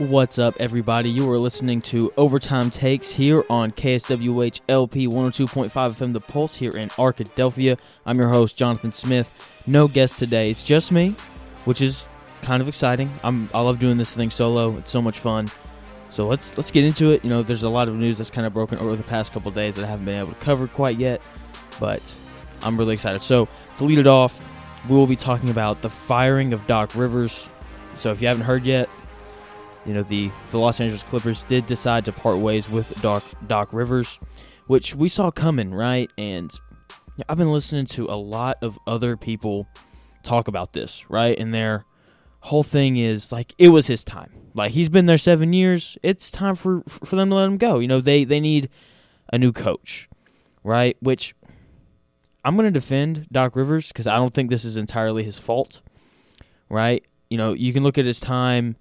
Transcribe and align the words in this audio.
What's 0.00 0.38
up, 0.38 0.54
everybody? 0.58 1.10
You 1.10 1.30
are 1.30 1.36
listening 1.36 1.82
to 1.82 2.10
Overtime 2.16 2.70
Takes 2.70 3.10
here 3.10 3.44
on 3.50 3.70
KSWH 3.70 4.62
LP 4.66 5.06
102.5 5.06 5.68
FM 5.70 6.14
The 6.14 6.22
Pulse 6.22 6.56
here 6.56 6.70
in 6.70 6.88
Arkadelphia. 6.88 7.78
I'm 8.06 8.16
your 8.16 8.30
host, 8.30 8.56
Jonathan 8.56 8.92
Smith. 8.92 9.30
No 9.66 9.88
guest 9.88 10.18
today. 10.18 10.50
It's 10.50 10.62
just 10.62 10.90
me, 10.90 11.14
which 11.66 11.82
is 11.82 12.08
kind 12.40 12.62
of 12.62 12.68
exciting. 12.68 13.12
I'm 13.22 13.50
I 13.52 13.60
love 13.60 13.78
doing 13.78 13.98
this 13.98 14.14
thing 14.14 14.30
solo. 14.30 14.78
It's 14.78 14.90
so 14.90 15.02
much 15.02 15.18
fun. 15.18 15.50
So 16.08 16.26
let's 16.26 16.56
let's 16.56 16.70
get 16.70 16.84
into 16.84 17.10
it. 17.10 17.22
You 17.22 17.28
know, 17.28 17.42
there's 17.42 17.62
a 17.62 17.68
lot 17.68 17.90
of 17.90 17.94
news 17.94 18.16
that's 18.16 18.30
kind 18.30 18.46
of 18.46 18.54
broken 18.54 18.78
over 18.78 18.96
the 18.96 19.02
past 19.02 19.34
couple 19.34 19.50
days 19.50 19.74
that 19.74 19.84
I 19.84 19.86
haven't 19.86 20.06
been 20.06 20.18
able 20.18 20.32
to 20.32 20.40
cover 20.40 20.66
quite 20.66 20.96
yet, 20.96 21.20
but 21.78 22.00
I'm 22.62 22.78
really 22.78 22.94
excited. 22.94 23.20
So 23.20 23.48
to 23.76 23.84
lead 23.84 23.98
it 23.98 24.06
off, 24.06 24.48
we 24.88 24.96
will 24.96 25.06
be 25.06 25.14
talking 25.14 25.50
about 25.50 25.82
the 25.82 25.90
firing 25.90 26.54
of 26.54 26.66
Doc 26.66 26.94
Rivers. 26.94 27.50
So 27.96 28.12
if 28.12 28.22
you 28.22 28.28
haven't 28.28 28.44
heard 28.44 28.64
yet, 28.64 28.88
you 29.90 29.94
know 29.96 30.04
the 30.04 30.30
the 30.52 30.58
Los 30.58 30.80
Angeles 30.80 31.02
Clippers 31.02 31.42
did 31.42 31.66
decide 31.66 32.04
to 32.04 32.12
part 32.12 32.38
ways 32.38 32.70
with 32.70 33.02
Doc 33.02 33.24
Doc 33.48 33.72
Rivers, 33.72 34.20
which 34.68 34.94
we 34.94 35.08
saw 35.08 35.32
coming, 35.32 35.74
right? 35.74 36.08
And 36.16 36.48
I've 37.28 37.38
been 37.38 37.50
listening 37.50 37.86
to 37.86 38.04
a 38.04 38.14
lot 38.14 38.58
of 38.62 38.78
other 38.86 39.16
people 39.16 39.66
talk 40.22 40.46
about 40.46 40.74
this, 40.74 41.10
right? 41.10 41.36
And 41.36 41.52
their 41.52 41.86
whole 42.38 42.62
thing 42.62 42.98
is 42.98 43.32
like 43.32 43.52
it 43.58 43.70
was 43.70 43.88
his 43.88 44.04
time. 44.04 44.30
Like 44.54 44.70
he's 44.70 44.88
been 44.88 45.06
there 45.06 45.18
7 45.18 45.52
years, 45.52 45.98
it's 46.04 46.30
time 46.30 46.54
for 46.54 46.84
for 46.86 47.16
them 47.16 47.30
to 47.30 47.34
let 47.34 47.46
him 47.46 47.56
go. 47.56 47.80
You 47.80 47.88
know, 47.88 48.00
they 48.00 48.22
they 48.22 48.38
need 48.38 48.68
a 49.32 49.38
new 49.38 49.50
coach, 49.50 50.08
right? 50.62 50.96
Which 51.00 51.34
I'm 52.44 52.54
going 52.54 52.66
to 52.66 52.70
defend 52.70 53.26
Doc 53.32 53.56
Rivers 53.56 53.90
cuz 53.90 54.06
I 54.06 54.18
don't 54.18 54.32
think 54.32 54.50
this 54.50 54.64
is 54.64 54.76
entirely 54.76 55.24
his 55.24 55.40
fault, 55.40 55.82
right? 56.68 57.04
You 57.28 57.38
know, 57.38 57.54
you 57.54 57.72
can 57.72 57.82
look 57.82 57.98
at 57.98 58.04
his 58.04 58.20
time 58.20 58.76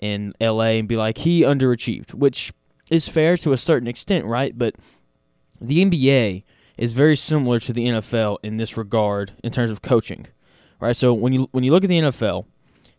in 0.00 0.32
LA 0.40 0.78
and 0.78 0.88
be 0.88 0.96
like 0.96 1.18
he 1.18 1.42
underachieved, 1.42 2.14
which 2.14 2.52
is 2.90 3.08
fair 3.08 3.36
to 3.38 3.52
a 3.52 3.56
certain 3.56 3.86
extent, 3.88 4.24
right? 4.24 4.56
But 4.56 4.74
the 5.60 5.84
NBA 5.84 6.42
is 6.76 6.92
very 6.92 7.16
similar 7.16 7.58
to 7.60 7.72
the 7.72 7.86
NFL 7.86 8.38
in 8.42 8.56
this 8.56 8.76
regard 8.76 9.32
in 9.44 9.52
terms 9.52 9.70
of 9.70 9.82
coaching, 9.82 10.26
right? 10.80 10.96
So 10.96 11.12
when 11.12 11.32
you 11.32 11.48
when 11.52 11.62
you 11.62 11.70
look 11.70 11.84
at 11.84 11.88
the 11.88 12.00
NFL, 12.00 12.46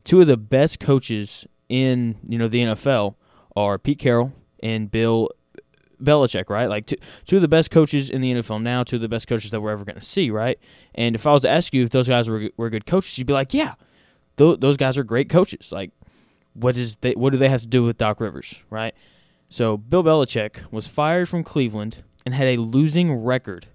two 0.03 0.21
of 0.21 0.27
the 0.27 0.38
best 0.38 0.80
coaches 0.80 1.45
in 1.67 2.17
you 2.27 2.38
know 2.38 2.47
the 2.47 2.61
NFL 2.61 3.15
are 3.55 3.77
Pete 3.77 3.99
Carroll 3.99 4.33
and 4.61 4.91
Bill 4.91 5.30
Belichick, 6.02 6.49
right? 6.49 6.67
Like 6.67 6.86
two, 6.86 6.97
two 7.25 7.38
of 7.38 7.41
the 7.41 7.47
best 7.47 7.71
coaches 7.71 8.09
in 8.09 8.21
the 8.21 8.33
NFL 8.33 8.61
now, 8.61 8.83
two 8.83 8.97
of 8.97 9.02
the 9.02 9.09
best 9.09 9.27
coaches 9.27 9.52
that 9.52 9.61
we're 9.61 9.71
ever 9.71 9.86
going 9.86 9.99
to 9.99 10.05
see, 10.05 10.30
right? 10.30 10.59
And 10.95 11.15
if 11.15 11.25
I 11.25 11.31
was 11.31 11.41
to 11.43 11.49
ask 11.49 11.73
you 11.73 11.83
if 11.83 11.89
those 11.89 12.08
guys 12.08 12.30
were 12.30 12.49
were 12.58 12.69
good 12.69 12.86
coaches, 12.86 13.17
you'd 13.17 13.27
be 13.27 13.33
like, 13.33 13.53
yeah, 13.53 13.73
th- 14.38 14.59
those 14.59 14.77
guys 14.77 14.97
are 14.97 15.03
great 15.03 15.30
coaches. 15.30 15.71
Like 15.71 15.91
what 16.53 16.75
is 16.77 16.95
they 16.97 17.13
what 17.13 17.31
do 17.31 17.38
they 17.38 17.49
have 17.49 17.61
to 17.61 17.67
do 17.67 17.83
with 17.83 17.97
Doc 17.97 18.19
Rivers, 18.19 18.63
right? 18.69 18.94
So 19.49 19.77
Bill 19.77 20.03
Belichick 20.03 20.71
was 20.71 20.88
fired 20.88 21.27
from 21.27 21.43
Cleveland 21.43 22.03
and 22.25 22.33
had 22.33 22.47
a 22.47 22.58
losing 22.58 23.13
record 23.13 23.67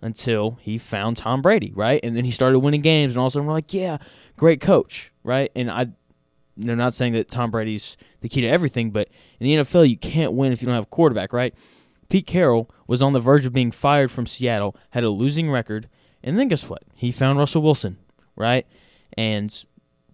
until 0.00 0.58
he 0.60 0.78
found 0.78 1.16
Tom 1.16 1.42
Brady, 1.42 1.72
right? 1.74 2.00
And 2.02 2.16
then 2.16 2.24
he 2.24 2.30
started 2.30 2.60
winning 2.60 2.82
games, 2.82 3.14
and 3.14 3.20
all 3.20 3.26
of 3.26 3.32
a 3.32 3.34
sudden 3.34 3.46
we're 3.46 3.52
like, 3.52 3.74
yeah, 3.74 3.98
great 4.36 4.60
coach, 4.60 5.12
right? 5.24 5.50
And 5.56 5.70
I, 5.70 5.88
they're 6.56 6.76
not 6.76 6.94
saying 6.94 7.12
that 7.14 7.28
Tom 7.28 7.50
Brady's 7.50 7.96
the 8.20 8.28
key 8.28 8.40
to 8.40 8.46
everything, 8.46 8.90
but 8.90 9.08
in 9.40 9.46
the 9.46 9.64
NFL, 9.64 9.88
you 9.88 9.96
can't 9.96 10.32
win 10.32 10.52
if 10.52 10.62
you 10.62 10.66
don't 10.66 10.74
have 10.74 10.84
a 10.84 10.86
quarterback, 10.86 11.32
right? 11.32 11.54
Pete 12.08 12.26
Carroll 12.26 12.70
was 12.86 13.02
on 13.02 13.12
the 13.12 13.20
verge 13.20 13.44
of 13.44 13.52
being 13.52 13.70
fired 13.70 14.10
from 14.10 14.26
Seattle, 14.26 14.74
had 14.90 15.04
a 15.04 15.10
losing 15.10 15.50
record, 15.50 15.88
and 16.22 16.38
then 16.38 16.48
guess 16.48 16.68
what? 16.68 16.82
He 16.94 17.12
found 17.12 17.38
Russell 17.38 17.62
Wilson, 17.62 17.98
right? 18.34 18.66
And 19.16 19.64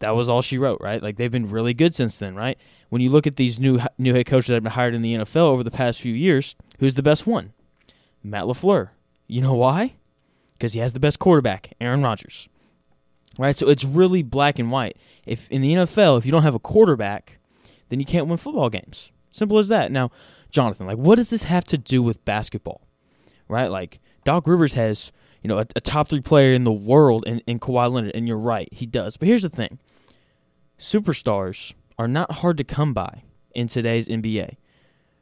that 0.04 0.14
was 0.14 0.28
all 0.28 0.42
she 0.42 0.58
wrote, 0.58 0.82
right? 0.82 1.02
Like 1.02 1.16
they've 1.16 1.32
been 1.32 1.48
really 1.48 1.72
good 1.72 1.94
since 1.94 2.18
then, 2.18 2.34
right? 2.34 2.58
When 2.90 3.00
you 3.00 3.08
look 3.08 3.26
at 3.26 3.36
these 3.36 3.58
new 3.58 3.80
new 3.96 4.12
head 4.12 4.26
coaches 4.26 4.48
that 4.48 4.54
have 4.54 4.62
been 4.62 4.72
hired 4.72 4.94
in 4.94 5.00
the 5.00 5.14
NFL 5.14 5.36
over 5.36 5.62
the 5.62 5.70
past 5.70 5.98
few 5.98 6.12
years, 6.12 6.56
who's 6.78 6.94
the 6.94 7.02
best 7.02 7.26
one? 7.26 7.54
Matt 8.22 8.44
LaFleur. 8.44 8.90
You 9.26 9.40
know 9.40 9.54
why? 9.54 9.94
Because 10.52 10.74
he 10.74 10.80
has 10.80 10.92
the 10.92 11.00
best 11.00 11.18
quarterback, 11.18 11.72
Aaron 11.80 12.02
Rodgers. 12.02 12.50
Right? 13.38 13.56
So 13.56 13.66
it's 13.68 13.82
really 13.82 14.22
black 14.22 14.58
and 14.58 14.70
white. 14.70 14.98
If 15.24 15.48
in 15.48 15.62
the 15.62 15.74
NFL, 15.74 16.18
if 16.18 16.26
you 16.26 16.32
don't 16.32 16.42
have 16.42 16.54
a 16.54 16.60
quarterback, 16.60 17.38
then 17.88 17.98
you 17.98 18.06
can't 18.06 18.26
win 18.26 18.36
football 18.36 18.68
games. 18.68 19.10
Simple 19.32 19.58
as 19.58 19.68
that. 19.68 19.90
Now, 19.90 20.10
Jonathan, 20.50 20.86
like 20.86 20.98
what 20.98 21.16
does 21.16 21.30
this 21.30 21.44
have 21.44 21.64
to 21.64 21.78
do 21.78 22.02
with 22.02 22.22
basketball? 22.26 22.82
Right? 23.48 23.68
Like 23.68 24.00
Doc 24.24 24.46
Rivers 24.46 24.74
has, 24.74 25.12
you 25.42 25.48
know, 25.48 25.58
a, 25.58 25.66
a 25.74 25.80
top 25.80 26.08
three 26.08 26.20
player 26.20 26.52
in 26.52 26.64
the 26.64 26.72
world 26.72 27.26
in, 27.26 27.38
in 27.46 27.58
Kawhi 27.58 27.90
Leonard, 27.90 28.14
and 28.14 28.28
you're 28.28 28.36
right, 28.36 28.68
he 28.70 28.84
does. 28.84 29.16
But 29.16 29.28
here's 29.28 29.42
the 29.42 29.48
thing 29.48 29.78
superstars 30.78 31.74
are 31.98 32.08
not 32.08 32.32
hard 32.32 32.56
to 32.58 32.64
come 32.64 32.92
by 32.92 33.22
in 33.54 33.68
today's 33.68 34.08
NBA. 34.08 34.56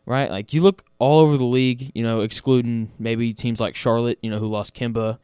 Right? 0.05 0.31
Like 0.31 0.53
you 0.53 0.63
look 0.63 0.85
all 0.99 1.21
over 1.21 1.37
the 1.37 1.45
league, 1.45 1.93
you 1.95 2.03
know, 2.03 2.21
excluding 2.21 2.91
maybe 2.99 3.33
teams 3.33 3.61
like 3.61 3.77
Charlotte, 3.77 4.19
you 4.21 4.31
know, 4.31 4.39
who 4.39 4.49
lost 4.49 4.75
Kemba 4.75 5.19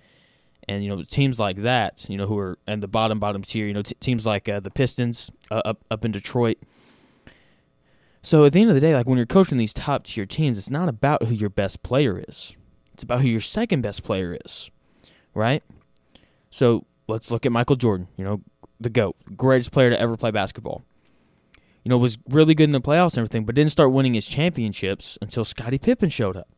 and 0.69 0.84
you 0.84 0.91
know 0.94 1.03
teams 1.03 1.41
like 1.41 1.62
that, 1.62 2.09
you 2.09 2.17
know, 2.17 2.27
who 2.27 2.38
are 2.38 2.59
in 2.69 2.81
the 2.81 2.87
bottom 2.87 3.19
bottom 3.19 3.43
tier, 3.43 3.67
you 3.67 3.72
know, 3.72 3.83
t- 3.83 3.97
teams 3.99 4.25
like 4.25 4.49
uh, 4.49 4.61
the 4.61 4.71
Pistons 4.71 5.31
uh, 5.50 5.62
up 5.65 5.84
up 5.91 6.05
in 6.05 6.12
Detroit. 6.12 6.59
So 8.22 8.44
at 8.44 8.53
the 8.53 8.61
end 8.61 8.71
of 8.71 8.75
the 8.75 8.81
day, 8.81 8.94
like 8.94 9.06
when 9.06 9.17
you're 9.17 9.27
coaching 9.27 9.59
these 9.59 9.72
top 9.72 10.05
tier 10.05 10.27
teams, 10.27 10.59
it's 10.59 10.71
not 10.71 10.88
about 10.88 11.25
who 11.25 11.34
your 11.34 11.50
best 11.50 11.83
player 11.83 12.22
is. 12.28 12.55
It's 12.93 13.03
about 13.03 13.22
who 13.22 13.28
your 13.28 13.41
second 13.41 13.81
best 13.81 14.03
player 14.05 14.37
is. 14.44 14.71
Right? 15.34 15.62
So 16.50 16.84
let's 17.06 17.31
look 17.31 17.47
at 17.47 17.53
Michael 17.53 17.77
Jordan, 17.77 18.09
you 18.17 18.25
know, 18.25 18.43
the 18.81 18.91
GOAT, 18.91 19.16
greatest 19.37 19.72
player 19.72 19.91
to 19.91 20.00
ever 20.00 20.16
play 20.16 20.31
basketball. 20.31 20.83
You 21.84 21.91
know, 21.91 21.99
was 21.99 22.19
really 22.28 22.55
good 22.55 22.65
in 22.65 22.72
the 22.72 22.81
playoffs 22.81 23.12
and 23.12 23.19
everything, 23.19 23.44
but 23.44 23.55
didn't 23.55 23.72
start 23.72 23.93
winning 23.93 24.15
his 24.15 24.27
championships 24.27 25.16
until 25.22 25.44
Scottie 25.44 25.78
Pippen 25.78 26.11
showed 26.11 26.37
up. 26.37 26.49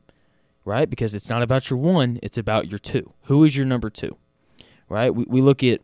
Right? 0.64 0.88
Because 0.91 1.14
it's 1.14 1.30
not 1.30 1.42
about 1.42 1.70
your 1.70 1.78
one, 1.78 2.19
it's 2.22 2.36
about 2.36 2.69
your 2.69 2.78
two. 2.78 3.12
Who 3.22 3.44
is 3.44 3.56
your 3.56 3.66
number 3.66 3.91
two? 3.91 4.16
Right? 4.88 5.14
We 5.14 5.25
we 5.28 5.41
look 5.41 5.62
at, 5.62 5.80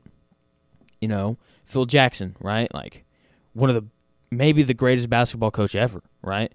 you 1.00 1.08
know, 1.08 1.38
Phil 1.64 1.86
Jackson, 1.86 2.36
right? 2.40 2.72
Like 2.74 3.04
one 3.52 3.70
of 3.70 3.76
the 3.76 3.84
maybe 4.30 4.62
the 4.62 4.74
greatest 4.74 5.08
basketball 5.08 5.50
coach 5.50 5.74
ever, 5.74 6.02
right? 6.22 6.52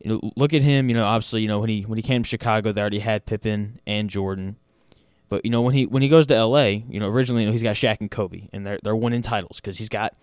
You 0.00 0.12
know, 0.12 0.30
look 0.36 0.52
at 0.52 0.62
him, 0.62 0.88
you 0.88 0.94
know, 0.94 1.04
obviously, 1.04 1.42
you 1.42 1.48
know, 1.48 1.58
when 1.58 1.70
he 1.70 1.82
when 1.82 1.96
he 1.96 2.02
came 2.02 2.22
to 2.22 2.28
Chicago, 2.28 2.72
they 2.72 2.80
already 2.80 2.98
had 3.00 3.26
Pippen 3.26 3.80
and 3.86 4.10
Jordan. 4.10 4.56
But 5.34 5.44
you 5.44 5.50
know 5.50 5.62
when 5.62 5.74
he 5.74 5.84
when 5.84 6.00
he 6.00 6.08
goes 6.08 6.28
to 6.28 6.34
L.A., 6.36 6.84
you 6.88 7.00
know 7.00 7.08
originally 7.08 7.42
you 7.42 7.48
know, 7.48 7.52
he's 7.52 7.64
got 7.64 7.74
Shaq 7.74 7.96
and 7.98 8.08
Kobe, 8.08 8.46
and 8.52 8.64
they're 8.64 8.78
they're 8.84 8.94
winning 8.94 9.20
titles 9.20 9.56
because 9.56 9.78
he's 9.78 9.88
got 9.88 10.14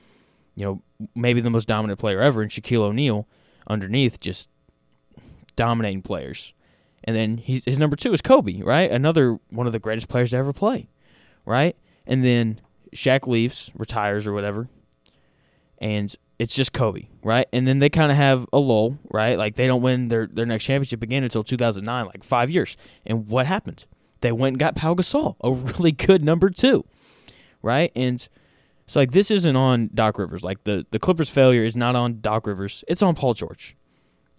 you 0.55 0.63
know 0.63 0.81
maybe 1.13 1.41
the 1.41 1.49
most 1.49 1.67
dominant 1.67 1.99
player 1.99 2.21
ever, 2.21 2.41
and 2.41 2.49
Shaquille 2.49 2.79
O'Neal 2.79 3.27
underneath 3.67 4.21
just 4.21 4.47
dominating 5.57 6.01
players. 6.01 6.53
And 7.03 7.13
then 7.13 7.39
he's, 7.39 7.65
his 7.65 7.77
number 7.77 7.97
two 7.97 8.13
is 8.13 8.21
Kobe, 8.21 8.61
right? 8.61 8.89
Another 8.89 9.37
one 9.49 9.67
of 9.67 9.73
the 9.73 9.79
greatest 9.79 10.07
players 10.07 10.29
to 10.29 10.37
ever 10.37 10.53
play, 10.53 10.87
right? 11.45 11.75
And 12.07 12.23
then 12.23 12.61
Shaq 12.95 13.27
leaves, 13.27 13.69
retires 13.75 14.25
or 14.25 14.31
whatever, 14.31 14.69
and 15.79 16.15
it's 16.39 16.55
just 16.55 16.71
Kobe, 16.71 17.07
right? 17.21 17.47
And 17.51 17.67
then 17.67 17.79
they 17.79 17.89
kind 17.89 18.11
of 18.11 18.17
have 18.17 18.47
a 18.53 18.59
lull, 18.59 18.97
right? 19.09 19.37
Like 19.37 19.57
they 19.57 19.67
don't 19.67 19.81
win 19.81 20.07
their, 20.07 20.25
their 20.25 20.45
next 20.45 20.63
championship 20.63 21.03
again 21.03 21.25
until 21.25 21.43
2009, 21.43 22.05
like 22.05 22.23
five 22.23 22.49
years. 22.49 22.77
And 23.05 23.27
what 23.27 23.45
happened? 23.45 23.83
They 24.21 24.31
went 24.31 24.53
and 24.53 24.59
got 24.59 24.75
Pau 24.75 24.93
Gasol, 24.93 25.35
a 25.41 25.51
really 25.51 25.91
good 25.91 26.23
number 26.23 26.49
two, 26.49 26.85
right? 27.61 27.91
And 27.95 28.27
so 28.87 28.99
like 28.99 29.11
this 29.11 29.31
isn't 29.31 29.55
on 29.55 29.89
Doc 29.93 30.17
Rivers. 30.17 30.43
Like 30.43 30.63
the 30.63 30.85
the 30.91 30.99
Clippers' 30.99 31.29
failure 31.29 31.63
is 31.63 31.75
not 31.75 31.95
on 31.95 32.21
Doc 32.21 32.47
Rivers. 32.47 32.83
It's 32.87 33.01
on 33.01 33.15
Paul 33.15 33.33
George, 33.33 33.75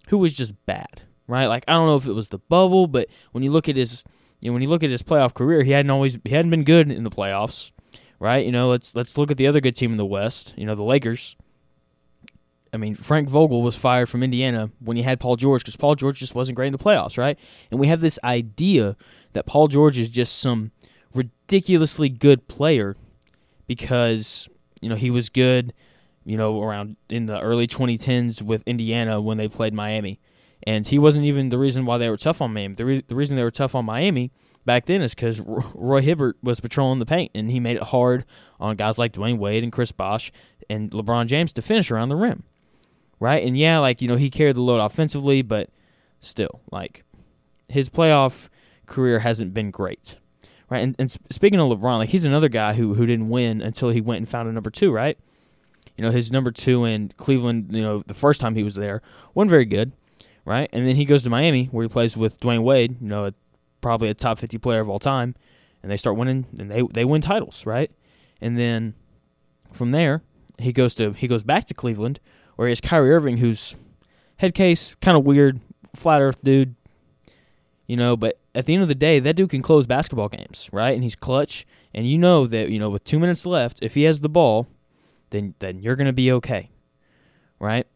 who 0.09 0.19
was 0.19 0.33
just 0.33 0.55
bad, 0.67 1.03
right? 1.27 1.47
Like 1.47 1.65
I 1.69 1.73
don't 1.73 1.87
know 1.87 1.97
if 1.97 2.07
it 2.07 2.13
was 2.13 2.29
the 2.29 2.39
bubble, 2.39 2.87
but 2.87 3.09
when 3.33 3.43
you 3.43 3.51
look 3.51 3.69
at 3.69 3.77
his 3.77 4.05
you 4.41 4.51
know 4.51 4.55
when 4.55 4.63
you 4.63 4.69
look 4.69 4.83
at 4.83 4.91
his 4.91 5.03
playoff 5.03 5.35
career, 5.35 5.63
he 5.63 5.71
hadn't 5.71 5.91
always 5.91 6.19
he 6.25 6.35
hadn't 6.35 6.51
been 6.51 6.65
good 6.65 6.91
in 6.91 7.05
the 7.05 7.11
playoffs, 7.11 7.71
right? 8.19 8.45
You 8.45 8.53
know, 8.53 8.69
let's 8.69 8.95
let's 8.95 9.17
look 9.17 9.31
at 9.31 9.37
the 9.37 9.47
other 9.47 9.61
good 9.61 9.77
team 9.77 9.93
in 9.93 9.99
the 9.99 10.07
West. 10.07 10.55
You 10.57 10.67
know, 10.67 10.75
the 10.75 10.83
Lakers. 10.83 11.37
I 12.73 12.79
mean, 12.79 12.95
Frank 12.95 13.29
Vogel 13.29 13.61
was 13.63 13.77
fired 13.77 14.09
from 14.09 14.23
Indiana 14.23 14.71
when 14.81 14.97
he 14.97 15.03
had 15.03 15.21
Paul 15.21 15.37
George 15.37 15.63
because 15.63 15.77
Paul 15.77 15.95
George 15.95 16.19
just 16.19 16.35
wasn't 16.35 16.57
great 16.57 16.69
in 16.69 16.73
the 16.73 16.79
playoffs, 16.79 17.19
right? 17.19 17.39
And 17.71 17.79
we 17.79 17.89
have 17.89 18.01
this 18.01 18.19
idea 18.25 18.97
that 19.35 19.45
Paul 19.45 19.69
George 19.69 19.99
is 19.99 20.09
just 20.09 20.39
some 20.39 20.73
ridiculously 21.15 22.09
good 22.09 22.49
player 22.49 22.97
because 23.67 24.49
you 24.81 24.89
know 24.89 24.97
he 24.97 25.11
was 25.11 25.29
good, 25.29 25.75
you 26.25 26.37
know, 26.39 26.63
around 26.63 26.97
in 27.11 27.27
the 27.27 27.39
early 27.41 27.67
2010s 27.67 28.41
with 28.41 28.63
Indiana 28.67 29.21
when 29.21 29.37
they 29.37 29.49
played 29.49 29.75
Miami, 29.75 30.19
and 30.63 30.87
he 30.87 30.99
wasn't 30.99 31.27
even 31.27 31.51
the 31.51 31.59
reason 31.59 31.85
why 31.85 31.99
they 31.99 32.09
were 32.09 32.17
tough 32.17 32.41
on 32.41 32.55
Miami. 32.55 32.75
The, 32.75 32.85
re- 32.85 33.05
the 33.07 33.15
reason 33.15 33.37
they 33.37 33.43
were 33.43 33.51
tough 33.51 33.75
on 33.75 33.85
Miami 33.85 34.33
back 34.65 34.87
then 34.87 35.03
is 35.03 35.15
because 35.15 35.41
Roy 35.41 36.01
Hibbert 36.01 36.37
was 36.43 36.61
patrolling 36.61 37.01
the 37.01 37.07
paint, 37.07 37.31
and 37.35 37.51
he 37.51 37.61
made 37.61 37.77
it 37.77 37.83
hard 37.83 38.25
on 38.59 38.77
guys 38.77 38.99
like 38.99 39.13
Dwyane 39.13 39.39
Wade 39.39 39.63
and 39.63 39.73
Chris 39.73 39.93
Bosh 39.93 40.33
and 40.71 40.91
LeBron 40.91 41.27
James 41.27 41.53
to 41.53 41.63
finish 41.63 41.91
around 41.91 42.09
the 42.09 42.17
rim, 42.17 42.45
right? 43.23 43.47
And 43.47 43.57
yeah, 43.57 43.79
like 43.79 44.03
you 44.03 44.09
know 44.09 44.17
he 44.17 44.31
carried 44.31 44.57
the 44.57 44.63
load 44.63 44.81
offensively, 44.81 45.43
but 45.43 45.71
still, 46.19 46.61
like 46.73 47.05
his 47.69 47.89
playoff 47.89 48.49
career 48.87 49.21
hasn't 49.21 49.55
been 49.55 49.71
great, 49.71 50.17
right? 50.69 50.83
And, 50.83 50.97
and 50.99 51.11
speaking 51.31 51.61
of 51.61 51.69
LeBron, 51.69 51.99
like 51.99 52.09
he's 52.09 52.25
another 52.25 52.49
guy 52.49 52.75
who 52.75 52.95
who 52.95 53.07
didn't 53.07 53.29
win 53.29 53.63
until 53.63 53.91
he 53.91 54.01
went 54.01 54.19
and 54.19 54.29
found 54.29 54.49
a 54.49 54.53
number 54.53 54.71
two, 54.71 54.91
right? 54.91 55.17
You 55.97 56.03
know, 56.03 56.11
his 56.11 56.33
number 56.33 56.51
two 56.51 56.85
in 56.85 57.13
Cleveland, 57.17 57.69
you 57.71 57.83
know, 57.83 58.03
the 58.07 58.15
first 58.15 58.41
time 58.41 58.57
he 58.57 58.65
was 58.65 58.75
there, 58.75 59.03
wasn't 59.35 59.51
very 59.51 59.67
good, 59.67 59.93
right? 60.45 60.69
And 60.73 60.87
then 60.87 60.97
he 60.97 61.05
goes 61.05 61.23
to 61.23 61.31
Miami 61.31 61.67
where 61.67 61.85
he 61.85 61.89
plays 61.89 62.17
with 62.17 62.41
Dwyane 62.41 62.65
Wade, 62.65 62.97
you 63.01 63.07
know, 63.07 63.31
probably 63.81 64.09
a 64.09 64.15
top 64.15 64.41
50 64.41 64.59
player 64.59 64.81
of 64.81 64.89
all 64.89 64.99
time, 64.99 65.37
and 65.81 65.93
they 65.93 65.97
start 65.97 66.17
winning 66.17 66.47
and 66.59 66.69
they 66.69 66.83
they 66.93 67.05
win 67.05 67.21
titles, 67.21 67.67
right? 67.67 67.93
And 68.41 68.59
then 68.59 68.95
from 69.73 69.93
there, 69.93 70.23
he 70.59 70.73
goes 70.73 70.97
to 70.97 71.13
he 71.13 71.29
goes 71.29 71.45
back 71.45 71.67
to 71.67 71.75
Cleveland 71.75 72.19
he 72.59 72.71
has 72.71 72.81
Kyrie 72.81 73.13
Irving 73.13 73.39
who's 73.39 73.77
head 74.37 74.55
case, 74.55 74.95
kind 75.01 75.17
of 75.17 75.25
weird, 75.25 75.61
flat 75.95 76.21
earth 76.21 76.43
dude, 76.43 76.75
you 77.87 77.97
know, 77.97 78.17
but 78.17 78.39
at 78.55 78.67
the 78.67 78.75
end 78.75 78.83
of 78.83 78.89
the 78.89 78.95
day, 78.95 79.19
that 79.19 79.37
dude 79.37 79.51
can 79.51 79.63
close 79.63 79.87
basketball 79.87 80.29
games, 80.29 80.69
right? 80.73 80.95
And 80.95 81.03
he's 81.03 81.15
clutch, 81.15 81.67
and 81.95 82.07
you 82.07 82.19
know 82.19 82.47
that, 82.47 82.71
you 82.71 82.79
know, 82.79 82.91
with 82.91 83.05
2 83.05 83.19
minutes 83.19 83.47
left, 83.47 83.79
if 83.83 83.95
he 83.95 84.03
has 84.05 84.21
the 84.21 84.29
ball, 84.29 84.67
then 85.31 85.55
then 85.59 85.81
you're 85.81 85.97
to 85.97 86.13
be 86.13 86.31
okay. 86.33 86.71
Right? 87.59 87.87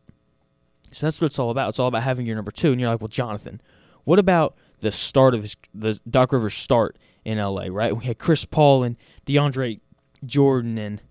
So 0.91 1.07
that's 1.07 1.21
what 1.21 1.27
it's 1.27 1.39
all 1.39 1.51
about. 1.51 1.71
It's 1.71 1.79
all 1.79 1.89
about 1.89 2.03
having 2.03 2.27
your 2.27 2.37
number 2.37 2.51
2 2.51 2.73
and 2.73 2.81
you're 2.81 2.91
like, 2.91 3.01
"Well, 3.01 3.09
Jonathan, 3.09 3.61
what 4.05 4.19
about 4.19 4.57
the 4.81 4.93
start 4.93 5.35
of 5.35 5.43
his 5.43 5.57
the 5.75 6.01
Doc 6.09 6.33
Rivers 6.33 6.55
start 6.55 6.97
in 7.25 7.39
LA, 7.39 7.67
right? 7.69 7.97
We 7.97 8.05
had 8.05 8.19
Chris 8.19 8.45
Paul 8.45 8.85
and 8.85 8.97
DeAndre 9.27 9.81
Jordan 10.25 10.79
and 10.79 11.03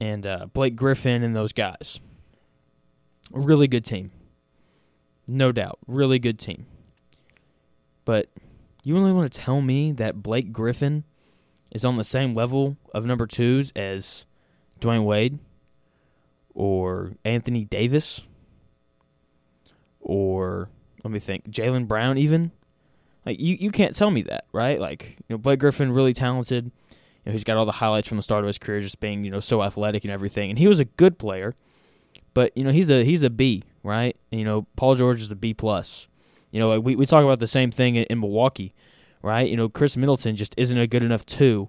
and 0.00 0.26
uh, 0.26 0.46
Blake 0.52 0.76
Griffin 0.76 1.22
and 1.22 1.34
those 1.34 1.52
guys. 1.52 2.00
A 3.34 3.40
really 3.40 3.68
good 3.68 3.84
team. 3.84 4.10
No 5.26 5.52
doubt. 5.52 5.78
Really 5.86 6.18
good 6.18 6.38
team. 6.38 6.66
But 8.04 8.28
you 8.82 8.94
really 8.94 9.12
want 9.12 9.32
to 9.32 9.38
tell 9.38 9.60
me 9.60 9.92
that 9.92 10.22
Blake 10.22 10.52
Griffin 10.52 11.04
is 11.70 11.84
on 11.84 11.96
the 11.96 12.04
same 12.04 12.34
level 12.34 12.76
of 12.92 13.04
number 13.04 13.26
twos 13.26 13.72
as 13.76 14.24
Dwyane 14.80 15.04
Wade 15.04 15.38
or 16.54 17.12
Anthony 17.24 17.64
Davis 17.64 18.22
or 20.02 20.68
let 21.04 21.10
me 21.10 21.18
think, 21.18 21.50
Jaylen 21.50 21.88
Brown 21.88 22.18
even? 22.18 22.52
Like 23.24 23.40
you, 23.40 23.56
you 23.58 23.70
can't 23.70 23.94
tell 23.94 24.10
me 24.10 24.22
that, 24.22 24.46
right? 24.52 24.80
Like 24.80 25.16
you 25.18 25.34
know, 25.34 25.38
Blake 25.38 25.60
Griffin 25.60 25.92
really 25.92 26.12
talented. 26.12 26.66
You 26.90 27.26
know, 27.26 27.32
he's 27.32 27.44
got 27.44 27.56
all 27.56 27.66
the 27.66 27.72
highlights 27.72 28.08
from 28.08 28.16
the 28.16 28.22
start 28.22 28.42
of 28.42 28.48
his 28.48 28.58
career, 28.58 28.80
just 28.80 29.00
being 29.00 29.24
you 29.24 29.30
know 29.30 29.40
so 29.40 29.62
athletic 29.62 30.04
and 30.04 30.12
everything. 30.12 30.50
And 30.50 30.58
he 30.58 30.66
was 30.66 30.80
a 30.80 30.84
good 30.84 31.18
player, 31.18 31.54
but 32.34 32.56
you 32.56 32.64
know 32.64 32.70
he's 32.70 32.90
a 32.90 33.04
he's 33.04 33.22
a 33.22 33.30
B, 33.30 33.64
right? 33.82 34.16
And, 34.30 34.38
you 34.40 34.44
know 34.44 34.66
Paul 34.76 34.94
George 34.96 35.20
is 35.20 35.30
a 35.30 35.36
B 35.36 35.54
plus. 35.54 36.08
You 36.50 36.60
know, 36.60 36.78
we 36.80 36.96
we 36.96 37.06
talk 37.06 37.24
about 37.24 37.38
the 37.38 37.46
same 37.46 37.70
thing 37.70 37.96
in, 37.96 38.04
in 38.04 38.20
Milwaukee, 38.20 38.74
right? 39.22 39.48
You 39.48 39.56
know 39.56 39.68
Khris 39.68 39.96
Middleton 39.96 40.36
just 40.36 40.54
isn't 40.56 40.78
a 40.78 40.86
good 40.86 41.02
enough 41.02 41.24
two 41.24 41.68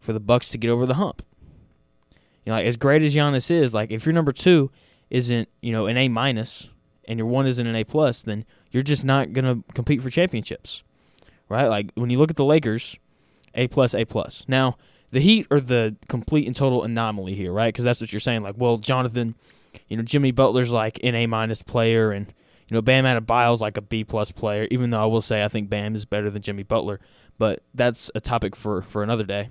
for 0.00 0.12
the 0.12 0.20
Bucks 0.20 0.50
to 0.50 0.58
get 0.58 0.70
over 0.70 0.86
the 0.86 0.94
hump. 0.94 1.22
You 2.44 2.50
know, 2.50 2.56
like 2.58 2.66
as 2.66 2.76
great 2.76 3.02
as 3.02 3.14
Giannis 3.14 3.50
is, 3.50 3.74
like 3.74 3.90
if 3.90 4.06
your 4.06 4.12
number 4.12 4.32
two 4.32 4.70
isn't 5.10 5.48
you 5.60 5.72
know 5.72 5.86
an 5.86 5.96
A 5.96 6.08
minus 6.08 6.68
and 7.06 7.18
your 7.18 7.26
one 7.26 7.46
isn't 7.46 7.66
an 7.66 7.76
A 7.76 7.84
plus, 7.84 8.22
then 8.22 8.44
you're 8.70 8.82
just 8.82 9.04
not 9.04 9.32
gonna 9.32 9.62
compete 9.74 10.02
for 10.02 10.10
championships, 10.10 10.82
right? 11.48 11.66
Like 11.66 11.90
when 11.94 12.10
you 12.10 12.18
look 12.18 12.30
at 12.30 12.36
the 12.36 12.44
Lakers, 12.44 12.98
A 13.54 13.68
plus, 13.68 13.94
A 13.94 14.04
plus. 14.04 14.44
Now 14.48 14.76
the 15.10 15.20
Heat 15.20 15.46
are 15.50 15.60
the 15.60 15.96
complete 16.08 16.46
and 16.46 16.54
total 16.54 16.82
anomaly 16.82 17.34
here, 17.34 17.52
right? 17.52 17.72
Because 17.72 17.84
that's 17.84 18.00
what 18.00 18.12
you're 18.12 18.20
saying. 18.20 18.42
Like, 18.42 18.56
well, 18.58 18.76
Jonathan, 18.76 19.34
you 19.88 19.96
know, 19.96 20.02
Jimmy 20.02 20.30
Butler's 20.30 20.70
like 20.70 21.00
an 21.02 21.14
A 21.14 21.26
minus 21.26 21.62
player, 21.62 22.12
and 22.12 22.26
you 22.68 22.74
know, 22.74 22.82
Bam 22.82 23.04
Adebayo's 23.04 23.60
like 23.60 23.76
a 23.76 23.82
B 23.82 24.04
plus 24.04 24.32
player. 24.32 24.68
Even 24.70 24.90
though 24.90 25.02
I 25.02 25.06
will 25.06 25.22
say 25.22 25.42
I 25.42 25.48
think 25.48 25.68
Bam 25.68 25.94
is 25.94 26.04
better 26.04 26.30
than 26.30 26.42
Jimmy 26.42 26.62
Butler, 26.62 27.00
but 27.38 27.62
that's 27.74 28.10
a 28.14 28.20
topic 28.20 28.54
for 28.56 28.82
for 28.82 29.02
another 29.02 29.24
day 29.24 29.50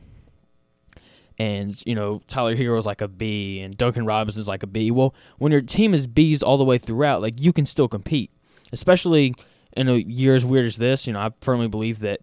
and 1.40 1.82
you 1.86 1.96
know 1.96 2.22
Tyler 2.28 2.56
Herro's 2.56 2.86
like 2.86 3.02
a 3.02 3.08
B 3.08 3.60
and 3.60 3.78
Duncan 3.78 4.06
Robinson's 4.06 4.48
like 4.48 4.64
a 4.64 4.68
B. 4.68 4.92
Well, 4.92 5.14
when 5.38 5.52
your 5.52 5.62
team 5.62 5.94
is 5.94 6.08
B's 6.08 6.42
all 6.42 6.58
the 6.58 6.64
way 6.64 6.78
throughout, 6.78 7.22
like 7.22 7.40
you 7.40 7.54
can 7.54 7.66
still 7.66 7.88
compete, 7.88 8.32
especially 8.72 9.34
in 9.76 9.88
a 9.88 9.96
year 9.96 10.36
as 10.36 10.46
weird 10.46 10.66
as 10.66 10.78
this. 10.78 11.08
You 11.08 11.14
know, 11.14 11.20
I 11.20 11.32
firmly 11.42 11.68
believe 11.68 12.00
that 12.00 12.22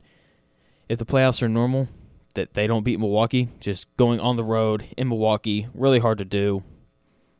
if 0.88 0.98
the 0.98 1.06
playoffs 1.06 1.42
are 1.42 1.48
normal, 1.48 1.88
that 2.34 2.54
they 2.54 2.66
don't 2.66 2.84
beat 2.84 2.98
Milwaukee. 2.98 3.48
Just 3.60 3.94
going 3.96 4.20
on 4.20 4.36
the 4.36 4.44
road 4.44 4.86
in 4.96 5.08
Milwaukee, 5.08 5.68
really 5.72 6.00
hard 6.00 6.18
to 6.18 6.24
do. 6.24 6.62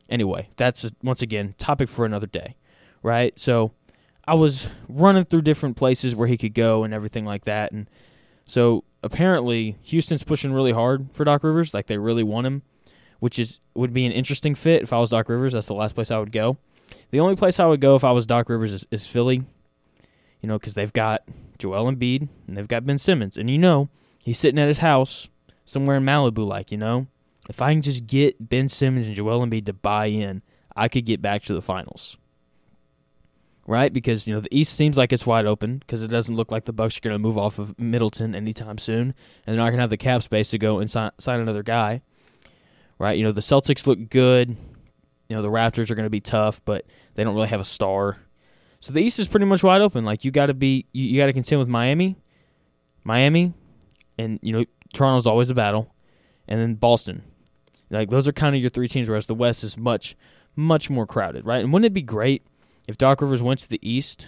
Anyway, 0.09 0.49
that's 0.57 0.83
a, 0.83 0.91
once 1.03 1.21
again 1.21 1.55
topic 1.57 1.89
for 1.89 2.05
another 2.05 2.27
day, 2.27 2.55
right? 3.01 3.37
So 3.39 3.71
I 4.27 4.35
was 4.35 4.67
running 4.87 5.25
through 5.25 5.41
different 5.41 5.77
places 5.77 6.15
where 6.15 6.27
he 6.27 6.37
could 6.37 6.53
go 6.53 6.83
and 6.83 6.93
everything 6.93 7.25
like 7.25 7.45
that, 7.45 7.71
and 7.71 7.89
so 8.45 8.83
apparently 9.03 9.77
Houston's 9.83 10.23
pushing 10.23 10.53
really 10.53 10.71
hard 10.71 11.09
for 11.13 11.23
Doc 11.23 11.43
Rivers, 11.43 11.73
like 11.73 11.87
they 11.87 11.97
really 11.97 12.23
want 12.23 12.47
him, 12.47 12.61
which 13.19 13.39
is 13.39 13.59
would 13.73 13.93
be 13.93 14.05
an 14.05 14.11
interesting 14.11 14.55
fit 14.55 14.83
if 14.83 14.93
I 14.93 14.99
was 14.99 15.09
Doc 15.09 15.29
Rivers. 15.29 15.53
That's 15.53 15.67
the 15.67 15.73
last 15.73 15.95
place 15.95 16.11
I 16.11 16.19
would 16.19 16.31
go. 16.31 16.57
The 17.11 17.19
only 17.19 17.35
place 17.35 17.59
I 17.59 17.65
would 17.65 17.81
go 17.81 17.95
if 17.95 18.03
I 18.03 18.11
was 18.11 18.25
Doc 18.25 18.49
Rivers 18.49 18.73
is, 18.73 18.85
is 18.91 19.07
Philly, 19.07 19.43
you 20.41 20.47
know, 20.47 20.59
because 20.59 20.75
they've 20.75 20.93
got 20.93 21.23
Joel 21.57 21.91
Embiid 21.91 22.29
and 22.47 22.55
they've 22.57 22.67
got 22.67 22.85
Ben 22.85 22.97
Simmons, 22.97 23.37
and 23.37 23.49
you 23.49 23.57
know 23.57 23.89
he's 24.23 24.37
sitting 24.39 24.59
at 24.59 24.67
his 24.67 24.79
house 24.79 25.27
somewhere 25.65 25.97
in 25.97 26.03
Malibu, 26.03 26.45
like 26.45 26.71
you 26.71 26.77
know. 26.77 27.07
If 27.49 27.61
I 27.61 27.73
can 27.73 27.81
just 27.81 28.07
get 28.07 28.49
Ben 28.49 28.67
Simmons 28.67 29.07
and 29.07 29.15
Joel 29.15 29.45
Embiid 29.45 29.65
to 29.67 29.73
buy 29.73 30.07
in, 30.07 30.41
I 30.75 30.87
could 30.87 31.05
get 31.05 31.21
back 31.21 31.43
to 31.43 31.53
the 31.53 31.61
finals 31.61 32.17
right? 33.67 33.91
Because 33.91 34.27
you 34.27 34.33
know 34.33 34.39
the 34.39 34.55
East 34.55 34.73
seems 34.73 34.97
like 34.97 35.11
it's 35.11 35.25
wide 35.25 35.45
open 35.45 35.77
because 35.77 36.03
it 36.03 36.07
doesn't 36.07 36.35
look 36.35 36.51
like 36.51 36.65
the 36.65 36.73
Bucks 36.73 36.97
are 36.97 37.01
going 37.01 37.13
to 37.13 37.19
move 37.19 37.37
off 37.37 37.59
of 37.59 37.77
Middleton 37.79 38.35
anytime 38.35 38.77
soon, 38.77 39.13
and 39.45 39.55
they're 39.55 39.55
not 39.55 39.69
going 39.69 39.77
to 39.77 39.83
have 39.83 39.89
the 39.89 39.97
cap 39.97 40.23
space 40.23 40.49
to 40.51 40.57
go 40.57 40.79
and 40.79 40.89
sign, 40.89 41.11
sign 41.19 41.39
another 41.39 41.63
guy, 41.63 42.01
right? 42.99 43.17
You 43.17 43.23
know 43.23 43.31
the 43.31 43.41
Celtics 43.41 43.87
look 43.87 44.09
good. 44.09 44.55
You 45.29 45.35
know 45.35 45.41
the 45.41 45.49
Raptors 45.49 45.89
are 45.89 45.95
going 45.95 46.05
to 46.05 46.11
be 46.11 46.21
tough, 46.21 46.61
but 46.65 46.85
they 47.15 47.23
don't 47.23 47.35
really 47.35 47.47
have 47.47 47.61
a 47.61 47.65
star. 47.65 48.17
So 48.79 48.93
the 48.93 48.99
East 48.99 49.19
is 49.19 49.27
pretty 49.27 49.47
much 49.47 49.63
wide 49.63 49.81
open. 49.81 50.05
Like 50.05 50.23
you 50.23 50.31
got 50.31 50.47
to 50.47 50.53
be, 50.53 50.85
you, 50.91 51.05
you 51.05 51.19
got 51.19 51.25
to 51.25 51.33
contend 51.33 51.59
with 51.59 51.67
Miami, 51.67 52.17
Miami, 53.03 53.53
and 54.17 54.39
you 54.41 54.53
know 54.53 54.65
Toronto's 54.93 55.27
always 55.27 55.49
a 55.49 55.55
battle, 55.55 55.93
and 56.47 56.59
then 56.59 56.75
Boston. 56.75 57.23
Like 57.89 58.09
those 58.09 58.27
are 58.27 58.33
kind 58.33 58.55
of 58.55 58.61
your 58.61 58.69
three 58.69 58.87
teams, 58.87 59.07
whereas 59.07 59.27
the 59.27 59.35
West 59.35 59.63
is 59.63 59.77
much, 59.77 60.15
much 60.55 60.89
more 60.89 61.05
crowded, 61.05 61.45
right? 61.45 61.63
And 61.63 61.71
wouldn't 61.71 61.87
it 61.87 61.93
be 61.93 62.01
great 62.01 62.43
if 62.87 62.97
Doc 62.97 63.21
Rivers 63.21 63.41
went 63.41 63.59
to 63.61 63.69
the 63.69 63.79
East 63.87 64.27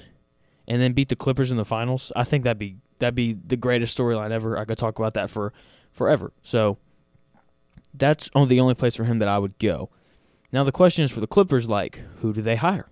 and 0.68 0.82
then 0.82 0.94
beat 0.94 1.10
the 1.10 1.16
Clippers 1.16 1.52
in 1.52 1.58
the 1.58 1.66
finals, 1.66 2.12
I 2.16 2.24
think 2.24 2.44
that'd 2.44 2.60
be 2.60 2.78
that'd 3.00 3.16
be 3.16 3.34
the 3.34 3.58
greatest 3.58 3.98
storyline 3.98 4.32
ever. 4.32 4.58
I 4.58 4.66
could 4.66 4.78
talk 4.78 5.00
about 5.00 5.14
that 5.14 5.30
for 5.30 5.54
forever. 5.92 6.34
So 6.42 6.78
that's 7.94 8.30
only 8.36 8.50
the 8.50 8.60
only 8.60 8.76
place 8.76 8.96
for 8.96 9.04
him 9.04 9.20
that 9.20 9.28
I 9.28 9.40
would 9.40 9.58
go. 9.60 9.90
Now 10.52 10.64
the 10.64 10.72
question 10.72 11.04
is 11.04 11.12
for 11.12 11.20
the 11.20 11.28
Clippers, 11.28 11.68
like 11.68 12.02
who 12.22 12.34
do 12.34 12.42
they 12.42 12.56
hire? 12.56 12.90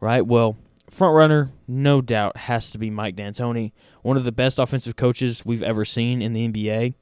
Right. 0.00 0.26
Well, 0.26 0.56
front 0.90 1.14
runner, 1.14 1.50
no 1.66 2.00
doubt, 2.00 2.36
has 2.36 2.70
to 2.70 2.78
be 2.78 2.90
Mike 2.90 3.16
D'Antoni, 3.16 3.72
one 4.02 4.16
of 4.16 4.24
the 4.24 4.32
best 4.32 4.58
offensive 4.58 4.96
coaches 4.96 5.44
we've 5.44 5.62
ever 5.62 5.84
seen 5.84 6.20
in 6.20 6.32
the 6.32 6.48
NBA. 6.48 6.94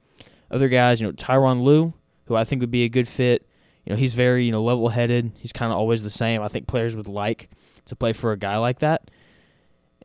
Other 0.50 0.68
guys, 0.68 1.00
you 1.00 1.06
know, 1.06 1.12
Tyronn 1.12 1.62
Lue, 1.62 1.94
who 2.26 2.36
I 2.36 2.44
think 2.44 2.60
would 2.60 2.70
be 2.70 2.84
a 2.84 2.88
good 2.88 3.08
fit. 3.08 3.46
You 3.84 3.92
know, 3.92 3.96
he's 3.96 4.14
very 4.14 4.44
you 4.44 4.52
know 4.52 4.62
level 4.62 4.88
headed. 4.88 5.32
He's 5.38 5.52
kind 5.52 5.72
of 5.72 5.78
always 5.78 6.02
the 6.02 6.10
same. 6.10 6.42
I 6.42 6.48
think 6.48 6.66
players 6.66 6.96
would 6.96 7.08
like 7.08 7.50
to 7.86 7.96
play 7.96 8.12
for 8.12 8.32
a 8.32 8.38
guy 8.38 8.56
like 8.56 8.78
that. 8.80 9.10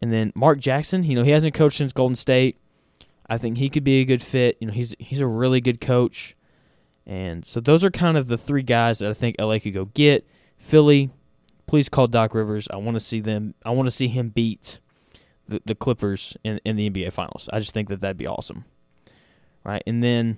And 0.02 0.14
then 0.14 0.32
Mark 0.36 0.60
Jackson, 0.60 1.04
you 1.04 1.16
know, 1.16 1.24
he 1.24 1.32
hasn't 1.32 1.54
coached 1.54 1.78
since 1.78 1.94
Golden 1.94 2.16
State. 2.16 2.58
I 3.30 3.38
think 3.38 3.58
he 3.58 3.70
could 3.70 3.84
be 3.84 4.02
a 4.02 4.06
good 4.06 4.22
fit. 4.22 4.58
You 4.60 4.68
know, 4.68 4.74
he's 4.74 4.96
he's 5.00 5.22
a 5.22 5.28
really 5.28 5.62
good 5.62 5.80
coach. 5.80 6.36
And 7.06 7.46
so 7.46 7.60
those 7.60 7.84
are 7.84 7.90
kind 7.90 8.18
of 8.18 8.28
the 8.28 8.38
three 8.38 8.62
guys 8.62 9.00
that 9.00 9.10
I 9.10 9.14
think 9.14 9.36
LA 9.40 9.60
could 9.60 9.74
go 9.74 9.86
get. 9.86 10.28
Philly, 10.58 11.10
please 11.66 11.90
call 11.90 12.08
Doc 12.08 12.36
Rivers. 12.36 12.68
I 12.72 12.78
want 12.78 12.96
to 12.96 13.00
see 13.00 13.20
them. 13.20 13.56
I 13.66 13.72
want 13.72 13.88
to 13.88 13.92
see 13.92 14.08
him 14.08 14.30
beat 14.30 14.80
the, 15.48 15.62
the 15.66 15.76
Clippers 15.76 16.38
in, 16.44 16.60
in 16.64 16.76
the 16.76 16.90
NBA 16.90 17.12
Finals. 17.14 17.50
I 17.52 17.60
just 17.60 17.72
think 17.72 17.90
that 17.90 18.02
that'd 18.02 18.18
be 18.18 18.28
awesome. 18.28 18.66
Right, 19.64 19.84
and 19.86 20.04
then 20.04 20.38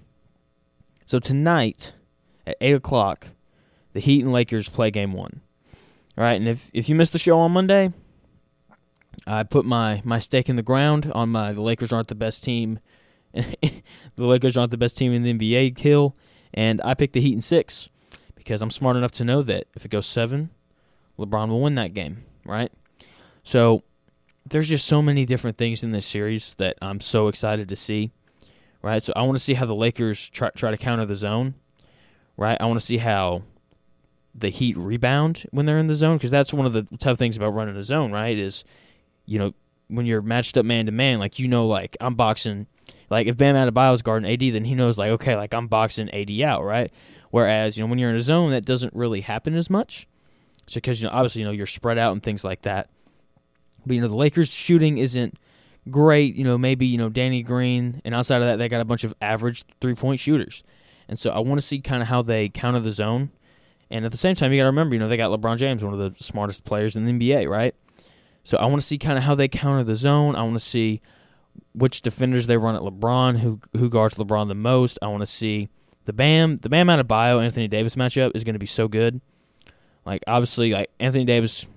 so 1.11 1.19
tonight 1.19 1.91
at 2.47 2.55
eight 2.61 2.73
o'clock, 2.73 3.27
the 3.91 3.99
Heat 3.99 4.23
and 4.23 4.31
Lakers 4.31 4.69
play 4.69 4.89
Game 4.91 5.11
One. 5.11 5.41
All 6.17 6.23
right, 6.23 6.39
and 6.39 6.47
if 6.47 6.71
if 6.73 6.87
you 6.87 6.95
missed 6.95 7.11
the 7.11 7.19
show 7.19 7.37
on 7.37 7.51
Monday, 7.51 7.91
I 9.27 9.43
put 9.43 9.65
my 9.65 10.01
my 10.05 10.19
stake 10.19 10.47
in 10.47 10.55
the 10.55 10.63
ground 10.63 11.11
on 11.13 11.27
my 11.27 11.51
the 11.51 11.61
Lakers 11.61 11.91
aren't 11.91 12.07
the 12.07 12.15
best 12.15 12.45
team. 12.45 12.79
the 13.33 13.81
Lakers 14.15 14.55
aren't 14.55 14.71
the 14.71 14.77
best 14.77 14.97
team 14.97 15.11
in 15.11 15.23
the 15.23 15.33
NBA 15.33 15.75
kill, 15.75 16.15
and 16.53 16.79
I 16.85 16.93
picked 16.93 17.11
the 17.11 17.19
Heat 17.19 17.33
in 17.33 17.41
six 17.41 17.89
because 18.35 18.61
I'm 18.61 18.71
smart 18.71 18.95
enough 18.95 19.11
to 19.13 19.25
know 19.25 19.41
that 19.41 19.65
if 19.75 19.83
it 19.83 19.91
goes 19.91 20.05
seven, 20.05 20.49
LeBron 21.19 21.49
will 21.49 21.59
win 21.59 21.75
that 21.75 21.93
game, 21.93 22.23
right? 22.45 22.71
So 23.43 23.83
there's 24.45 24.69
just 24.69 24.87
so 24.87 25.01
many 25.01 25.25
different 25.25 25.57
things 25.57 25.83
in 25.83 25.91
this 25.91 26.05
series 26.05 26.53
that 26.53 26.77
I'm 26.81 27.01
so 27.01 27.27
excited 27.27 27.67
to 27.67 27.75
see, 27.75 28.13
right? 28.81 29.01
So 29.01 29.13
I 29.15 29.21
want 29.23 29.37
to 29.37 29.43
see 29.43 29.53
how 29.53 29.65
the 29.65 29.75
Lakers 29.75 30.29
try 30.29 30.49
try 30.51 30.71
to 30.71 30.77
counter 30.77 31.05
the 31.05 31.15
zone, 31.15 31.55
right? 32.37 32.57
I 32.59 32.65
want 32.65 32.79
to 32.79 32.85
see 32.85 32.97
how 32.97 33.43
the 34.33 34.49
Heat 34.49 34.77
rebound 34.77 35.45
when 35.51 35.65
they're 35.65 35.79
in 35.79 35.87
the 35.87 35.95
zone 35.95 36.17
because 36.17 36.31
that's 36.31 36.53
one 36.53 36.65
of 36.65 36.73
the 36.73 36.87
tough 36.97 37.17
things 37.17 37.37
about 37.37 37.53
running 37.53 37.75
a 37.75 37.83
zone, 37.83 38.11
right? 38.11 38.37
Is 38.37 38.63
you 39.25 39.39
know 39.39 39.53
when 39.87 40.05
you're 40.05 40.21
matched 40.21 40.57
up 40.57 40.65
man 40.65 40.85
to 40.85 40.91
man, 40.91 41.19
like 41.19 41.39
you 41.39 41.47
know, 41.47 41.67
like 41.67 41.97
I'm 41.99 42.15
boxing. 42.15 42.67
Like 43.09 43.27
if 43.27 43.37
Bam 43.37 43.55
Adebayo's 43.55 44.01
guarding 44.01 44.31
AD, 44.31 44.53
then 44.53 44.65
he 44.65 44.75
knows 44.75 44.97
like 44.97 45.11
okay, 45.11 45.35
like 45.35 45.53
I'm 45.53 45.67
boxing 45.67 46.09
AD 46.11 46.31
out, 46.41 46.63
right? 46.63 46.91
Whereas 47.29 47.77
you 47.77 47.83
know 47.83 47.89
when 47.89 47.99
you're 47.99 48.09
in 48.09 48.15
a 48.15 48.21
zone, 48.21 48.51
that 48.51 48.65
doesn't 48.65 48.93
really 48.93 49.21
happen 49.21 49.55
as 49.55 49.69
much. 49.69 50.07
So 50.67 50.75
because 50.75 51.01
you 51.01 51.07
know 51.07 51.13
obviously 51.13 51.41
you 51.41 51.47
know 51.47 51.53
you're 51.53 51.67
spread 51.67 51.97
out 51.97 52.13
and 52.13 52.23
things 52.23 52.43
like 52.43 52.61
that. 52.63 52.89
But 53.85 53.95
you 53.95 54.01
know 54.01 54.07
the 54.07 54.15
Lakers 54.15 54.51
shooting 54.51 54.97
isn't 54.97 55.37
great. 55.89 56.35
You 56.35 56.43
know 56.43 56.57
maybe 56.57 56.85
you 56.85 56.97
know 56.97 57.09
Danny 57.09 57.43
Green, 57.43 58.01
and 58.05 58.13
outside 58.13 58.41
of 58.41 58.47
that 58.47 58.57
they 58.57 58.69
got 58.69 58.81
a 58.81 58.85
bunch 58.85 59.03
of 59.03 59.13
average 59.21 59.63
three 59.79 59.95
point 59.95 60.19
shooters. 60.19 60.63
And 61.07 61.19
so 61.19 61.31
I 61.31 61.39
want 61.39 61.59
to 61.59 61.65
see 61.65 61.79
kind 61.79 62.01
of 62.01 62.07
how 62.07 62.21
they 62.21 62.47
counter 62.47 62.79
the 62.79 62.91
zone. 62.91 63.31
And 63.89 64.05
at 64.05 64.11
the 64.11 64.17
same 64.17 64.35
time, 64.35 64.53
you 64.53 64.59
got 64.59 64.63
to 64.63 64.69
remember, 64.69 64.95
you 64.95 64.99
know, 64.99 65.09
they 65.09 65.17
got 65.17 65.37
LeBron 65.37 65.57
James, 65.57 65.83
one 65.83 65.93
of 65.93 65.99
the 65.99 66.23
smartest 66.23 66.63
players 66.63 66.95
in 66.95 67.05
the 67.05 67.11
NBA, 67.11 67.49
right? 67.49 67.75
So 68.45 68.57
I 68.57 68.65
want 68.65 68.79
to 68.79 68.87
see 68.87 68.97
kind 68.97 69.17
of 69.17 69.25
how 69.25 69.35
they 69.35 69.49
counter 69.49 69.83
the 69.83 69.97
zone. 69.97 70.37
I 70.37 70.43
want 70.43 70.53
to 70.53 70.59
see 70.59 71.01
which 71.73 72.01
defenders 72.01 72.47
they 72.47 72.55
run 72.55 72.75
at 72.75 72.81
LeBron, 72.81 73.39
who 73.39 73.59
who 73.75 73.89
guards 73.89 74.15
LeBron 74.15 74.47
the 74.47 74.55
most. 74.55 74.97
I 75.01 75.07
want 75.07 75.21
to 75.21 75.27
see 75.27 75.67
the 76.05 76.13
Bam, 76.13 76.57
the 76.57 76.69
Bam 76.69 76.87
Adebayo 76.87 77.43
Anthony 77.43 77.67
Davis 77.67 77.95
matchup 77.95 78.31
is 78.33 78.43
going 78.43 78.55
to 78.55 78.59
be 78.59 78.65
so 78.65 78.87
good. 78.87 79.21
Like 80.05 80.23
obviously, 80.27 80.71
like 80.71 80.89
Anthony 80.99 81.25
Davis, 81.25 81.67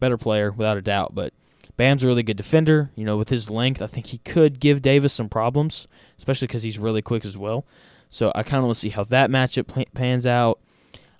better 0.00 0.16
player 0.16 0.52
without 0.52 0.76
a 0.76 0.82
doubt, 0.82 1.14
but 1.14 1.34
Bam's 1.76 2.02
a 2.02 2.06
really 2.06 2.22
good 2.22 2.36
defender. 2.36 2.90
You 2.94 3.04
know, 3.04 3.16
with 3.16 3.28
his 3.28 3.50
length, 3.50 3.82
I 3.82 3.86
think 3.86 4.06
he 4.06 4.18
could 4.18 4.60
give 4.60 4.82
Davis 4.82 5.12
some 5.12 5.28
problems, 5.28 5.86
especially 6.18 6.48
because 6.48 6.62
he's 6.62 6.78
really 6.78 7.02
quick 7.02 7.24
as 7.24 7.36
well. 7.36 7.66
So 8.10 8.32
I 8.34 8.42
kind 8.42 8.58
of 8.58 8.64
want 8.64 8.76
to 8.76 8.80
see 8.80 8.90
how 8.90 9.04
that 9.04 9.30
matchup 9.30 9.92
pans 9.94 10.26
out. 10.26 10.60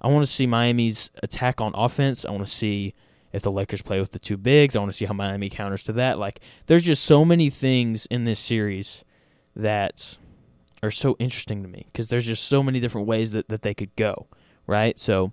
I 0.00 0.08
want 0.08 0.24
to 0.24 0.32
see 0.32 0.46
Miami's 0.46 1.10
attack 1.22 1.60
on 1.60 1.72
offense. 1.74 2.24
I 2.24 2.30
want 2.30 2.46
to 2.46 2.52
see 2.52 2.94
if 3.32 3.42
the 3.42 3.50
Lakers 3.50 3.82
play 3.82 4.00
with 4.00 4.12
the 4.12 4.18
two 4.18 4.36
bigs. 4.36 4.76
I 4.76 4.78
want 4.78 4.90
to 4.90 4.96
see 4.96 5.04
how 5.04 5.14
Miami 5.14 5.50
counters 5.50 5.82
to 5.84 5.92
that. 5.94 6.18
Like, 6.18 6.40
there's 6.66 6.84
just 6.84 7.04
so 7.04 7.24
many 7.24 7.50
things 7.50 8.06
in 8.06 8.24
this 8.24 8.38
series 8.38 9.04
that 9.54 10.18
are 10.82 10.90
so 10.90 11.16
interesting 11.18 11.62
to 11.62 11.68
me 11.68 11.86
because 11.86 12.08
there's 12.08 12.26
just 12.26 12.44
so 12.44 12.62
many 12.62 12.80
different 12.80 13.06
ways 13.06 13.32
that, 13.32 13.48
that 13.48 13.62
they 13.62 13.74
could 13.74 13.94
go, 13.96 14.26
right? 14.66 14.98
So, 14.98 15.32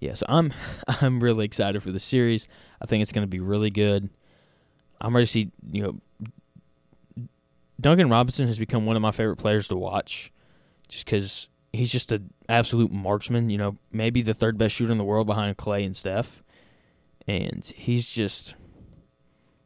yeah, 0.00 0.14
so 0.14 0.26
I'm 0.28 0.52
I'm 0.88 1.20
really 1.20 1.44
excited 1.44 1.82
for 1.82 1.92
the 1.92 2.00
series. 2.00 2.48
I 2.80 2.86
think 2.86 3.02
it's 3.02 3.12
going 3.12 3.26
to 3.26 3.30
be 3.30 3.40
really 3.40 3.70
good. 3.70 4.08
I'm 5.00 5.14
ready 5.14 5.26
to 5.26 5.32
see, 5.32 5.50
you 5.70 5.82
know, 5.82 7.26
Duncan 7.80 8.10
Robinson 8.10 8.46
has 8.46 8.58
become 8.58 8.86
one 8.86 8.96
of 8.96 9.02
my 9.02 9.10
favorite 9.10 9.36
players 9.36 9.68
to 9.68 9.76
watch 9.76 10.32
just 10.88 11.04
because 11.04 11.48
he's 11.72 11.90
just 11.90 12.12
an 12.12 12.32
absolute 12.48 12.92
marksman. 12.92 13.48
You 13.48 13.58
know, 13.58 13.78
maybe 13.90 14.22
the 14.22 14.34
third 14.34 14.58
best 14.58 14.74
shooter 14.74 14.92
in 14.92 14.98
the 14.98 15.04
world 15.04 15.26
behind 15.26 15.56
Clay 15.56 15.84
and 15.84 15.96
Steph. 15.96 16.42
And 17.26 17.64
he's 17.64 18.10
just, 18.10 18.54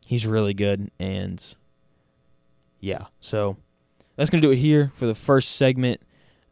he's 0.06 0.26
really 0.26 0.54
good. 0.54 0.90
And 0.98 1.42
yeah, 2.80 3.06
so 3.20 3.56
that's 4.16 4.30
going 4.30 4.42
to 4.42 4.46
do 4.46 4.52
it 4.52 4.58
here 4.58 4.92
for 4.94 5.06
the 5.06 5.14
first 5.14 5.52
segment. 5.52 6.00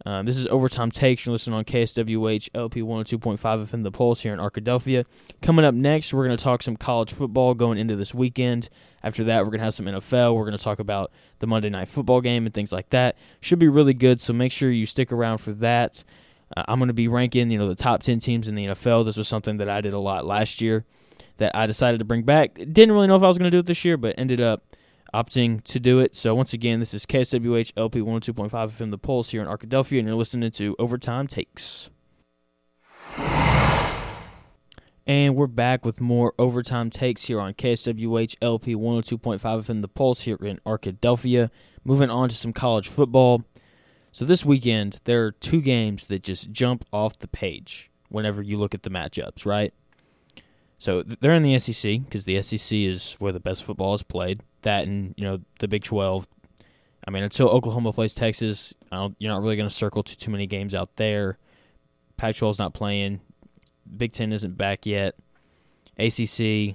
Um, 0.05 0.27
this 0.27 0.37
is 0.37 0.47
Overtime 0.49 0.91
Takes. 0.91 1.25
You're 1.25 1.33
listening 1.33 1.57
on 1.57 1.65
KSWH 1.65 2.51
LP 2.55 2.83
102.5 2.83 3.39
FM 3.39 3.83
The 3.85 3.93
Pulse 3.93 4.23
here 4.23 4.33
in 4.33 4.41
Arkadelphia. 4.41 5.05
Coming 5.41 5.65
up 5.65 5.75
next, 5.75 6.13
we're 6.13 6.27
going 6.27 6.37
to 6.37 6.43
talk 6.43 6.63
some 6.63 6.77
college 6.77 7.13
football 7.13 7.55
going 7.55 7.79
into 7.79 7.95
this 7.95 8.13
weekend. 8.13 8.69
After 9.05 9.23
that, 9.25 9.41
we're 9.45 9.51
going 9.51 9.61
to 9.61 9.65
have 9.65 9.75
some 9.75 9.87
NFL. 9.87 10.35
We're 10.35 10.45
going 10.45 10.59
to 10.59 10.63
talk 10.63 10.81
about 10.81 11.13
the 11.39 11.47
Monday 11.47 11.71
Night 11.71 11.89
Football 11.89 12.21
game 12.21 12.47
and 12.47 12.55
things 12.55 12.73
like 12.73 12.91
that. 12.91 13.17
Should 13.41 13.61
be 13.61 13.69
really 13.69 13.95
good, 13.95 14.21
so 14.21 14.33
make 14.33 14.51
sure 14.51 14.73
you 14.73 14.87
stick 14.87 15.13
around 15.13 15.39
for 15.39 15.53
that. 15.53 16.03
Uh, 16.57 16.65
I'm 16.67 16.81
going 16.81 16.89
to 16.89 16.95
be 16.95 17.07
ranking, 17.07 17.51
you 17.53 17.59
know, 17.59 17.69
the 17.69 17.77
top 17.77 18.03
10 18.03 18.19
teams 18.19 18.49
in 18.49 18.57
the 18.57 18.67
NFL. 18.67 19.05
This 19.05 19.17
was 19.17 19.29
something 19.29 19.59
that 19.59 19.69
I 19.69 19.81
did 19.81 19.93
a 19.93 20.01
lot 20.01 20.27
last 20.27 20.61
year 20.61 20.85
that 21.37 21.55
I 21.55 21.67
decided 21.67 21.99
to 21.99 22.05
bring 22.05 22.23
back. 22.23 22.55
Didn't 22.55 22.93
really 22.93 23.07
know 23.07 23.17
if 23.17 23.23
I 23.23 23.29
was 23.29 23.39
going 23.39 23.51
to 23.51 23.55
do 23.55 23.61
it 23.61 23.67
this 23.67 23.85
year, 23.85 23.97
but 23.97 24.17
ended 24.19 24.41
up 24.41 24.65
opting 25.13 25.63
to 25.65 25.79
do 25.79 25.99
it. 25.99 26.15
So 26.15 26.35
once 26.35 26.53
again, 26.53 26.81
this 26.81 26.95
is 26.95 27.07
KSWH 27.07 27.73
LP 27.77 28.01
102.5 28.01 28.51
FM 28.51 28.91
The 28.91 28.99
Pulse 28.99 29.31
here 29.31 29.43
in 29.43 29.49
Arkadelphia, 29.49 29.99
and 29.99 30.09
you're 30.09 30.17
listening 30.17 30.51
to 30.53 30.75
Overtime 30.79 31.27
Takes. 31.27 31.91
And 35.05 35.35
we're 35.35 35.49
back 35.49 35.85
with 35.85 36.01
more 36.01 36.33
Overtime 36.39 36.89
Takes 36.89 37.25
here 37.25 37.41
on 37.41 37.55
KSWH 37.55 38.37
LP 38.41 38.75
102.5 38.75 39.41
FM 39.41 39.81
The 39.81 39.89
Pulse 39.89 40.23
here 40.23 40.39
in 40.41 40.61
Arkadelphia. 40.65 41.51
Moving 41.85 42.09
on 42.11 42.29
to 42.29 42.35
some 42.35 42.53
college 42.53 42.89
football. 42.89 43.45
So 44.13 44.25
this 44.25 44.45
weekend, 44.45 44.99
there 45.05 45.27
are 45.27 45.33
two 45.33 45.61
games 45.61 46.07
that 46.07 46.23
just 46.23 46.53
jump 46.53 46.85
off 46.93 47.19
the 47.19 47.29
page 47.29 47.91
whenever 48.09 48.43
you 48.43 48.57
look 48.57 48.75
at 48.75 48.85
the 48.85 48.91
matchups, 48.91 49.45
right? 49.45 49.75
So 50.83 51.05
they're 51.05 51.35
in 51.35 51.45
the 51.45 51.57
SEC 51.61 52.01
because 52.03 52.25
the 52.25 52.43
SEC 52.43 52.77
is 52.77 53.13
where 53.21 53.31
the 53.31 53.39
best 53.39 53.63
football 53.63 53.95
is 53.95 54.03
played. 54.03 54.43
That 54.63 54.83
and 54.83 55.15
you 55.17 55.23
know 55.23 55.39
the 55.61 55.69
Big 55.69 55.85
Twelve. 55.85 56.27
I 57.07 57.13
mean, 57.13 57.23
until 57.23 57.51
Oklahoma 57.51 57.93
plays 57.93 58.15
Texas, 58.15 58.75
you're 58.91 59.33
not 59.33 59.43
really 59.43 59.55
going 59.55 59.69
to 59.69 59.75
circle 59.75 60.03
to 60.03 60.19
too 60.19 60.33
many 60.33 60.49
games 60.49 60.75
out 60.75 60.97
there. 60.97 61.39
Pac-12 62.17 62.51
is 62.51 62.59
not 62.59 62.75
playing. 62.75 63.21
Big 63.97 64.11
Ten 64.11 64.33
isn't 64.33 64.59
back 64.59 64.85
yet. 64.85 65.15
ACC. 66.01 66.75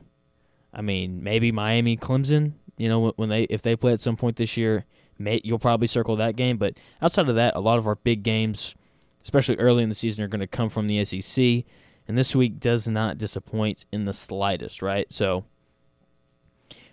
I 0.73 0.81
mean, 0.81 1.21
maybe 1.21 1.51
Miami, 1.51 1.97
Clemson. 1.97 2.53
You 2.77 2.87
know, 2.87 3.11
when 3.17 3.27
they 3.27 3.43
if 3.43 3.61
they 3.61 3.75
play 3.75 3.91
at 3.91 3.99
some 3.99 4.15
point 4.15 4.37
this 4.37 4.55
year, 4.55 4.85
may, 5.19 5.41
you'll 5.43 5.59
probably 5.59 5.87
circle 5.87 6.15
that 6.15 6.37
game. 6.37 6.55
But 6.55 6.77
outside 7.01 7.27
of 7.27 7.35
that, 7.35 7.57
a 7.57 7.59
lot 7.59 7.77
of 7.77 7.85
our 7.85 7.95
big 7.95 8.23
games, 8.23 8.73
especially 9.21 9.57
early 9.57 9.83
in 9.83 9.89
the 9.89 9.95
season, 9.95 10.23
are 10.23 10.29
going 10.29 10.39
to 10.39 10.47
come 10.47 10.69
from 10.69 10.87
the 10.87 11.03
SEC 11.03 11.65
and 12.07 12.17
this 12.17 12.35
week 12.35 12.59
does 12.59 12.87
not 12.87 13.17
disappoint 13.17 13.85
in 13.91 14.05
the 14.05 14.13
slightest, 14.13 14.81
right? 14.81 15.11
So, 15.11 15.45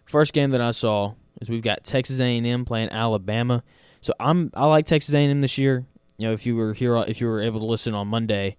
first 0.04 0.32
game 0.32 0.50
that 0.50 0.60
I 0.60 0.72
saw 0.72 1.14
is 1.40 1.48
we've 1.48 1.62
got 1.62 1.84
Texas 1.84 2.20
A&M 2.20 2.64
playing 2.64 2.90
Alabama. 2.90 3.62
So 4.00 4.12
I'm 4.20 4.50
I 4.54 4.66
like 4.66 4.86
Texas 4.86 5.14
A&M 5.14 5.40
this 5.40 5.58
year. 5.58 5.86
You 6.18 6.28
know, 6.28 6.32
if 6.32 6.46
you 6.46 6.56
were 6.56 6.74
here, 6.74 6.96
if 6.96 7.20
you 7.20 7.26
were 7.26 7.40
able 7.40 7.60
to 7.60 7.66
listen 7.66 7.94
on 7.94 8.08
Monday, 8.08 8.56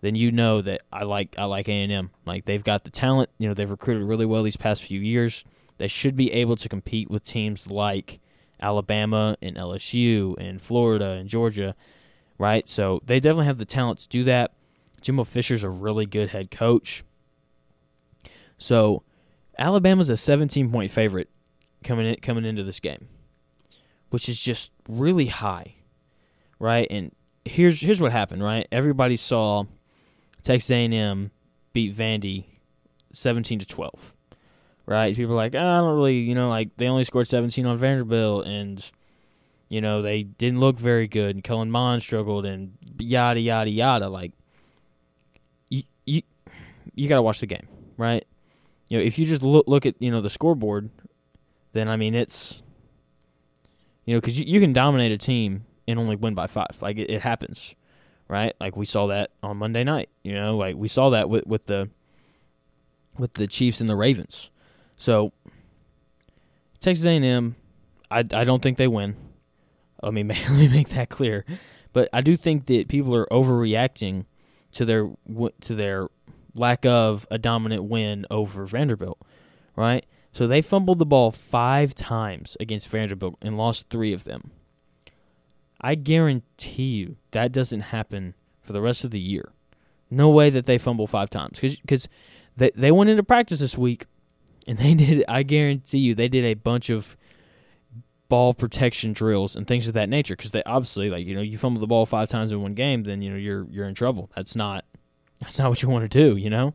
then 0.00 0.14
you 0.14 0.30
know 0.30 0.60
that 0.60 0.82
I 0.92 1.04
like 1.04 1.34
I 1.38 1.44
like 1.44 1.68
A&M. 1.68 2.10
Like 2.26 2.44
they've 2.44 2.62
got 2.62 2.84
the 2.84 2.90
talent. 2.90 3.30
You 3.38 3.48
know, 3.48 3.54
they've 3.54 3.70
recruited 3.70 4.04
really 4.04 4.26
well 4.26 4.42
these 4.42 4.56
past 4.56 4.82
few 4.82 5.00
years. 5.00 5.44
They 5.78 5.88
should 5.88 6.16
be 6.16 6.32
able 6.32 6.56
to 6.56 6.68
compete 6.68 7.10
with 7.10 7.24
teams 7.24 7.70
like 7.70 8.20
Alabama 8.60 9.36
and 9.42 9.56
LSU 9.56 10.36
and 10.38 10.60
Florida 10.62 11.10
and 11.10 11.28
Georgia, 11.28 11.74
right? 12.38 12.68
So 12.68 13.00
they 13.04 13.18
definitely 13.18 13.46
have 13.46 13.58
the 13.58 13.64
talent 13.64 13.98
to 14.00 14.08
do 14.08 14.24
that. 14.24 14.52
Jimbo 15.04 15.24
Fisher's 15.24 15.62
a 15.62 15.68
really 15.68 16.06
good 16.06 16.30
head 16.30 16.50
coach. 16.50 17.04
So 18.56 19.02
Alabama's 19.58 20.08
a 20.08 20.16
17 20.16 20.72
point 20.72 20.90
favorite 20.90 21.28
coming 21.84 22.06
in, 22.06 22.16
coming 22.16 22.46
into 22.46 22.64
this 22.64 22.80
game, 22.80 23.08
which 24.08 24.30
is 24.30 24.40
just 24.40 24.72
really 24.88 25.26
high, 25.26 25.74
right? 26.58 26.86
And 26.90 27.14
here's 27.44 27.82
here's 27.82 28.00
what 28.00 28.12
happened, 28.12 28.42
right? 28.42 28.66
Everybody 28.72 29.16
saw 29.16 29.64
Texas 30.42 30.70
A&M 30.70 31.30
beat 31.74 31.94
Vandy 31.94 32.46
17 33.12 33.58
to 33.58 33.66
12, 33.66 34.14
right? 34.86 35.14
People 35.14 35.34
are 35.34 35.36
like, 35.36 35.54
oh, 35.54 35.58
I 35.58 35.76
don't 35.78 35.96
really, 35.96 36.20
you 36.20 36.34
know, 36.34 36.48
like 36.48 36.76
they 36.78 36.88
only 36.88 37.04
scored 37.04 37.28
17 37.28 37.66
on 37.66 37.76
Vanderbilt, 37.76 38.46
and 38.46 38.90
you 39.68 39.82
know 39.82 40.00
they 40.00 40.22
didn't 40.22 40.60
look 40.60 40.78
very 40.78 41.08
good, 41.08 41.36
and 41.36 41.44
Kellen 41.44 41.70
Mond 41.70 42.02
struggled, 42.02 42.46
and 42.46 42.78
yada 42.98 43.40
yada 43.40 43.70
yada. 43.70 44.08
Like 44.08 44.32
you 46.94 47.08
got 47.08 47.16
to 47.16 47.22
watch 47.22 47.40
the 47.40 47.46
game, 47.46 47.66
right? 47.96 48.24
You 48.88 48.98
know, 48.98 49.04
if 49.04 49.18
you 49.18 49.26
just 49.26 49.42
look 49.42 49.66
look 49.66 49.86
at 49.86 49.94
you 49.98 50.10
know 50.10 50.20
the 50.20 50.30
scoreboard, 50.30 50.90
then 51.72 51.88
I 51.88 51.96
mean 51.96 52.14
it's 52.14 52.62
you 54.04 54.14
know 54.14 54.20
because 54.20 54.38
you, 54.38 54.46
you 54.46 54.60
can 54.60 54.72
dominate 54.72 55.12
a 55.12 55.18
team 55.18 55.64
and 55.88 55.98
only 55.98 56.16
win 56.16 56.34
by 56.34 56.46
five. 56.46 56.80
Like 56.80 56.98
it, 56.98 57.10
it 57.10 57.22
happens, 57.22 57.74
right? 58.28 58.54
Like 58.60 58.76
we 58.76 58.86
saw 58.86 59.06
that 59.08 59.30
on 59.42 59.56
Monday 59.56 59.84
night. 59.84 60.10
You 60.22 60.34
know, 60.34 60.56
like 60.56 60.76
we 60.76 60.88
saw 60.88 61.10
that 61.10 61.28
with 61.28 61.46
with 61.46 61.66
the 61.66 61.90
with 63.18 63.34
the 63.34 63.46
Chiefs 63.46 63.80
and 63.80 63.88
the 63.88 63.96
Ravens. 63.96 64.50
So 64.96 65.32
Texas 66.80 67.06
A&M, 67.06 67.56
I 68.10 68.18
I 68.18 68.44
don't 68.44 68.62
think 68.62 68.76
they 68.76 68.88
win. 68.88 69.16
Let 70.02 70.12
me 70.12 70.22
let 70.24 70.50
me 70.50 70.68
make 70.68 70.90
that 70.90 71.08
clear. 71.08 71.44
But 71.92 72.08
I 72.12 72.20
do 72.20 72.36
think 72.36 72.66
that 72.66 72.88
people 72.88 73.14
are 73.14 73.26
overreacting 73.26 74.26
to 74.72 74.84
their 74.84 75.10
to 75.60 75.74
their 75.74 76.08
lack 76.54 76.84
of 76.86 77.26
a 77.30 77.38
dominant 77.38 77.84
win 77.84 78.26
over 78.30 78.64
Vanderbilt, 78.64 79.18
right? 79.76 80.04
So 80.32 80.46
they 80.46 80.62
fumbled 80.62 80.98
the 80.98 81.06
ball 81.06 81.30
five 81.30 81.94
times 81.94 82.56
against 82.58 82.88
Vanderbilt 82.88 83.36
and 83.40 83.56
lost 83.56 83.88
three 83.88 84.12
of 84.12 84.24
them. 84.24 84.50
I 85.80 85.94
guarantee 85.94 86.94
you 86.94 87.16
that 87.32 87.52
doesn't 87.52 87.80
happen 87.80 88.34
for 88.62 88.72
the 88.72 88.80
rest 88.80 89.04
of 89.04 89.10
the 89.10 89.20
year. 89.20 89.52
No 90.10 90.28
way 90.28 90.50
that 90.50 90.66
they 90.66 90.78
fumble 90.78 91.06
five 91.06 91.30
times 91.30 91.60
because 91.60 92.08
they 92.56 92.70
they 92.74 92.90
went 92.90 93.10
into 93.10 93.22
practice 93.22 93.60
this 93.60 93.76
week 93.76 94.06
and 94.66 94.78
they 94.78 94.94
did. 94.94 95.24
I 95.28 95.42
guarantee 95.42 95.98
you 95.98 96.14
they 96.14 96.28
did 96.28 96.44
a 96.44 96.54
bunch 96.54 96.90
of 96.90 97.16
ball 98.28 98.54
protection 98.54 99.12
drills 99.12 99.54
and 99.54 99.66
things 99.66 99.86
of 99.86 99.94
that 99.94 100.08
nature 100.08 100.34
because 100.34 100.50
they 100.50 100.62
obviously 100.64 101.10
like 101.10 101.26
you 101.26 101.34
know 101.34 101.42
you 101.42 101.58
fumble 101.58 101.80
the 101.80 101.86
ball 101.86 102.06
five 102.06 102.28
times 102.28 102.50
in 102.50 102.62
one 102.62 102.74
game 102.74 103.04
then 103.04 103.20
you 103.20 103.30
know 103.30 103.36
you're 103.36 103.66
you're 103.70 103.86
in 103.86 103.94
trouble 103.94 104.30
that's 104.34 104.56
not 104.56 104.84
that's 105.40 105.58
not 105.58 105.68
what 105.68 105.82
you 105.82 105.88
want 105.88 106.08
to 106.08 106.08
do 106.08 106.36
you 106.36 106.50
know 106.50 106.74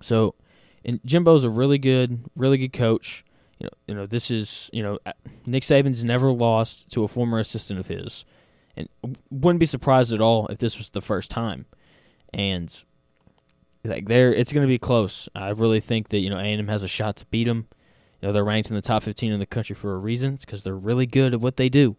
so 0.00 0.34
and 0.84 1.00
Jimbo's 1.04 1.44
a 1.44 1.50
really 1.50 1.78
good 1.78 2.24
really 2.36 2.58
good 2.58 2.72
coach 2.72 3.24
you 3.58 3.64
know 3.64 3.70
you 3.86 3.94
know 3.94 4.06
this 4.06 4.30
is 4.30 4.70
you 4.72 4.82
know 4.82 4.98
Nick 5.46 5.62
Saban's 5.62 6.02
never 6.02 6.32
lost 6.32 6.90
to 6.92 7.04
a 7.04 7.08
former 7.08 7.38
assistant 7.38 7.78
of 7.78 7.88
his 7.88 8.24
and 8.76 8.88
wouldn't 9.30 9.60
be 9.60 9.66
surprised 9.66 10.12
at 10.12 10.20
all 10.20 10.46
if 10.48 10.58
this 10.58 10.78
was 10.78 10.90
the 10.90 11.02
first 11.02 11.30
time. 11.30 11.66
And 12.32 12.82
like 13.84 14.06
there, 14.06 14.32
it's 14.32 14.52
going 14.52 14.66
to 14.66 14.68
be 14.68 14.78
close. 14.78 15.28
I 15.34 15.50
really 15.50 15.80
think 15.80 16.08
that 16.08 16.20
you 16.20 16.30
know 16.30 16.38
A&M 16.38 16.68
has 16.68 16.82
a 16.82 16.88
shot 16.88 17.16
to 17.16 17.26
beat 17.26 17.44
them. 17.44 17.68
You 18.20 18.28
know 18.28 18.32
they're 18.32 18.44
ranked 18.44 18.70
in 18.70 18.76
the 18.76 18.82
top 18.82 19.02
15 19.02 19.32
in 19.32 19.40
the 19.40 19.46
country 19.46 19.74
for 19.74 19.94
a 19.94 19.98
reason. 19.98 20.34
It's 20.34 20.44
because 20.44 20.64
they're 20.64 20.76
really 20.76 21.06
good 21.06 21.34
at 21.34 21.40
what 21.40 21.56
they 21.56 21.68
do, 21.68 21.96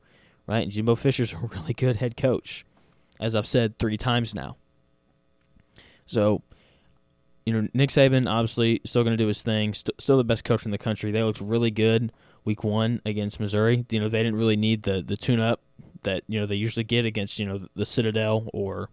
right? 0.47 0.63
And 0.63 0.71
Jimbo 0.71 0.95
Fisher's 0.95 1.33
a 1.33 1.37
really 1.37 1.73
good 1.73 1.97
head 1.97 2.17
coach, 2.17 2.65
as 3.19 3.35
I've 3.35 3.47
said 3.47 3.77
three 3.77 3.97
times 3.97 4.33
now. 4.33 4.57
So, 6.13 6.41
you 7.45 7.53
know, 7.53 7.67
Nick 7.73 7.89
Saban 7.89 8.29
obviously 8.29 8.81
still 8.85 9.03
going 9.03 9.17
to 9.17 9.21
do 9.21 9.27
his 9.27 9.41
thing. 9.41 9.73
St- 9.73 9.99
still 9.99 10.17
the 10.17 10.23
best 10.23 10.43
coach 10.43 10.65
in 10.65 10.71
the 10.71 10.77
country. 10.77 11.11
They 11.11 11.23
looked 11.23 11.41
really 11.41 11.71
good 11.71 12.11
week 12.45 12.63
one 12.63 13.01
against 13.05 13.39
Missouri. 13.39 13.85
You 13.89 13.99
know, 13.99 14.09
they 14.09 14.23
didn't 14.23 14.37
really 14.37 14.57
need 14.57 14.83
the 14.83 15.01
the 15.01 15.17
tune 15.17 15.39
up 15.39 15.61
that 16.03 16.23
you 16.27 16.39
know 16.39 16.45
they 16.45 16.55
usually 16.55 16.83
get 16.83 17.05
against 17.05 17.39
you 17.39 17.45
know 17.45 17.59
the 17.75 17.85
Citadel 17.85 18.47
or 18.53 18.89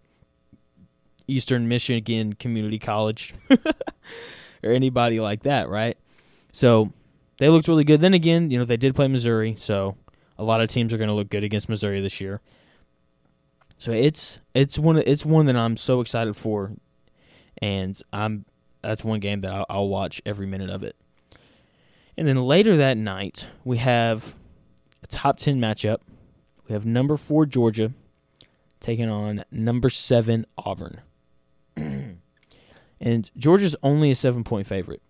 Eastern 1.27 1.67
Michigan 1.67 2.33
Community 2.33 2.79
College 2.79 3.33
or 3.49 4.71
anybody 4.71 5.19
like 5.19 5.43
that, 5.43 5.69
right? 5.69 5.97
So 6.51 6.91
they 7.37 7.49
looked 7.49 7.67
really 7.67 7.83
good. 7.83 8.01
Then 8.01 8.13
again, 8.13 8.51
you 8.51 8.57
know 8.57 8.65
they 8.65 8.77
did 8.77 8.95
play 8.95 9.07
Missouri, 9.07 9.55
so 9.57 9.95
a 10.37 10.43
lot 10.43 10.61
of 10.61 10.69
teams 10.69 10.93
are 10.93 10.97
going 10.97 11.09
to 11.09 11.13
look 11.13 11.29
good 11.29 11.43
against 11.43 11.69
Missouri 11.69 12.01
this 12.01 12.19
year. 12.19 12.41
So 13.77 13.91
it's 13.91 14.39
it's 14.53 14.77
one 14.77 14.97
it's 14.97 15.25
one 15.25 15.45
that 15.47 15.55
I'm 15.55 15.77
so 15.77 16.01
excited 16.01 16.35
for, 16.35 16.73
and 17.61 17.99
I'm 18.11 18.45
that's 18.81 19.03
one 19.03 19.19
game 19.19 19.41
that 19.41 19.51
I'll, 19.51 19.65
I'll 19.69 19.87
watch 19.87 20.21
every 20.25 20.47
minute 20.47 20.69
of 20.69 20.83
it. 20.83 20.95
And 22.17 22.27
then 22.27 22.37
later 22.37 22.77
that 22.77 22.97
night, 22.97 23.47
we 23.63 23.77
have 23.77 24.35
a 25.03 25.07
top 25.07 25.37
10 25.37 25.59
matchup. 25.59 25.97
We 26.67 26.73
have 26.73 26.85
number 26.85 27.17
four 27.17 27.45
Georgia 27.45 27.93
taking 28.79 29.09
on 29.09 29.45
number 29.51 29.89
seven 29.89 30.45
Auburn. 30.57 31.01
and 31.75 33.31
Georgia's 33.37 33.75
only 33.83 34.11
a 34.11 34.15
seven 34.15 34.43
point 34.43 34.67
favorite, 34.67 35.01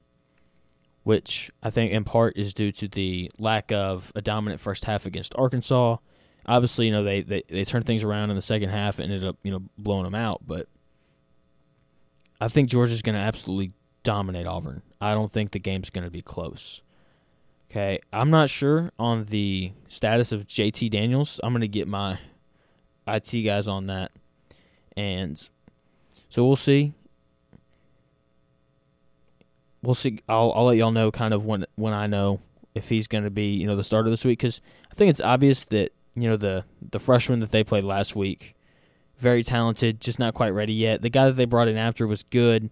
which 1.03 1.50
I 1.63 1.70
think 1.70 1.91
in 1.91 2.03
part 2.03 2.38
is 2.38 2.53
due 2.53 2.72
to 2.74 2.88
the 2.88 3.31
lack 3.39 3.72
of 3.72 4.12
a 4.13 4.22
dominant 4.22 4.62
first 4.62 4.86
half 4.86 5.05
against 5.05 5.34
Arkansas. 5.36 5.98
Obviously, 6.46 6.88
you 6.88 6.91
know, 6.91 7.03
they, 7.03 7.22
they, 7.22 7.43
they 7.48 7.63
turned 7.63 7.86
things 7.86 8.03
around 8.03 8.29
in 8.29 8.36
the 8.36 8.41
second 8.41 8.70
half 8.70 9.00
and 9.00 9.12
ended 9.12 9.27
up, 9.27 9.38
you 9.43 9.51
know, 9.51 9.63
blowing 9.77 10.03
them 10.03 10.15
out, 10.15 10.41
but 10.46 10.67
I 12.41 12.48
think 12.48 12.69
Georgia's 12.69 13.03
going 13.03 13.15
to 13.15 13.21
absolutely 13.21 13.71
dominate 14.01 14.48
Auburn. 14.48 14.81
I 15.00 15.13
don't 15.13 15.31
think 15.31 15.51
the 15.51 15.60
game's 15.60 15.91
going 15.91 16.03
to 16.03 16.10
be 16.10 16.24
close. 16.24 16.81
Okay, 17.69 18.00
I'm 18.12 18.31
not 18.31 18.50
sure 18.50 18.91
on 19.00 19.25
the 19.25 19.71
status 19.88 20.31
of 20.31 20.48
JT 20.48 20.89
Daniels. 20.89 21.39
I'm 21.43 21.53
going 21.53 21.62
to 21.62 21.67
get 21.67 21.88
my 21.88 22.17
IT 23.07 23.31
guys 23.45 23.67
on 23.67 23.88
that. 23.88 24.12
And 24.98 25.50
so 26.29 26.45
we'll 26.45 26.55
see. 26.55 26.93
We'll 29.83 29.95
see. 29.95 30.19
I'll 30.27 30.51
I'll 30.55 30.65
let 30.65 30.77
y'all 30.77 30.91
know 30.91 31.12
kind 31.12 31.33
of 31.33 31.45
when 31.45 31.65
when 31.75 31.93
I 31.93 32.07
know 32.07 32.41
if 32.75 32.89
he's 32.89 33.07
going 33.07 33.24
to 33.24 33.29
be 33.29 33.53
you 33.53 33.67
know 33.67 33.75
the 33.75 33.83
starter 33.83 34.10
this 34.10 34.25
week 34.25 34.39
because 34.39 34.62
I 34.91 34.95
think 34.95 35.10
it's 35.10 35.21
obvious 35.21 35.65
that 35.65 35.93
you 36.15 36.29
know 36.29 36.38
the 36.38 36.65
the 36.81 37.00
freshman 37.00 37.39
that 37.39 37.51
they 37.51 37.63
played 37.63 37.83
last 37.83 38.15
week, 38.15 38.55
very 39.21 39.43
talented, 39.43 40.01
just 40.01 40.19
not 40.19 40.33
quite 40.33 40.49
ready 40.49 40.73
yet. 40.73 41.01
The 41.01 41.09
guy 41.09 41.27
that 41.27 41.35
they 41.35 41.45
brought 41.45 41.69
in 41.69 41.77
after 41.77 42.05
was 42.05 42.23
good 42.23 42.69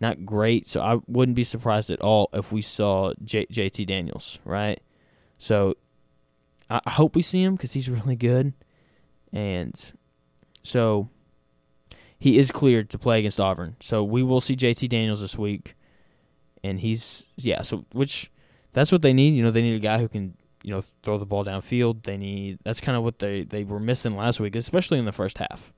not 0.00 0.24
great. 0.24 0.68
So 0.68 0.80
I 0.80 1.00
wouldn't 1.06 1.36
be 1.36 1.44
surprised 1.44 1.90
at 1.90 2.00
all 2.00 2.28
if 2.32 2.52
we 2.52 2.62
saw 2.62 3.12
J- 3.22 3.46
JT 3.46 3.86
Daniels, 3.86 4.38
right? 4.44 4.80
So 5.38 5.76
I, 6.70 6.80
I 6.84 6.90
hope 6.90 7.16
we 7.16 7.22
see 7.22 7.42
him 7.42 7.54
because 7.54 7.72
he's 7.72 7.88
really 7.98 8.16
good. 8.16 8.52
And 9.32 9.74
so 10.62 11.08
he 12.18 12.38
is 12.38 12.50
cleared 12.50 12.90
to 12.90 12.98
play 12.98 13.18
against 13.18 13.40
Auburn. 13.40 13.76
So 13.80 14.02
we 14.02 14.22
will 14.22 14.40
see 14.40 14.56
JT 14.56 14.88
Daniels 14.88 15.20
this 15.20 15.36
week. 15.36 15.74
And 16.62 16.80
he's, 16.80 17.26
yeah, 17.36 17.60
so 17.60 17.84
which 17.92 18.30
that's 18.72 18.90
what 18.90 19.02
they 19.02 19.12
need. 19.12 19.34
You 19.34 19.42
know, 19.42 19.50
they 19.50 19.60
need 19.60 19.74
a 19.74 19.80
guy 19.80 19.98
who 19.98 20.08
can, 20.08 20.34
you 20.62 20.70
know, 20.70 20.82
throw 21.02 21.18
the 21.18 21.26
ball 21.26 21.44
downfield. 21.44 22.04
They 22.04 22.16
need, 22.16 22.58
that's 22.64 22.80
kind 22.80 22.96
of 22.96 23.04
what 23.04 23.18
they, 23.18 23.42
they 23.42 23.64
were 23.64 23.80
missing 23.80 24.16
last 24.16 24.40
week, 24.40 24.56
especially 24.56 24.98
in 24.98 25.04
the 25.04 25.12
first 25.12 25.36
half 25.36 25.73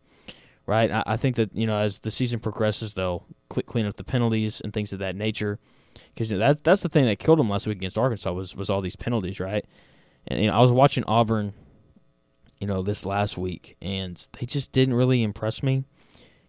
right? 0.67 0.91
I, 0.91 1.03
I, 1.07 1.17
think 1.17 1.37
that 1.37 1.55
you 1.55 1.67
know 1.67 1.79
as 1.79 2.01
the 2.01 2.11
season 2.11 2.41
progresses, 2.41 2.95
they'll 2.95 3.25
clean 3.49 3.87
up 3.87 3.97
the 3.97 4.05
penalties 4.05 4.61
and 4.61 4.73
things 4.73 4.93
of 4.93 4.99
that 4.99 5.17
nature. 5.17 5.59
Because 6.15 6.31
you 6.31 6.39
know, 6.39 6.47
that's 6.47 6.61
that's 6.61 6.83
the 6.83 6.89
thing 6.89 7.07
that 7.07 7.19
killed 7.19 7.39
them 7.39 7.49
last 7.49 7.67
week 7.67 7.79
against 7.79 7.99
Arkansas 7.99 8.33
was 8.33 8.55
was 8.55 8.71
all 8.71 8.81
these 8.81 8.97
penalties, 8.97 9.41
right? 9.41 9.65
And 10.27 10.41
you 10.41 10.47
know, 10.49 10.55
I 10.55 10.61
was 10.61 10.73
watching 10.73 11.05
Auburn, 11.05 11.55
you 12.59 12.67
know, 12.67 12.83
this 12.83 13.07
last 13.07 13.39
week, 13.39 13.77
and 13.81 14.27
they 14.39 14.47
just 14.47 14.73
didn't 14.73 14.95
really 14.95 15.23
impress 15.23 15.63
me. 15.63 15.85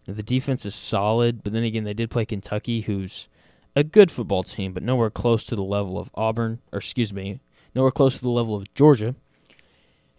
The 0.05 0.23
defense 0.23 0.65
is 0.65 0.73
solid, 0.73 1.43
but 1.43 1.51
then 1.51 1.63
again, 1.63 1.83
they 1.83 1.93
did 1.93 2.09
play 2.09 2.25
Kentucky, 2.25 2.81
who's 2.81 3.27
a 3.75 3.83
good 3.83 4.09
football 4.09 4.41
team, 4.41 4.71
but 4.71 4.81
nowhere 4.81 5.09
close 5.09 5.43
to 5.45 5.55
the 5.55 5.63
level 5.63 5.99
of 5.99 6.09
Auburn, 6.15 6.59
or 6.71 6.77
excuse 6.77 7.13
me, 7.13 7.41
nowhere 7.75 7.91
close 7.91 8.15
to 8.15 8.23
the 8.23 8.29
level 8.29 8.55
of 8.55 8.73
Georgia. 8.73 9.15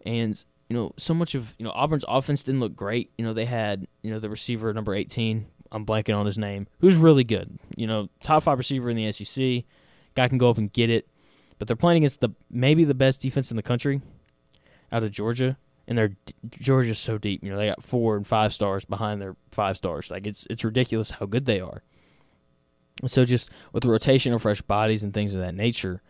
And 0.05 0.43
you 0.69 0.77
know, 0.77 0.93
so 0.97 1.15
much 1.15 1.35
of 1.35 1.55
you 1.59 1.65
know 1.65 1.73
Auburn's 1.73 2.05
offense 2.07 2.43
didn't 2.43 2.61
look 2.61 2.77
great. 2.77 3.11
You 3.17 3.25
know, 3.25 3.33
they 3.33 3.47
had 3.47 3.87
you 4.03 4.11
know 4.11 4.19
the 4.19 4.29
receiver 4.29 4.73
number 4.73 4.95
eighteen. 4.95 5.47
I'm 5.73 5.85
blanking 5.85 6.17
on 6.17 6.27
his 6.27 6.39
name. 6.39 6.67
Who's 6.81 6.97
really 6.97 7.25
good. 7.25 7.59
You 7.77 7.87
know, 7.87 8.09
top 8.23 8.43
five 8.43 8.59
receiver 8.59 8.91
in 8.91 8.97
the 8.97 9.13
SEC. 9.13 9.65
Guy 10.15 10.29
can 10.29 10.39
go 10.39 10.51
up 10.51 10.59
and 10.59 10.73
get 10.73 10.91
it. 10.91 11.07
But 11.59 11.69
they're 11.69 11.77
playing 11.77 11.99
against 11.99 12.21
the 12.21 12.31
maybe 12.51 12.85
the 12.85 12.95
best 12.95 13.21
defense 13.21 13.51
in 13.51 13.57
the 13.57 13.63
country, 13.63 14.01
out 14.93 15.05
of 15.05 15.11
Georgia, 15.11 15.57
and 15.87 15.99
they're 15.99 16.17
Georgia's 16.51 16.99
so 16.99 17.19
deep. 17.19 17.43
You 17.43 17.51
know, 17.51 17.57
they 17.57 17.69
got 17.69 17.83
four 17.83 18.17
and 18.17 18.27
five 18.27 18.53
stars 18.53 18.85
behind 18.85 19.21
their 19.21 19.37
five 19.51 19.77
stars. 19.77 20.11
Like 20.11 20.27
it's 20.27 20.47
it's 20.51 20.65
ridiculous 20.65 21.13
how 21.13 21.27
good 21.27 21.47
they 21.47 21.61
are. 21.61 21.83
So 23.07 23.25
just 23.25 23.51
with 23.73 23.85
the 23.85 23.91
rotation 23.91 24.33
of 24.33 24.43
fresh 24.43 24.61
bodies 24.61 25.03
and 25.03 25.15
things 25.15 25.33
of 25.35 25.41
that 25.41 25.55
nature, 25.55 26.03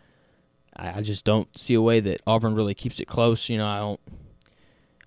I, 0.77 0.99
I 0.99 1.03
just 1.03 1.25
don't 1.25 1.57
see 1.57 1.75
a 1.75 1.83
way 1.83 2.01
that 2.01 2.21
Auburn 2.27 2.55
really 2.55 2.75
keeps 2.75 2.99
it 3.01 3.07
close. 3.07 3.49
You 3.49 3.59
know, 3.59 3.67
I 3.67 3.79
don't 3.79 4.01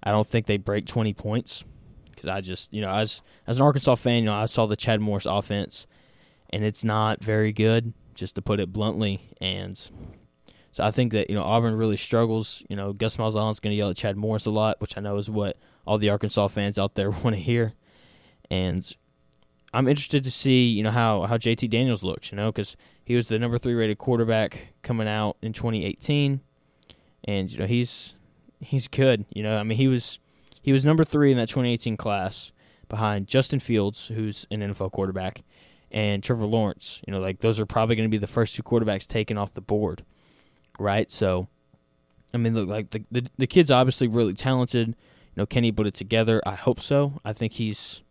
I 0.03 0.11
don't 0.11 0.27
think 0.27 0.45
they 0.45 0.57
break 0.57 0.85
20 0.85 1.13
points 1.13 1.63
because 2.09 2.29
I 2.29 2.41
just, 2.41 2.73
you 2.73 2.81
know, 2.81 2.89
as 2.89 3.21
as 3.47 3.59
an 3.59 3.63
Arkansas 3.63 3.95
fan, 3.95 4.23
you 4.23 4.25
know, 4.25 4.33
I 4.33 4.45
saw 4.45 4.65
the 4.65 4.75
Chad 4.75 5.01
Morris 5.01 5.25
offense, 5.25 5.87
and 6.49 6.63
it's 6.63 6.83
not 6.83 7.23
very 7.23 7.51
good, 7.51 7.93
just 8.13 8.35
to 8.35 8.41
put 8.41 8.59
it 8.59 8.71
bluntly. 8.71 9.21
And 9.39 9.77
so 10.71 10.83
I 10.83 10.91
think 10.91 11.11
that 11.11 11.29
you 11.29 11.35
know 11.35 11.43
Auburn 11.43 11.75
really 11.75 11.97
struggles. 11.97 12.63
You 12.69 12.75
know, 12.75 12.93
Gus 12.93 13.17
Malzahn's 13.17 13.59
going 13.59 13.71
to 13.71 13.77
yell 13.77 13.89
at 13.89 13.97
Chad 13.97 14.17
Morris 14.17 14.45
a 14.45 14.51
lot, 14.51 14.79
which 14.79 14.97
I 14.97 15.01
know 15.01 15.17
is 15.17 15.29
what 15.29 15.57
all 15.85 15.97
the 15.97 16.09
Arkansas 16.09 16.47
fans 16.47 16.79
out 16.79 16.95
there 16.95 17.09
want 17.23 17.35
to 17.35 17.41
hear. 17.41 17.73
And 18.49 18.89
I'm 19.73 19.87
interested 19.87 20.23
to 20.23 20.31
see, 20.31 20.69
you 20.69 20.83
know, 20.83 20.91
how 20.91 21.23
how 21.23 21.37
JT 21.37 21.69
Daniels 21.69 22.03
looks. 22.03 22.31
You 22.31 22.37
know, 22.37 22.51
because 22.51 22.77
he 23.03 23.15
was 23.15 23.27
the 23.27 23.39
number 23.39 23.57
three 23.57 23.73
rated 23.73 23.97
quarterback 23.97 24.73
coming 24.81 25.07
out 25.07 25.37
in 25.41 25.53
2018, 25.53 26.41
and 27.25 27.51
you 27.51 27.59
know 27.59 27.65
he's 27.65 28.15
he's 28.61 28.87
good. 28.87 29.25
You 29.33 29.43
know, 29.43 29.57
I 29.57 29.63
mean, 29.63 29.77
he 29.77 29.87
was 29.87 30.19
he 30.61 30.71
was 30.71 30.85
number 30.85 31.03
three 31.03 31.31
in 31.31 31.37
that 31.37 31.49
2018 31.49 31.97
class 31.97 32.51
behind 32.87 33.27
Justin 33.27 33.59
Fields, 33.59 34.07
who's 34.07 34.45
an 34.51 34.59
NFL 34.59 34.91
quarterback, 34.91 35.43
and 35.91 36.23
Trevor 36.23 36.45
Lawrence. 36.45 37.01
You 37.07 37.13
know, 37.13 37.19
like 37.19 37.39
those 37.39 37.59
are 37.59 37.65
probably 37.65 37.95
going 37.95 38.07
to 38.07 38.11
be 38.11 38.17
the 38.17 38.27
first 38.27 38.55
two 38.55 38.63
quarterbacks 38.63 39.07
taken 39.07 39.37
off 39.37 39.53
the 39.53 39.61
board, 39.61 40.03
right? 40.79 41.11
So, 41.11 41.47
I 42.33 42.37
mean, 42.37 42.53
look, 42.53 42.69
like 42.69 42.91
the, 42.91 43.03
the 43.11 43.27
the 43.37 43.47
kid's 43.47 43.71
obviously 43.71 44.07
really 44.07 44.33
talented. 44.33 44.89
You 44.89 44.95
know, 45.37 45.45
can 45.45 45.63
he 45.63 45.71
put 45.71 45.87
it 45.87 45.93
together? 45.93 46.41
I 46.45 46.55
hope 46.55 46.79
so. 46.79 47.19
I 47.23 47.33
think 47.33 47.53
he's, 47.53 48.03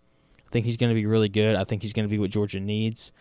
I 0.47 0.51
think 0.51 0.65
he's 0.65 0.79
going 0.79 0.91
to 0.91 0.95
be 0.95 1.07
really 1.07 1.29
good. 1.29 1.55
I 1.55 1.65
think 1.65 1.83
he's 1.83 1.93
going 1.93 2.07
to 2.09 2.11
be 2.11 2.19
what 2.19 2.31
Georgia 2.31 2.61
needs, 2.61 3.13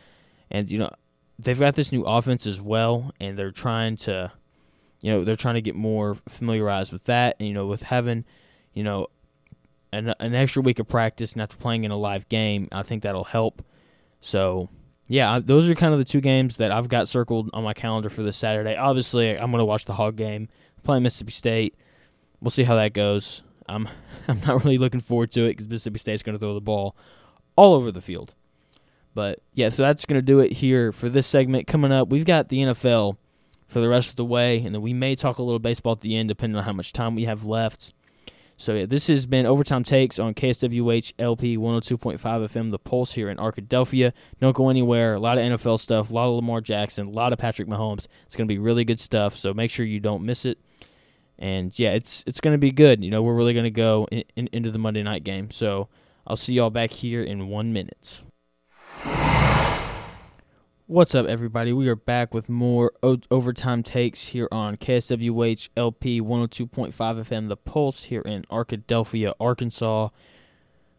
and 0.50 0.70
you 0.70 0.80
know, 0.80 0.90
they've 1.38 1.60
got 1.60 1.76
this 1.76 1.92
new 1.92 2.04
offense 2.04 2.48
as 2.48 2.62
well, 2.62 3.12
and 3.20 3.38
they're 3.38 3.52
trying 3.52 3.96
to 3.98 4.32
you 5.02 5.12
know 5.12 5.24
they're 5.24 5.36
trying 5.36 5.56
to 5.56 5.62
get 5.62 5.76
more 5.76 6.18
familiarized 6.28 6.92
with 6.92 7.06
that 7.06 7.36
and 7.40 7.48
you 7.48 7.54
know 7.54 7.66
with 7.66 7.84
having 7.84 8.26
you 8.74 8.84
know 8.84 9.08
an, 9.92 10.14
an 10.20 10.36
extra 10.36 10.62
week 10.62 10.80
of 10.80 10.88
practice 10.88 11.34
and 11.34 11.42
after 11.42 11.58
playing 11.58 11.84
in 11.84 11.92
a 11.92 11.98
live 11.98 12.28
game 12.30 12.68
i 12.72 12.84
think 12.84 13.04
that'll 13.04 13.26
help. 13.26 13.64
So 14.22 14.70
yeah 15.08 15.40
those 15.40 15.70
are 15.70 15.76
kind 15.76 15.94
of 15.94 16.00
the 16.00 16.06
two 16.06 16.22
games 16.22 16.58
that 16.58 16.72
i've 16.72 16.88
got 16.88 17.08
circled 17.08 17.50
on 17.54 17.64
my 17.64 17.74
calendar 17.74 18.10
for 18.10 18.24
this 18.24 18.38
saturday. 18.38 18.76
Obviously 18.76 19.38
i'm 19.38 19.52
going 19.52 19.60
to 19.60 19.66
watch 19.66 19.86
the 19.86 19.94
hog 19.94 20.16
game 20.16 20.50
playing 20.84 21.04
mississippi 21.04 21.32
state. 21.32 21.76
We'll 22.42 22.52
see 22.52 22.64
how 22.64 22.76
that 22.76 22.94
goes. 22.94 23.44
I'm 23.68 23.88
i'm 24.28 24.42
not 24.42 24.64
really 24.64 24.78
looking 24.78 25.02
forward 25.02 25.32
to 25.32 25.46
it 25.46 25.50
because 25.50 25.68
mississippi 25.68 26.00
state's 26.00 26.24
going 26.24 26.38
to 26.38 26.40
throw 26.40 26.54
the 26.54 26.62
ball 26.62 26.96
all 27.56 27.74
over 27.76 27.92
the 27.92 28.02
field. 28.02 28.34
But 29.16 29.40
yeah 29.54 29.70
so 29.70 29.84
that's 29.84 30.06
going 30.06 30.18
to 30.18 30.26
do 30.26 30.40
it 30.40 30.54
here 30.54 30.92
for 30.92 31.08
this 31.08 31.26
segment. 31.26 31.68
Coming 31.68 31.92
up 31.94 32.10
we've 32.10 32.26
got 32.26 32.50
the 32.50 32.58
nfl 32.60 33.18
for 33.70 33.80
the 33.80 33.88
rest 33.88 34.10
of 34.10 34.16
the 34.16 34.26
way, 34.26 34.58
and 34.58 34.74
then 34.74 34.82
we 34.82 34.94
may 34.94 35.16
talk 35.16 35.38
a 35.38 35.44
little 35.44 35.60
baseball 35.60 35.94
at 35.94 36.02
the 36.02 36.18
end, 36.18 36.28
depending 36.28 36.58
on 36.58 36.64
how 36.64 36.74
much 36.74 36.92
time 36.92 37.16
we 37.16 37.26
have 37.26 37.46
left. 37.46 37.94
So 38.58 38.74
yeah, 38.74 38.86
this 38.88 39.08
has 39.08 39.26
been 39.26 39.46
Overtime 39.46 39.84
Takes 39.84 40.20
on 40.20 40.34
KSWH 40.34 41.14
LP 41.18 41.56
102.5 41.56 42.20
FM, 42.20 42.72
The 42.72 42.80
Pulse 42.80 43.14
here 43.14 43.30
in 43.30 43.38
Arkadelphia. 43.38 44.12
Don't 44.42 44.56
go 44.56 44.68
anywhere. 44.70 45.14
A 45.14 45.20
lot 45.20 45.38
of 45.38 45.46
NFL 45.46 45.80
stuff, 45.80 46.10
a 46.10 46.14
lot 46.14 46.28
of 46.28 46.36
Lamar 46.36 46.60
Jackson, 46.60 47.08
a 47.08 47.12
lot 47.12 47.32
of 47.32 47.40
Patrick 47.40 47.70
Mahomes. 47.70 48.08
It's 48.26 48.36
going 48.36 48.48
to 48.48 48.54
be 48.54 48.58
really 48.58 48.84
good 48.84 49.00
stuff, 49.00 49.38
so 49.38 49.54
make 49.54 49.72
sure 49.72 49.86
you 49.86 50.02
don't 50.02 50.26
miss 50.26 50.44
it. 50.44 50.58
And 51.38 51.78
yeah, 51.80 51.92
it's 51.92 52.22
it's 52.28 52.42
going 52.42 52.54
to 52.54 52.58
be 52.58 52.72
good. 52.72 53.02
You 53.02 53.12
know, 53.12 53.22
we're 53.22 53.36
really 53.36 53.54
going 53.54 53.64
to 53.64 53.72
go 53.72 54.08
in, 54.12 54.26
in, 54.36 54.50
into 54.52 54.72
the 54.72 54.80
Monday 54.80 55.04
night 55.04 55.24
game. 55.24 55.52
So 55.52 55.88
I'll 56.28 56.36
see 56.36 56.54
y'all 56.54 56.70
back 56.70 56.92
here 56.92 57.24
in 57.24 57.48
one 57.48 57.72
minute. 57.72 58.22
What's 60.92 61.14
up, 61.14 61.28
everybody? 61.28 61.72
We 61.72 61.88
are 61.88 61.96
back 61.96 62.34
with 62.34 62.50
more 62.50 62.92
o- 63.04 63.20
overtime 63.30 63.84
takes 63.84 64.30
here 64.30 64.48
on 64.52 64.76
KSWH 64.76 65.70
LP 65.78 66.20
102.5 66.20 66.92
FM, 66.96 67.48
The 67.48 67.58
Pulse, 67.58 68.06
here 68.06 68.22
in 68.22 68.42
Arkadelphia, 68.46 69.34
Arkansas. 69.40 70.10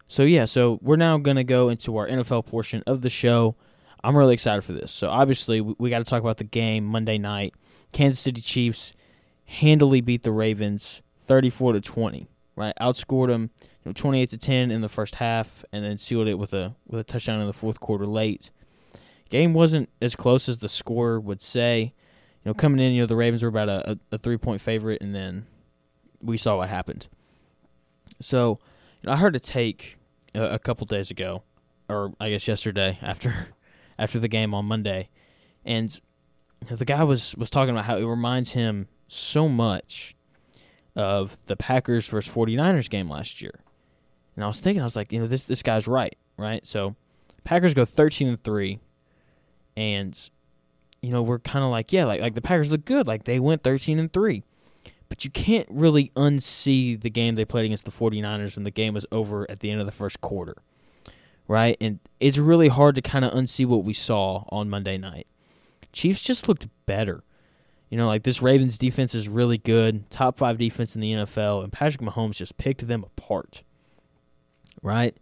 So, 0.07 0.23
yeah, 0.23 0.45
so 0.45 0.79
we're 0.81 0.95
now 0.95 1.17
going 1.17 1.35
to 1.35 1.43
go 1.43 1.67
into 1.67 1.97
our 1.97 2.07
NFL 2.07 2.45
portion 2.45 2.83
of 2.87 3.01
the 3.01 3.09
show. 3.09 3.57
I'm 4.01 4.15
really 4.15 4.33
excited 4.33 4.63
for 4.63 4.71
this. 4.71 4.93
So, 4.93 5.09
obviously, 5.09 5.59
we, 5.59 5.75
we 5.77 5.89
got 5.89 5.97
to 5.97 6.05
talk 6.05 6.21
about 6.21 6.37
the 6.37 6.45
game 6.45 6.85
Monday 6.85 7.17
night. 7.17 7.53
Kansas 7.91 8.21
City 8.21 8.39
Chiefs 8.39 8.93
handily 9.43 9.99
beat 9.99 10.23
the 10.23 10.31
Ravens 10.31 11.01
34 11.25 11.73
to 11.73 11.81
20, 11.81 12.29
right? 12.55 12.73
Outscored 12.79 13.27
them 13.27 13.49
you 13.83 13.89
know, 13.89 13.93
28 13.93 14.29
to 14.29 14.37
10 14.37 14.71
in 14.71 14.79
the 14.79 14.87
first 14.87 15.15
half 15.15 15.65
and 15.73 15.83
then 15.83 15.97
sealed 15.97 16.29
it 16.29 16.39
with 16.39 16.53
a 16.53 16.77
with 16.87 17.01
a 17.01 17.03
touchdown 17.03 17.41
in 17.41 17.47
the 17.47 17.51
fourth 17.51 17.81
quarter 17.81 18.07
late. 18.07 18.51
Game 19.31 19.53
wasn't 19.53 19.89
as 20.01 20.13
close 20.13 20.49
as 20.49 20.59
the 20.59 20.67
score 20.67 21.17
would 21.17 21.41
say. 21.41 21.93
You 22.43 22.49
know, 22.49 22.53
coming 22.53 22.81
in, 22.81 22.91
you 22.91 23.01
know, 23.01 23.07
the 23.07 23.15
Ravens 23.15 23.41
were 23.41 23.49
about 23.49 23.69
a, 23.69 23.97
a, 24.11 24.17
three 24.17 24.37
point 24.37 24.59
favorite, 24.59 25.01
and 25.01 25.15
then 25.15 25.45
we 26.21 26.35
saw 26.35 26.57
what 26.57 26.67
happened. 26.67 27.07
So, 28.19 28.59
you 29.01 29.07
know, 29.07 29.13
I 29.13 29.15
heard 29.15 29.35
a 29.37 29.39
take 29.39 29.97
a, 30.35 30.55
a 30.55 30.59
couple 30.59 30.85
days 30.85 31.09
ago, 31.11 31.43
or 31.87 32.13
I 32.19 32.29
guess 32.29 32.45
yesterday 32.45 32.99
after 33.01 33.47
after 33.97 34.19
the 34.19 34.27
game 34.27 34.53
on 34.53 34.65
Monday, 34.65 35.09
and 35.63 35.97
the 36.69 36.85
guy 36.85 37.03
was 37.03 37.33
was 37.37 37.49
talking 37.49 37.69
about 37.69 37.85
how 37.85 37.95
it 37.95 38.05
reminds 38.05 38.51
him 38.51 38.89
so 39.07 39.47
much 39.47 40.13
of 40.93 41.37
the 41.45 41.55
Packers 41.55 42.09
versus 42.09 42.33
49ers 42.33 42.89
game 42.89 43.09
last 43.09 43.41
year. 43.41 43.63
And 44.35 44.43
I 44.43 44.47
was 44.47 44.59
thinking, 44.59 44.81
I 44.81 44.85
was 44.85 44.97
like, 44.97 45.13
you 45.13 45.19
know, 45.19 45.27
this 45.27 45.45
this 45.45 45.63
guy's 45.63 45.87
right, 45.87 46.17
right? 46.35 46.67
So, 46.67 46.97
Packers 47.45 47.73
go 47.73 47.85
13 47.85 48.27
and 48.27 48.43
3 48.43 48.79
and 49.75 50.29
you 51.01 51.11
know 51.11 51.21
we're 51.21 51.39
kind 51.39 51.63
of 51.63 51.71
like 51.71 51.91
yeah 51.91 52.05
like 52.05 52.21
like 52.21 52.35
the 52.35 52.41
Packers 52.41 52.71
look 52.71 52.85
good. 52.85 53.07
Like 53.07 53.25
they 53.25 53.39
went 53.39 53.63
13 53.63 53.99
and 53.99 54.11
3 54.11 54.43
but 55.09 55.25
you 55.25 55.29
can't 55.29 55.67
really 55.69 56.09
unsee 56.15 56.99
the 56.99 57.09
game 57.09 57.35
they 57.35 57.43
played 57.43 57.65
against 57.65 57.83
the 57.83 57.91
49ers 57.91 58.55
when 58.55 58.63
the 58.63 58.71
game 58.71 58.93
was 58.93 59.05
over 59.11 59.49
at 59.51 59.59
the 59.59 59.69
end 59.69 59.81
of 59.81 59.85
the 59.85 59.91
first 59.91 60.21
quarter 60.21 60.55
right? 61.49 61.75
And 61.81 61.99
it's 62.21 62.37
really 62.37 62.69
hard 62.69 62.95
to 62.95 63.01
kind 63.01 63.25
of 63.25 63.33
unsee 63.33 63.65
what 63.65 63.83
we 63.83 63.91
saw 63.91 64.45
on 64.47 64.69
Monday 64.69 64.97
night. 64.97 65.27
Chiefs 65.91 66.21
just 66.21 66.47
looked 66.47 66.69
better. 66.85 67.23
You 67.89 67.97
know 67.97 68.07
like 68.07 68.23
this 68.23 68.41
Ravens 68.41 68.77
defense 68.77 69.13
is 69.13 69.27
really 69.27 69.57
good 69.57 70.09
top 70.09 70.37
5 70.37 70.57
defense 70.57 70.95
in 70.95 71.01
the 71.01 71.11
NFL 71.11 71.61
and 71.61 71.73
Patrick 71.73 72.01
Mahomes 72.01 72.37
just 72.37 72.57
picked 72.57 72.87
them 72.87 73.03
apart 73.03 73.63
right? 74.81 75.15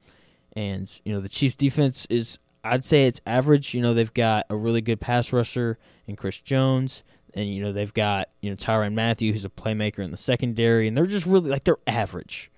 And 0.53 1.01
you 1.03 1.13
know 1.13 1.19
the 1.19 1.29
Chiefs 1.29 1.55
defense 1.55 2.05
is 2.09 2.39
I'd 2.63 2.85
say 2.85 3.05
it's 3.05 3.21
average. 3.25 3.73
You 3.73 3.81
know, 3.81 3.93
they've 3.93 4.13
got 4.13 4.45
a 4.49 4.55
really 4.55 4.81
good 4.81 4.99
pass 4.99 5.31
rusher 5.31 5.77
in 6.07 6.15
Chris 6.15 6.39
Jones, 6.39 7.03
and 7.33 7.53
you 7.53 7.61
know 7.63 7.71
they've 7.71 7.93
got 7.93 8.29
you 8.41 8.49
know 8.49 8.55
Tyrann 8.55 8.93
Mathieu, 8.93 9.31
who's 9.31 9.45
a 9.45 9.49
playmaker 9.49 9.99
in 9.99 10.11
the 10.11 10.17
secondary, 10.17 10.87
and 10.87 10.95
they're 10.95 11.05
just 11.05 11.25
really 11.25 11.49
like 11.49 11.63
they're 11.63 11.77
average, 11.87 12.51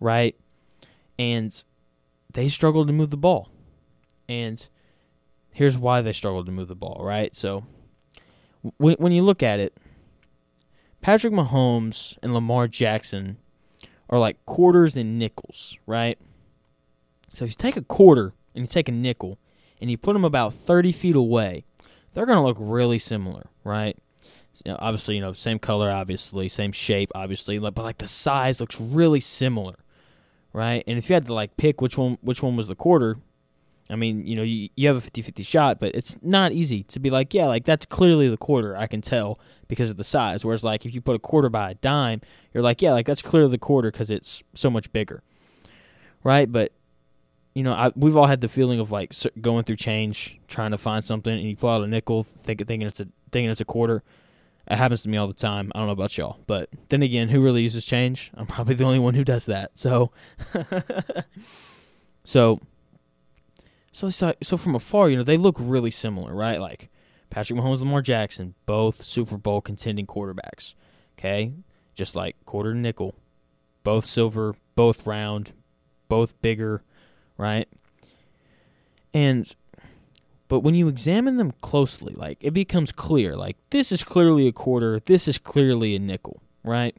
right? 0.00 0.36
And 1.18 1.62
they 2.32 2.48
struggled 2.48 2.88
to 2.88 2.92
move 2.92 3.10
the 3.10 3.16
ball, 3.16 3.50
and 4.28 4.66
here's 5.52 5.78
why 5.78 6.00
they 6.00 6.12
struggled 6.12 6.46
to 6.46 6.52
move 6.52 6.68
the 6.68 6.74
ball, 6.74 7.00
right? 7.02 7.34
So 7.34 7.64
when 8.78 8.96
when 8.98 9.12
you 9.12 9.22
look 9.22 9.42
at 9.42 9.60
it, 9.60 9.76
Patrick 11.00 11.32
Mahomes 11.32 12.18
and 12.22 12.34
Lamar 12.34 12.68
Jackson 12.68 13.38
are 14.10 14.18
like 14.18 14.44
quarters 14.46 14.96
and 14.96 15.18
nickels, 15.18 15.78
right? 15.86 16.18
So 17.32 17.44
if 17.44 17.50
you 17.52 17.56
take 17.56 17.76
a 17.76 17.82
quarter 17.82 18.32
and 18.56 18.62
you 18.64 18.66
take 18.66 18.88
a 18.88 18.92
nickel 18.92 19.38
and 19.80 19.90
you 19.90 19.98
put 19.98 20.14
them 20.14 20.24
about 20.24 20.54
30 20.54 20.90
feet 20.92 21.14
away, 21.14 21.64
they're 22.12 22.26
going 22.26 22.38
to 22.38 22.44
look 22.44 22.56
really 22.58 22.98
similar, 22.98 23.46
right? 23.62 23.96
You 24.64 24.72
know, 24.72 24.78
obviously, 24.80 25.16
you 25.16 25.20
know, 25.20 25.34
same 25.34 25.58
color, 25.58 25.90
obviously, 25.90 26.48
same 26.48 26.72
shape, 26.72 27.12
obviously, 27.14 27.58
but 27.58 27.76
like 27.76 27.98
the 27.98 28.08
size 28.08 28.58
looks 28.58 28.80
really 28.80 29.20
similar, 29.20 29.74
right? 30.54 30.82
And 30.86 30.96
if 30.96 31.10
you 31.10 31.14
had 31.14 31.26
to 31.26 31.34
like 31.34 31.58
pick 31.58 31.82
which 31.82 31.98
one 31.98 32.16
which 32.22 32.42
one 32.42 32.56
was 32.56 32.68
the 32.68 32.74
quarter, 32.74 33.18
I 33.90 33.96
mean, 33.96 34.26
you 34.26 34.34
know, 34.34 34.42
you, 34.42 34.70
you 34.74 34.88
have 34.88 34.96
a 34.96 35.00
50-50 35.00 35.46
shot, 35.46 35.78
but 35.78 35.94
it's 35.94 36.16
not 36.22 36.52
easy 36.52 36.82
to 36.84 36.98
be 36.98 37.10
like, 37.10 37.34
yeah, 37.34 37.46
like 37.46 37.64
that's 37.64 37.86
clearly 37.86 38.28
the 38.28 38.38
quarter, 38.38 38.76
I 38.76 38.86
can 38.86 39.02
tell 39.02 39.38
because 39.68 39.90
of 39.90 39.98
the 39.98 40.04
size. 40.04 40.44
Whereas 40.44 40.64
like 40.64 40.86
if 40.86 40.94
you 40.94 41.02
put 41.02 41.16
a 41.16 41.20
quarter 41.20 41.50
by 41.50 41.72
a 41.72 41.74
dime, 41.74 42.22
you're 42.54 42.62
like, 42.62 42.80
yeah, 42.80 42.92
like 42.92 43.06
that's 43.06 43.22
clearly 43.22 43.50
the 43.50 43.58
quarter 43.58 43.90
because 43.90 44.10
it's 44.10 44.42
so 44.54 44.70
much 44.70 44.90
bigger, 44.92 45.22
right? 46.24 46.50
But 46.50 46.72
you 47.56 47.62
know, 47.62 47.72
I, 47.72 47.90
we've 47.96 48.18
all 48.18 48.26
had 48.26 48.42
the 48.42 48.50
feeling 48.50 48.80
of 48.80 48.90
like 48.90 49.14
going 49.40 49.64
through 49.64 49.76
change, 49.76 50.38
trying 50.46 50.72
to 50.72 50.78
find 50.78 51.02
something, 51.02 51.32
and 51.32 51.42
you 51.42 51.56
pull 51.56 51.70
out 51.70 51.82
a 51.82 51.86
nickel, 51.86 52.22
think, 52.22 52.66
thinking 52.66 52.86
it's 52.86 53.00
a 53.00 53.08
thinking 53.32 53.48
it's 53.48 53.62
a 53.62 53.64
quarter. 53.64 54.02
It 54.70 54.76
happens 54.76 55.02
to 55.04 55.08
me 55.08 55.16
all 55.16 55.26
the 55.26 55.32
time. 55.32 55.72
I 55.74 55.78
don't 55.78 55.86
know 55.86 55.94
about 55.94 56.18
y'all, 56.18 56.38
but 56.46 56.68
then 56.90 57.02
again, 57.02 57.30
who 57.30 57.40
really 57.40 57.62
uses 57.62 57.86
change? 57.86 58.30
I'm 58.36 58.46
probably 58.46 58.74
the 58.74 58.84
only 58.84 58.98
one 58.98 59.14
who 59.14 59.24
does 59.24 59.46
that. 59.46 59.70
So, 59.74 60.12
so, 62.24 62.60
so 63.90 64.10
so 64.42 64.56
from 64.58 64.74
afar, 64.74 65.08
you 65.08 65.16
know, 65.16 65.22
they 65.22 65.38
look 65.38 65.56
really 65.58 65.90
similar, 65.90 66.34
right? 66.34 66.60
Like 66.60 66.90
Patrick 67.30 67.58
Mahomes, 67.58 67.78
Lamar 67.78 68.02
Jackson, 68.02 68.54
both 68.66 69.02
Super 69.02 69.38
Bowl 69.38 69.62
contending 69.62 70.06
quarterbacks. 70.06 70.74
Okay, 71.18 71.54
just 71.94 72.14
like 72.14 72.36
quarter 72.44 72.74
nickel, 72.74 73.14
both 73.82 74.04
silver, 74.04 74.56
both 74.74 75.06
round, 75.06 75.52
both 76.10 76.38
bigger 76.42 76.82
right? 77.36 77.68
And 79.14 79.54
but 80.48 80.60
when 80.60 80.74
you 80.74 80.88
examine 80.88 81.36
them 81.36 81.52
closely, 81.60 82.14
like 82.14 82.38
it 82.40 82.52
becomes 82.52 82.92
clear, 82.92 83.36
like 83.36 83.56
this 83.70 83.90
is 83.90 84.04
clearly 84.04 84.46
a 84.46 84.52
quarter, 84.52 85.00
this 85.04 85.26
is 85.26 85.38
clearly 85.38 85.94
a 85.96 85.98
nickel, 85.98 86.40
right? 86.62 86.96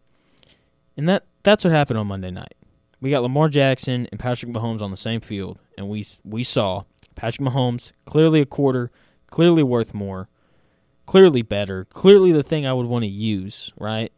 And 0.97 1.07
that 1.07 1.25
that's 1.43 1.63
what 1.63 1.73
happened 1.73 1.99
on 1.99 2.07
Monday 2.07 2.31
night. 2.31 2.55
We 2.99 3.11
got 3.11 3.21
Lamar 3.21 3.47
Jackson 3.47 4.07
and 4.11 4.19
Patrick 4.19 4.51
Mahomes 4.51 4.81
on 4.81 4.91
the 4.91 4.97
same 4.97 5.21
field, 5.21 5.59
and 5.77 5.87
we 5.87 6.05
we 6.23 6.43
saw 6.43 6.83
Patrick 7.15 7.47
Mahomes 7.47 7.91
clearly 8.05 8.41
a 8.41 8.45
quarter, 8.45 8.91
clearly 9.27 9.63
worth 9.63 9.93
more, 9.93 10.27
clearly 11.05 11.41
better, 11.41 11.85
clearly 11.85 12.31
the 12.31 12.43
thing 12.43 12.65
I 12.65 12.73
would 12.73 12.87
want 12.87 13.03
to 13.03 13.09
use, 13.09 13.71
right? 13.77 14.11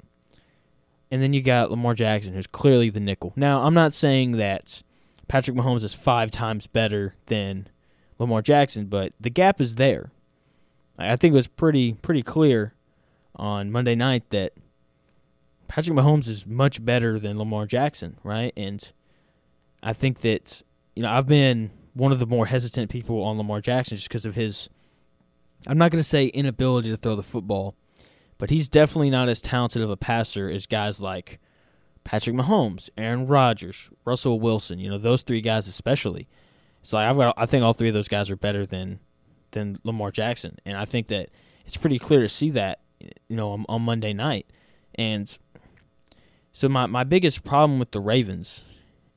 And 1.12 1.22
then 1.22 1.34
you 1.34 1.42
got 1.42 1.72
Lamar 1.72 1.94
Jackson, 1.94 2.34
who's 2.34 2.48
clearly 2.48 2.90
the 2.90 3.00
nickel. 3.00 3.34
Now, 3.36 3.64
I'm 3.64 3.74
not 3.74 3.94
saying 3.94 4.34
that 4.34 4.84
Patrick 5.30 5.56
Mahomes 5.56 5.84
is 5.84 5.94
five 5.94 6.32
times 6.32 6.68
better 6.68 7.14
than 7.28 7.68
Lamar 8.18 8.42
Jackson, 8.42 8.88
but 8.88 9.14
the 9.22 9.30
gap 9.30 9.62
is 9.62 9.76
there. 9.76 10.12
I 10.98 11.16
think 11.16 11.32
it 11.32 11.36
was 11.36 11.48
pretty 11.48 11.94
pretty 11.94 12.24
clear 12.24 12.74
on 13.36 13.72
Monday 13.72 13.96
night 13.96 14.30
that 14.32 14.54
Patrick 15.70 15.96
Mahomes 15.96 16.28
is 16.28 16.46
much 16.46 16.84
better 16.84 17.18
than 17.20 17.38
Lamar 17.38 17.66
Jackson, 17.66 18.18
right? 18.24 18.52
And 18.58 18.92
I 19.82 19.94
think 19.94 20.20
that 20.22 20.62
you 20.96 21.04
know 21.04 21.10
I've 21.10 21.28
been 21.28 21.72
one 21.94 22.12
of 22.12 22.20
the 22.20 22.26
more 22.26 22.48
hesitant 22.48 22.90
people 22.90 23.24
on 23.24 23.38
Lamar 23.38 23.62
Jackson 23.62 23.96
just 23.96 24.10
because 24.10 24.26
of 24.26 24.36
his 24.36 24.68
I'm 25.68 25.78
not 25.78 25.92
going 25.92 26.02
to 26.02 26.08
say 26.08 26.26
inability 26.26 26.90
to 26.90 26.98
throw 26.98 27.16
the 27.16 27.24
football, 27.24 27.76
but 28.40 28.50
he's 28.50 28.68
definitely 28.68 29.12
not 29.12 29.30
as 29.30 29.42
talented 29.42 29.84
of 29.84 29.92
a 29.92 29.98
passer 29.98 30.50
as 30.50 30.66
guys 30.66 31.00
like 31.00 31.40
Patrick 32.04 32.36
Mahomes, 32.36 32.90
Aaron 32.98 33.28
Rodgers, 33.28 33.90
Russell 34.06 34.40
Wilson. 34.40 34.80
You 34.80 34.90
know 34.90 34.98
those 34.98 35.22
three 35.22 35.42
guys 35.42 35.68
especially. 35.68 36.28
So 36.82 36.98
I've 36.98 37.18
got. 37.18 37.34
I 37.38 37.46
think 37.46 37.64
all 37.64 37.74
three 37.74 37.90
of 37.90 37.94
those 37.94 38.08
guys 38.08 38.30
are 38.30 38.36
better 38.36 38.66
than 38.66 39.00
than 39.52 39.80
Lamar 39.84 40.12
Jackson, 40.12 40.58
and 40.66 40.78
I 40.78 40.86
think 40.86 41.08
that 41.08 41.30
it's 41.66 41.78
pretty 41.78 42.00
clear 42.00 42.22
to 42.22 42.30
see 42.30 42.50
that. 42.52 42.80
You 43.30 43.36
know, 43.38 43.52
on, 43.52 43.66
on 43.70 43.82
Monday 43.84 44.12
night, 44.12 44.46
and 44.96 45.38
so 46.52 46.68
my 46.68 46.86
my 46.86 47.04
biggest 47.04 47.44
problem 47.44 47.80
with 47.80 47.92
the 47.92 48.02
Ravens, 48.02 48.64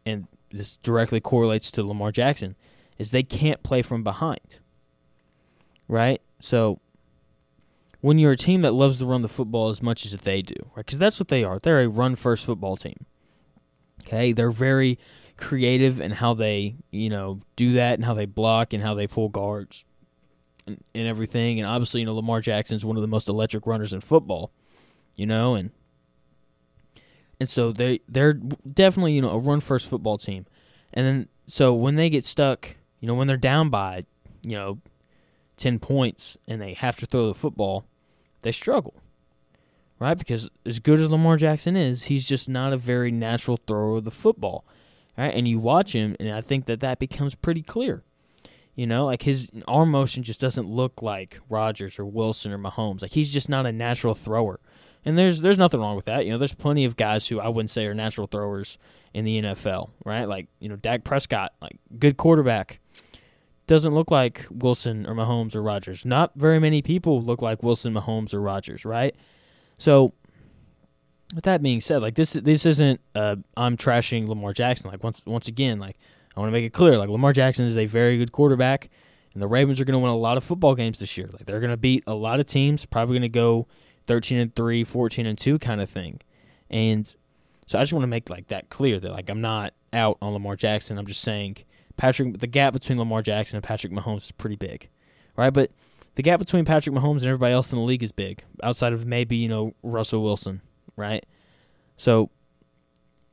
and 0.06 0.28
this 0.50 0.76
directly 0.76 1.20
correlates 1.20 1.72
to 1.72 1.82
Lamar 1.82 2.12
Jackson, 2.12 2.54
is 2.98 3.10
they 3.10 3.24
can't 3.24 3.62
play 3.62 3.82
from 3.82 4.04
behind. 4.04 4.60
Right, 5.88 6.22
so 6.38 6.80
when 8.02 8.18
you're 8.18 8.32
a 8.32 8.36
team 8.36 8.62
that 8.62 8.74
loves 8.74 8.98
to 8.98 9.06
run 9.06 9.22
the 9.22 9.28
football 9.28 9.70
as 9.70 9.80
much 9.80 10.04
as 10.04 10.12
they 10.12 10.42
do, 10.42 10.54
right? 10.74 10.84
Because 10.84 10.98
that's 10.98 11.18
what 11.18 11.28
they 11.28 11.44
are. 11.44 11.58
They're 11.58 11.80
a 11.80 11.88
run 11.88 12.16
first 12.16 12.44
football 12.44 12.76
team. 12.76 13.06
Okay, 14.02 14.32
they're 14.32 14.50
very 14.50 14.98
creative 15.36 16.00
in 16.00 16.10
how 16.10 16.34
they, 16.34 16.74
you 16.90 17.08
know, 17.08 17.40
do 17.54 17.72
that 17.74 17.94
and 17.94 18.04
how 18.04 18.12
they 18.12 18.26
block 18.26 18.72
and 18.72 18.82
how 18.82 18.94
they 18.94 19.06
pull 19.06 19.28
guards 19.28 19.84
and, 20.66 20.82
and 20.94 21.06
everything. 21.06 21.60
And 21.60 21.66
obviously, 21.66 22.00
you 22.00 22.06
know, 22.06 22.14
Lamar 22.14 22.40
Jackson 22.40 22.74
is 22.74 22.84
one 22.84 22.96
of 22.96 23.02
the 23.02 23.08
most 23.08 23.28
electric 23.28 23.66
runners 23.66 23.92
in 23.92 24.00
football. 24.00 24.50
You 25.14 25.26
know, 25.26 25.54
and 25.54 25.70
and 27.38 27.48
so 27.48 27.70
they 27.70 28.00
they're 28.08 28.32
definitely 28.32 29.12
you 29.12 29.22
know 29.22 29.30
a 29.30 29.38
run 29.38 29.60
first 29.60 29.88
football 29.88 30.18
team. 30.18 30.46
And 30.92 31.06
then 31.06 31.28
so 31.46 31.72
when 31.72 31.94
they 31.94 32.10
get 32.10 32.24
stuck, 32.24 32.74
you 32.98 33.06
know, 33.06 33.14
when 33.14 33.28
they're 33.28 33.36
down 33.36 33.70
by, 33.70 34.06
you 34.42 34.56
know, 34.56 34.78
10 35.56 35.78
points 35.78 36.36
and 36.48 36.60
they 36.60 36.74
have 36.74 36.96
to 36.96 37.06
throw 37.06 37.28
the 37.28 37.34
football, 37.34 37.84
they 38.42 38.52
struggle, 38.52 38.94
right? 39.98 40.18
Because 40.18 40.50
as 40.66 40.78
good 40.78 41.00
as 41.00 41.10
Lamar 41.10 41.36
Jackson 41.36 41.76
is, 41.76 42.04
he's 42.04 42.26
just 42.26 42.48
not 42.48 42.72
a 42.72 42.76
very 42.76 43.10
natural 43.10 43.58
thrower 43.66 43.98
of 43.98 44.04
the 44.04 44.10
football, 44.10 44.64
right? 45.16 45.34
And 45.34 45.48
you 45.48 45.58
watch 45.58 45.94
him, 45.94 46.16
and 46.20 46.30
I 46.30 46.40
think 46.40 46.66
that 46.66 46.80
that 46.80 46.98
becomes 46.98 47.34
pretty 47.34 47.62
clear. 47.62 48.02
You 48.74 48.86
know, 48.86 49.04
like 49.04 49.22
his 49.22 49.50
arm 49.68 49.90
motion 49.90 50.22
just 50.22 50.40
doesn't 50.40 50.66
look 50.66 51.02
like 51.02 51.38
Rodgers 51.50 51.98
or 51.98 52.06
Wilson 52.06 52.52
or 52.52 52.58
Mahomes. 52.58 53.02
Like 53.02 53.10
he's 53.10 53.28
just 53.28 53.48
not 53.48 53.66
a 53.66 53.72
natural 53.72 54.14
thrower. 54.14 54.60
And 55.04 55.18
there's 55.18 55.42
there's 55.42 55.58
nothing 55.58 55.80
wrong 55.80 55.96
with 55.96 56.06
that. 56.06 56.24
You 56.24 56.32
know, 56.32 56.38
there's 56.38 56.54
plenty 56.54 56.84
of 56.84 56.96
guys 56.96 57.28
who 57.28 57.38
I 57.38 57.48
wouldn't 57.48 57.70
say 57.70 57.86
are 57.86 57.94
natural 57.94 58.26
throwers 58.26 58.78
in 59.12 59.24
the 59.24 59.42
NFL, 59.42 59.90
right? 60.04 60.24
Like, 60.24 60.46
you 60.58 60.68
know, 60.68 60.76
Dak 60.76 61.04
Prescott, 61.04 61.52
like 61.60 61.76
good 61.98 62.16
quarterback. 62.16 62.80
Doesn't 63.66 63.94
look 63.94 64.10
like 64.10 64.46
Wilson 64.50 65.06
or 65.06 65.14
Mahomes 65.14 65.54
or 65.54 65.62
Rodgers. 65.62 66.04
Not 66.04 66.32
very 66.34 66.58
many 66.58 66.82
people 66.82 67.22
look 67.22 67.40
like 67.40 67.62
Wilson, 67.62 67.94
Mahomes, 67.94 68.34
or 68.34 68.40
Rodgers, 68.40 68.84
right? 68.84 69.14
So 69.78 70.12
with 71.34 71.44
that 71.44 71.62
being 71.62 71.80
said, 71.80 72.02
like 72.02 72.14
this 72.14 72.32
this 72.32 72.66
isn't 72.66 73.00
uh, 73.14 73.36
I'm 73.56 73.76
trashing 73.76 74.28
Lamar 74.28 74.52
Jackson. 74.52 74.90
Like 74.90 75.02
once 75.02 75.22
once 75.26 75.48
again, 75.48 75.78
like 75.78 75.96
I 76.36 76.40
want 76.40 76.48
to 76.48 76.52
make 76.52 76.64
it 76.64 76.72
clear, 76.72 76.98
like 76.98 77.08
Lamar 77.08 77.32
Jackson 77.32 77.64
is 77.66 77.76
a 77.76 77.86
very 77.86 78.18
good 78.18 78.32
quarterback, 78.32 78.90
and 79.32 79.42
the 79.42 79.46
Ravens 79.46 79.80
are 79.80 79.84
going 79.84 79.94
to 79.94 79.98
win 79.98 80.12
a 80.12 80.16
lot 80.16 80.36
of 80.36 80.44
football 80.44 80.74
games 80.74 80.98
this 80.98 81.16
year. 81.16 81.28
Like 81.32 81.46
they're 81.46 81.60
going 81.60 81.70
to 81.70 81.76
beat 81.76 82.04
a 82.06 82.14
lot 82.14 82.40
of 82.40 82.46
teams, 82.46 82.84
probably 82.84 83.14
going 83.14 83.22
to 83.22 83.28
go 83.28 83.66
13 84.06 84.38
and 84.38 84.54
3, 84.54 84.84
14 84.84 85.26
and 85.26 85.38
2 85.38 85.58
kind 85.58 85.80
of 85.80 85.88
thing. 85.88 86.20
And 86.70 87.12
so 87.66 87.78
I 87.78 87.82
just 87.82 87.92
want 87.92 88.02
to 88.02 88.08
make 88.08 88.28
like 88.28 88.48
that 88.48 88.68
clear 88.70 88.98
that 88.98 89.10
like 89.10 89.30
I'm 89.30 89.40
not 89.40 89.74
out 89.92 90.18
on 90.20 90.32
Lamar 90.32 90.56
Jackson. 90.56 90.98
I'm 90.98 91.06
just 91.06 91.20
saying 91.20 91.58
Patrick 91.96 92.38
the 92.40 92.46
gap 92.46 92.72
between 92.72 92.98
Lamar 92.98 93.22
Jackson 93.22 93.56
and 93.56 93.64
Patrick 93.64 93.92
Mahomes 93.92 94.24
is 94.24 94.32
pretty 94.32 94.56
big. 94.56 94.88
Right? 95.36 95.52
But 95.52 95.70
the 96.14 96.22
gap 96.22 96.38
between 96.38 96.64
Patrick 96.64 96.94
Mahomes 96.94 97.18
and 97.18 97.26
everybody 97.26 97.54
else 97.54 97.72
in 97.72 97.78
the 97.78 97.84
league 97.84 98.02
is 98.02 98.12
big, 98.12 98.42
outside 98.62 98.92
of 98.92 99.06
maybe, 99.06 99.36
you 99.36 99.48
know, 99.48 99.74
Russell 99.82 100.22
Wilson, 100.22 100.60
right? 100.96 101.24
So 101.96 102.30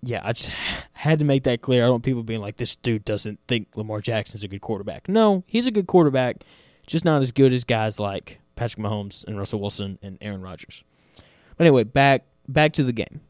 yeah, 0.02 0.22
I 0.24 0.34
just 0.34 0.50
had 0.94 1.20
to 1.20 1.26
make 1.26 1.44
that 1.44 1.62
clear. 1.62 1.84
I 1.84 1.86
don't 1.86 1.96
want 1.96 2.04
people 2.04 2.24
being 2.24 2.42
like, 2.42 2.58
this 2.58 2.76
dude 2.76 3.06
doesn't 3.06 3.40
think 3.48 3.68
Lamar 3.76 4.02
Jackson's 4.02 4.44
a 4.44 4.48
good 4.48 4.62
quarterback. 4.62 5.10
No, 5.10 5.44
he's 5.48 5.68
a 5.68 5.72
good 5.72 5.88
quarterback, 5.88 6.44
just 6.88 7.06
not 7.06 7.22
as 7.22 7.32
good 7.32 7.54
as 7.54 7.64
guys 7.64 8.00
like 8.00 8.40
Patrick 8.56 8.84
Mahomes 8.84 9.24
and 9.26 9.38
Russell 9.38 9.60
Wilson 9.60 10.00
and 10.02 10.18
Aaron 10.22 10.42
Rodgers. 10.42 10.84
But 11.58 11.68
anyway, 11.68 11.84
back 11.84 12.26
back 12.48 12.74
to 12.74 12.84
the 12.84 12.94
game. 12.94 13.22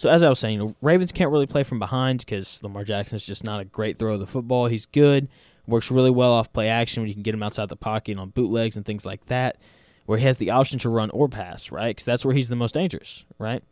So 0.00 0.08
as 0.08 0.22
I 0.22 0.30
was 0.30 0.38
saying, 0.38 0.76
Ravens 0.80 1.12
can't 1.12 1.30
really 1.30 1.46
play 1.46 1.62
from 1.62 1.78
behind 1.78 2.20
because 2.20 2.62
Lamar 2.62 2.84
Jackson 2.84 3.16
is 3.16 3.26
just 3.26 3.44
not 3.44 3.60
a 3.60 3.66
great 3.66 3.98
throw 3.98 4.14
of 4.14 4.20
the 4.20 4.26
football. 4.26 4.64
He's 4.64 4.86
good, 4.86 5.28
works 5.66 5.90
really 5.90 6.10
well 6.10 6.32
off 6.32 6.54
play 6.54 6.70
action 6.70 7.02
when 7.02 7.08
you 7.08 7.12
can 7.12 7.22
get 7.22 7.34
him 7.34 7.42
outside 7.42 7.68
the 7.68 7.76
pocket 7.76 8.16
on 8.16 8.30
bootlegs 8.30 8.78
and 8.78 8.86
things 8.86 9.04
like 9.04 9.26
that, 9.26 9.58
where 10.06 10.16
he 10.16 10.24
has 10.24 10.38
the 10.38 10.52
option 10.52 10.78
to 10.78 10.88
run 10.88 11.10
or 11.10 11.28
pass, 11.28 11.70
right? 11.70 11.90
Because 11.90 12.06
that's 12.06 12.24
where 12.24 12.34
he's 12.34 12.48
the 12.48 12.56
most 12.56 12.72
dangerous, 12.72 13.26
right? 13.38 13.62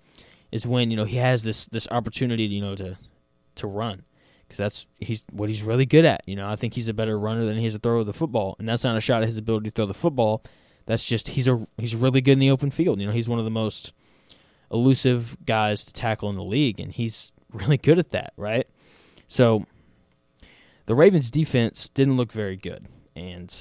Is 0.52 0.66
when 0.66 0.90
you 0.90 0.98
know 0.98 1.06
he 1.06 1.16
has 1.16 1.44
this 1.44 1.64
this 1.64 1.88
opportunity, 1.90 2.42
you 2.42 2.60
know, 2.60 2.74
to 2.74 2.98
to 3.54 3.66
run 3.66 4.02
because 4.42 4.58
that's 4.58 4.86
he's 4.98 5.24
what 5.32 5.48
he's 5.48 5.62
really 5.62 5.86
good 5.86 6.04
at. 6.04 6.24
You 6.26 6.36
know, 6.36 6.46
I 6.46 6.56
think 6.56 6.74
he's 6.74 6.88
a 6.88 6.92
better 6.92 7.18
runner 7.18 7.46
than 7.46 7.56
he 7.56 7.64
is 7.64 7.74
a 7.74 7.78
thrower 7.78 8.00
of 8.00 8.06
the 8.06 8.12
football, 8.12 8.54
and 8.58 8.68
that's 8.68 8.84
not 8.84 8.98
a 8.98 9.00
shot 9.00 9.22
at 9.22 9.28
his 9.28 9.38
ability 9.38 9.70
to 9.70 9.74
throw 9.74 9.86
the 9.86 9.94
football. 9.94 10.44
That's 10.84 11.06
just 11.06 11.28
he's 11.28 11.48
a 11.48 11.66
he's 11.78 11.96
really 11.96 12.20
good 12.20 12.32
in 12.32 12.40
the 12.40 12.50
open 12.50 12.70
field. 12.70 13.00
You 13.00 13.06
know, 13.06 13.14
he's 13.14 13.30
one 13.30 13.38
of 13.38 13.46
the 13.46 13.50
most 13.50 13.94
elusive 14.70 15.36
guys 15.44 15.84
to 15.84 15.92
tackle 15.92 16.30
in 16.30 16.36
the 16.36 16.44
league, 16.44 16.80
and 16.80 16.92
he's 16.92 17.32
really 17.52 17.76
good 17.76 17.98
at 17.98 18.10
that, 18.10 18.32
right? 18.36 18.66
So 19.28 19.66
the 20.86 20.94
Ravens' 20.94 21.30
defense 21.30 21.88
didn't 21.88 22.16
look 22.16 22.32
very 22.32 22.56
good, 22.56 22.86
and 23.14 23.54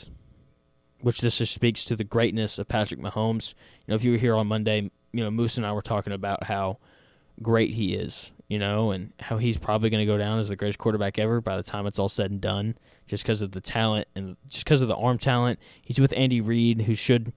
which 1.02 1.22
this 1.22 1.38
just 1.38 1.54
speaks 1.54 1.86
to 1.86 1.96
the 1.96 2.04
greatness 2.04 2.58
of 2.58 2.68
Patrick 2.68 3.00
Mahomes. 3.00 3.54
You 3.86 3.92
know, 3.92 3.96
if 3.96 4.04
you 4.04 4.12
were 4.12 4.18
here 4.18 4.36
on 4.36 4.48
Monday, 4.48 4.90
you 5.12 5.24
know 5.24 5.32
Moose 5.32 5.58
and 5.58 5.66
I 5.66 5.72
were 5.72 5.82
talking 5.82 6.14
about 6.14 6.46
how 6.46 6.78
great 7.42 7.74
he 7.74 7.94
is 7.94 8.32
you 8.48 8.60
know, 8.60 8.92
and 8.92 9.12
how 9.20 9.38
he's 9.38 9.58
probably 9.58 9.90
going 9.90 10.06
to 10.06 10.12
go 10.12 10.18
down 10.18 10.40
as 10.40 10.48
the 10.48 10.56
greatest 10.56 10.80
quarterback 10.80 11.20
ever 11.20 11.42
by 11.42 11.58
the 11.58 11.64
time 11.64 11.86
it's 11.86 12.00
all 12.00 12.10
said 12.10 12.32
and 12.32 12.40
done, 12.40 12.78
just 13.06 13.24
because 13.24 13.42
of 13.42 13.52
the 13.52 13.62
talent 13.62 14.08
and 14.16 14.38
just 14.48 14.64
because 14.64 14.82
of 14.82 14.88
the 14.88 14.96
arm 14.96 15.18
talent. 15.18 15.60
He's 15.82 16.00
with 16.00 16.14
Andy 16.16 16.40
Reid, 16.40 16.82
who 16.82 16.96
should 16.96 17.34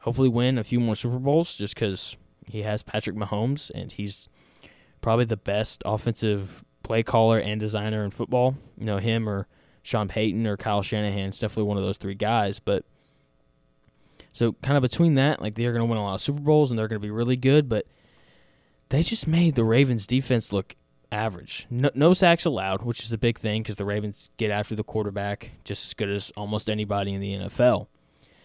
hopefully 0.00 0.28
win 0.28 0.56
a 0.56 0.64
few 0.64 0.78
more 0.78 0.94
Super 0.94 1.18
Bowls, 1.18 1.56
just 1.56 1.74
because 1.74 2.16
he 2.46 2.62
has 2.62 2.82
Patrick 2.82 3.16
Mahomes, 3.16 3.70
and 3.74 3.92
he's 3.92 4.28
probably 5.00 5.24
the 5.24 5.36
best 5.36 5.82
offensive 5.84 6.64
play 6.82 7.02
caller 7.02 7.38
and 7.38 7.60
designer 7.60 8.04
in 8.04 8.10
football. 8.10 8.56
You 8.78 8.86
know, 8.86 8.98
him 8.98 9.28
or 9.28 9.46
Sean 9.82 10.08
Payton 10.08 10.46
or 10.46 10.56
Kyle 10.56 10.82
Shanahan. 10.82 11.28
It's 11.28 11.38
definitely 11.38 11.68
one 11.68 11.76
of 11.76 11.84
those 11.84 11.98
three 11.98 12.14
guys, 12.14 12.58
but. 12.58 12.84
So 14.32 14.52
kind 14.62 14.76
of 14.76 14.82
between 14.82 15.14
that, 15.14 15.40
like 15.40 15.54
they're 15.54 15.72
going 15.72 15.80
to 15.80 15.86
win 15.86 15.96
a 15.96 16.02
lot 16.02 16.16
of 16.16 16.20
Super 16.20 16.42
Bowls 16.42 16.70
and 16.70 16.78
they're 16.78 16.88
going 16.88 17.00
to 17.00 17.06
be 17.06 17.10
really 17.10 17.38
good, 17.38 17.70
but 17.70 17.86
they 18.90 19.02
just 19.02 19.26
made 19.26 19.54
the 19.54 19.64
Ravens 19.64 20.06
defense 20.06 20.52
look 20.52 20.76
average. 21.10 21.66
No, 21.70 21.90
no 21.94 22.12
sacks 22.12 22.44
allowed, 22.44 22.82
which 22.82 23.00
is 23.00 23.12
a 23.12 23.18
big 23.18 23.38
thing 23.38 23.62
because 23.62 23.76
the 23.76 23.84
Ravens 23.84 24.30
get 24.36 24.50
after 24.50 24.74
the 24.74 24.84
quarterback 24.84 25.52
just 25.64 25.84
as 25.84 25.94
good 25.94 26.10
as 26.10 26.30
almost 26.36 26.68
anybody 26.68 27.14
in 27.14 27.20
the 27.20 27.34
NFL. 27.34 27.86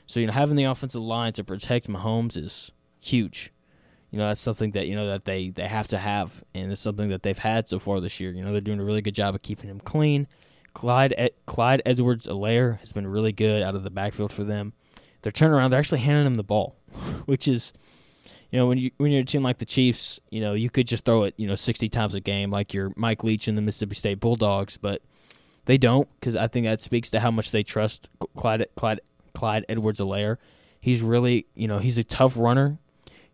So 0.05 0.19
you 0.19 0.27
know 0.27 0.33
having 0.33 0.55
the 0.55 0.63
offensive 0.63 1.01
line 1.01 1.33
to 1.33 1.43
protect 1.43 1.87
Mahomes 1.87 2.37
is 2.37 2.71
huge. 2.99 3.51
You 4.11 4.19
know 4.19 4.27
that's 4.27 4.41
something 4.41 4.71
that 4.71 4.87
you 4.87 4.95
know 4.95 5.07
that 5.07 5.25
they 5.25 5.49
they 5.49 5.67
have 5.67 5.87
to 5.89 5.97
have, 5.97 6.43
and 6.53 6.71
it's 6.71 6.81
something 6.81 7.09
that 7.09 7.23
they've 7.23 7.37
had 7.37 7.69
so 7.69 7.79
far 7.79 7.99
this 7.99 8.19
year. 8.19 8.31
You 8.31 8.43
know 8.43 8.51
they're 8.51 8.61
doing 8.61 8.79
a 8.79 8.83
really 8.83 9.01
good 9.01 9.15
job 9.15 9.35
of 9.35 9.41
keeping 9.41 9.69
him 9.69 9.79
clean. 9.79 10.27
Clyde 10.73 11.31
Clyde 11.45 11.81
Edwards-Helaire 11.85 12.79
has 12.79 12.91
been 12.91 13.07
really 13.07 13.31
good 13.31 13.61
out 13.61 13.75
of 13.75 13.83
the 13.83 13.89
backfield 13.89 14.31
for 14.31 14.43
them. 14.43 14.73
They're 15.21 15.31
turning 15.31 15.53
around. 15.53 15.71
They're 15.71 15.79
actually 15.79 16.01
handing 16.01 16.25
him 16.25 16.35
the 16.35 16.43
ball, 16.43 16.75
which 17.25 17.47
is 17.47 17.73
you 18.51 18.59
know, 18.59 18.67
when 18.67 18.77
you 18.77 18.91
when 18.97 19.11
you're 19.11 19.21
a 19.21 19.25
team 19.25 19.43
like 19.43 19.59
the 19.59 19.65
Chiefs, 19.65 20.19
you 20.29 20.41
know, 20.41 20.53
you 20.53 20.69
could 20.69 20.87
just 20.87 21.05
throw 21.05 21.23
it, 21.23 21.33
you 21.37 21.47
know, 21.47 21.55
60 21.55 21.87
times 21.87 22.13
a 22.13 22.19
game 22.19 22.51
like 22.51 22.73
your 22.73 22.91
Mike 22.97 23.23
Leach 23.23 23.47
and 23.47 23.57
the 23.57 23.61
Mississippi 23.61 23.95
State 23.95 24.19
Bulldogs, 24.19 24.75
but 24.75 25.01
they 25.65 25.77
don't 25.77 26.09
because 26.19 26.35
I 26.35 26.47
think 26.47 26.65
that 26.65 26.81
speaks 26.81 27.09
to 27.11 27.21
how 27.21 27.31
much 27.31 27.51
they 27.51 27.63
trust 27.63 28.09
Clyde 28.35 28.67
Clyde 28.75 28.99
Clyde 29.33 29.65
Edwards-Helaire. 29.69 30.37
He's 30.81 31.01
really, 31.01 31.45
you 31.55 31.67
know, 31.67 31.77
he's 31.77 31.97
a 31.97 32.03
tough 32.03 32.37
runner. 32.37 32.77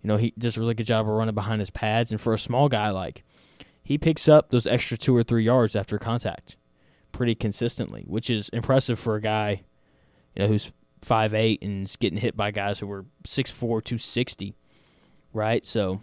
You 0.02 0.10
know, 0.10 0.18
he 0.18 0.34
does 0.38 0.58
a 0.58 0.60
really 0.60 0.74
good 0.74 0.86
job 0.86 1.08
of 1.08 1.14
running 1.14 1.36
behind 1.36 1.60
his 1.60 1.70
pads, 1.70 2.12
and 2.12 2.22
for 2.22 2.34
a 2.34 2.40
small 2.40 2.70
guy 2.70 2.90
like, 2.90 3.24
he 3.84 3.98
picks 3.98 4.28
up 4.28 4.50
those 4.50 4.68
extra 4.68 4.98
two 4.98 5.16
or 5.16 5.24
three 5.24 5.44
yards 5.44 5.76
after 5.76 5.98
contact 5.98 6.58
pretty 7.12 7.36
consistently, 7.36 8.04
which 8.08 8.30
is 8.30 8.50
impressive 8.50 9.00
for 9.00 9.16
a 9.16 9.22
guy, 9.22 9.64
you 10.36 10.44
know, 10.44 10.48
who's 10.48 10.74
five 11.02 11.34
eight 11.34 11.62
and 11.62 11.88
is 11.88 11.96
getting 11.96 12.20
hit 12.20 12.36
by 12.36 12.52
guys 12.52 12.80
who 12.80 12.92
are 12.92 13.06
6'4", 13.26 13.54
260 13.84 14.56
right? 15.34 15.66
So 15.66 16.02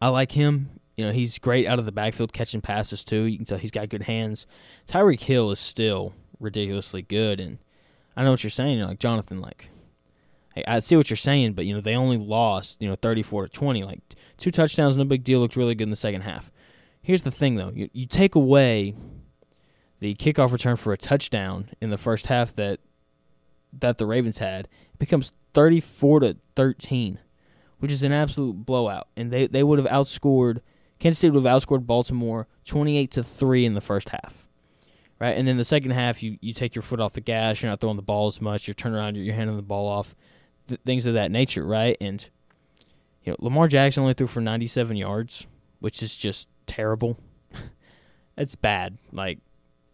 I 0.00 0.08
like 0.08 0.32
him. 0.32 0.70
You 0.96 1.06
know, 1.06 1.12
he's 1.12 1.38
great 1.38 1.66
out 1.66 1.78
of 1.78 1.86
the 1.86 1.92
backfield 1.92 2.32
catching 2.32 2.60
passes 2.60 3.04
too. 3.04 3.22
You 3.22 3.38
can 3.38 3.46
tell 3.46 3.58
he's 3.58 3.70
got 3.70 3.88
good 3.88 4.02
hands. 4.02 4.46
Tyreek 4.88 5.20
Hill 5.20 5.50
is 5.50 5.58
still 5.58 6.14
ridiculously 6.40 7.02
good, 7.02 7.40
and 7.40 7.58
I 8.16 8.24
know 8.24 8.32
what 8.32 8.42
you're 8.42 8.50
saying. 8.50 8.78
You're 8.78 8.88
like 8.88 8.98
Jonathan, 8.98 9.40
like 9.40 9.70
I 10.66 10.78
see 10.80 10.96
what 10.96 11.10
you're 11.10 11.16
saying, 11.16 11.52
but 11.52 11.66
you 11.66 11.74
know 11.74 11.80
they 11.80 11.94
only 11.94 12.16
lost 12.16 12.80
you 12.80 12.88
know 12.88 12.94
34 12.94 13.44
to 13.44 13.48
20. 13.48 13.84
Like 13.84 14.00
two 14.36 14.50
touchdowns, 14.50 14.96
no 14.96 15.04
big 15.04 15.24
deal. 15.24 15.40
Looks 15.40 15.56
really 15.56 15.74
good 15.74 15.84
in 15.84 15.90
the 15.90 15.96
second 15.96 16.22
half. 16.22 16.50
Here's 17.00 17.22
the 17.22 17.30
thing 17.30 17.54
though, 17.54 17.72
you, 17.74 17.88
you 17.92 18.06
take 18.06 18.34
away 18.34 18.94
the 20.00 20.14
kickoff 20.14 20.52
return 20.52 20.76
for 20.76 20.92
a 20.92 20.98
touchdown 20.98 21.70
in 21.80 21.90
the 21.90 21.98
first 21.98 22.26
half 22.26 22.54
that 22.56 22.80
that 23.72 23.98
the 23.98 24.06
Ravens 24.06 24.38
had, 24.38 24.66
it 24.92 24.98
becomes 24.98 25.32
34 25.54 26.20
to 26.20 26.36
13 26.56 27.18
which 27.78 27.92
is 27.92 28.02
an 28.02 28.12
absolute 28.12 28.66
blowout. 28.66 29.08
And 29.16 29.30
they, 29.30 29.46
they 29.46 29.62
would 29.62 29.78
have 29.78 29.88
outscored 29.88 30.60
Kansas 30.98 31.18
State 31.18 31.30
would 31.30 31.44
have 31.44 31.62
outscored 31.62 31.86
Baltimore 31.86 32.48
28 32.64 33.10
to 33.12 33.22
3 33.22 33.64
in 33.64 33.74
the 33.74 33.80
first 33.80 34.08
half. 34.08 34.48
Right? 35.20 35.36
And 35.36 35.46
then 35.48 35.56
the 35.56 35.64
second 35.64 35.92
half 35.92 36.22
you, 36.22 36.38
you 36.40 36.52
take 36.52 36.74
your 36.74 36.82
foot 36.82 37.00
off 37.00 37.12
the 37.12 37.20
gas, 37.20 37.62
you're 37.62 37.70
not 37.70 37.80
throwing 37.80 37.96
the 37.96 38.02
ball 38.02 38.28
as 38.28 38.40
much, 38.40 38.68
you're 38.68 38.74
turning 38.74 38.98
around, 38.98 39.16
you're 39.16 39.34
handing 39.34 39.56
the 39.56 39.62
ball 39.62 39.86
off, 39.88 40.14
th- 40.68 40.80
things 40.84 41.06
of 41.06 41.14
that 41.14 41.30
nature, 41.30 41.64
right? 41.64 41.96
And 42.00 42.24
you 43.24 43.32
know, 43.32 43.36
Lamar 43.40 43.68
Jackson 43.68 44.02
only 44.02 44.14
threw 44.14 44.26
for 44.26 44.40
97 44.40 44.96
yards, 44.96 45.46
which 45.80 46.02
is 46.02 46.14
just 46.14 46.48
terrible. 46.66 47.18
it's 48.36 48.54
bad. 48.54 48.98
Like 49.12 49.38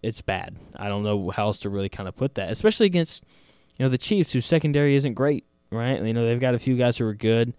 it's 0.03 0.21
bad. 0.21 0.57
I 0.77 0.89
don't 0.89 1.03
know 1.03 1.31
how 1.31 1.47
else 1.47 1.59
to 1.61 1.71
really 1.71 1.89
kind 1.89 2.09
of 2.09 2.17
put 2.17 2.35
that, 2.35 2.51
especially 2.51 2.87
against 2.87 3.25
you 3.79 3.85
know 3.85 3.89
the 3.89 3.99
Chiefs, 3.99 4.33
whose 4.33 4.47
secondary 4.47 4.95
isn't 4.95 5.15
great, 5.15 5.45
right? 5.71 6.03
You 6.03 6.13
know 6.13 6.27
they've 6.27 6.41
got 6.41 6.55
a 6.55 6.59
few 6.59 6.77
guys 6.77 6.99
who 6.99 7.07
are 7.07 7.15
good, 7.15 7.55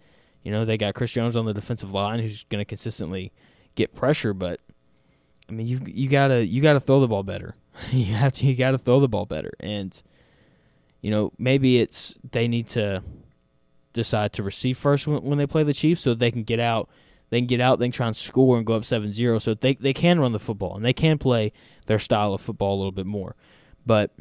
you 0.46 0.52
know, 0.52 0.64
they 0.64 0.78
got 0.78 0.94
Chris 0.94 1.12
Jones 1.12 1.36
on 1.36 1.46
the 1.46 1.56
defensive 1.56 1.92
line 1.92 2.20
who's 2.20 2.44
going 2.44 2.62
to 2.62 2.66
consistently 2.66 3.34
get 3.74 3.96
pressure, 3.96 4.32
but 4.32 4.60
I 5.50 5.54
mean, 5.54 5.66
you 5.66 5.82
you 5.88 6.08
gotta 6.08 6.46
you 6.46 6.62
gotta 6.62 6.80
throw 6.80 7.00
the 7.00 7.08
ball 7.08 7.24
better. 7.24 7.56
you 7.92 8.14
have 8.14 8.32
to 8.34 8.46
you 8.46 8.56
gotta 8.56 8.78
throw 8.78 9.00
the 9.00 9.10
ball 9.10 9.26
better, 9.26 9.54
and 9.60 10.02
you 11.06 11.12
know 11.12 11.32
maybe 11.38 11.78
it's 11.78 12.18
they 12.32 12.48
need 12.48 12.66
to 12.70 13.04
decide 13.94 14.34
to 14.34 14.42
receive 14.42 14.76
first 14.76 15.06
when, 15.06 15.22
when 15.22 15.38
they 15.38 15.46
play 15.46 15.62
the 15.62 15.72
Chiefs, 15.72 16.02
so 16.02 16.16
they 16.16 16.32
can 16.32 16.42
get 16.42 16.60
out. 16.60 16.90
They 17.30 17.40
can 17.40 17.46
get 17.46 17.62
out, 17.62 17.78
they 17.78 17.86
can 17.86 17.92
try 17.92 18.08
and 18.08 18.16
score 18.16 18.58
and 18.58 18.66
go 18.66 18.74
up 18.74 18.82
7-0 18.82 19.40
so 19.40 19.54
they 19.54 19.76
they 19.76 19.94
can 19.94 20.20
run 20.20 20.32
the 20.32 20.40
football 20.40 20.76
and 20.76 20.84
they 20.84 20.94
can 20.94 21.20
play 21.20 21.54
their 21.86 22.00
style 22.00 22.34
of 22.34 22.42
football 22.42 22.74
a 22.74 22.78
little 22.78 22.92
bit 22.92 23.06
more. 23.06 23.36
But 23.86 24.16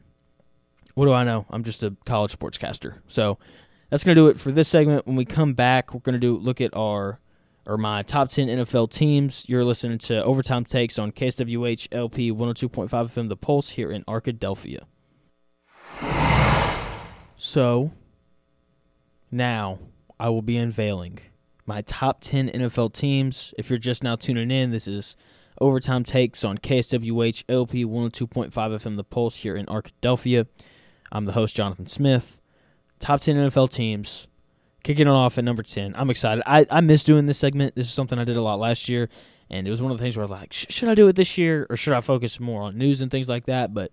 what 0.92 1.06
do 1.06 1.14
I 1.14 1.24
know? 1.24 1.46
I'm 1.48 1.64
just 1.64 1.82
a 1.82 1.96
college 2.04 2.38
sportscaster. 2.38 2.98
So 3.08 3.38
that's 3.88 4.04
going 4.04 4.14
to 4.14 4.20
do 4.20 4.28
it 4.28 4.38
for 4.38 4.52
this 4.52 4.68
segment. 4.68 5.06
When 5.06 5.16
we 5.16 5.24
come 5.24 5.54
back, 5.54 5.94
we're 5.94 6.00
going 6.00 6.14
to 6.14 6.18
do 6.18 6.36
look 6.36 6.60
at 6.60 6.76
our 6.76 7.18
or 7.66 7.78
my 7.78 8.02
top 8.02 8.28
10 8.28 8.48
NFL 8.48 8.90
teams. 8.90 9.46
You're 9.48 9.64
listening 9.64 9.96
to 10.00 10.22
Overtime 10.22 10.66
Takes 10.66 10.98
on 10.98 11.12
KSWH 11.12 11.88
LP 11.92 12.30
102.5 12.30 12.90
FM 12.90 13.30
The 13.30 13.36
Pulse 13.36 13.70
here 13.70 13.90
in 13.90 14.04
Arkadelphia. 14.04 14.82
So, 17.46 17.90
now 19.30 19.78
I 20.18 20.30
will 20.30 20.40
be 20.40 20.56
unveiling 20.56 21.18
my 21.66 21.82
top 21.82 22.22
10 22.22 22.48
NFL 22.48 22.94
teams. 22.94 23.52
If 23.58 23.68
you're 23.68 23.78
just 23.78 24.02
now 24.02 24.16
tuning 24.16 24.50
in, 24.50 24.70
this 24.70 24.88
is 24.88 25.14
Overtime 25.60 26.04
Takes 26.04 26.42
on 26.42 26.56
KSWH 26.56 27.44
LP 27.46 27.84
102.5 27.84 28.50
FM 28.50 28.96
The 28.96 29.04
Pulse 29.04 29.42
here 29.42 29.56
in 29.56 29.66
Arkadelphia. 29.66 30.46
I'm 31.12 31.26
the 31.26 31.32
host, 31.32 31.54
Jonathan 31.54 31.86
Smith. 31.86 32.40
Top 32.98 33.20
10 33.20 33.36
NFL 33.36 33.70
teams. 33.70 34.26
Kicking 34.82 35.06
it 35.06 35.10
off 35.10 35.36
at 35.36 35.44
number 35.44 35.62
10. 35.62 35.94
I'm 35.98 36.08
excited. 36.08 36.42
I, 36.46 36.64
I 36.70 36.80
miss 36.80 37.04
doing 37.04 37.26
this 37.26 37.36
segment. 37.36 37.74
This 37.74 37.88
is 37.88 37.92
something 37.92 38.18
I 38.18 38.24
did 38.24 38.38
a 38.38 38.42
lot 38.42 38.58
last 38.58 38.88
year. 38.88 39.10
And 39.50 39.68
it 39.68 39.70
was 39.70 39.82
one 39.82 39.92
of 39.92 39.98
the 39.98 40.02
things 40.02 40.16
where 40.16 40.22
I 40.22 40.28
was 40.28 40.40
like, 40.40 40.54
should 40.54 40.88
I 40.88 40.94
do 40.94 41.08
it 41.08 41.16
this 41.16 41.36
year 41.36 41.66
or 41.68 41.76
should 41.76 41.92
I 41.92 42.00
focus 42.00 42.40
more 42.40 42.62
on 42.62 42.78
news 42.78 43.02
and 43.02 43.10
things 43.10 43.28
like 43.28 43.44
that? 43.44 43.74
But 43.74 43.90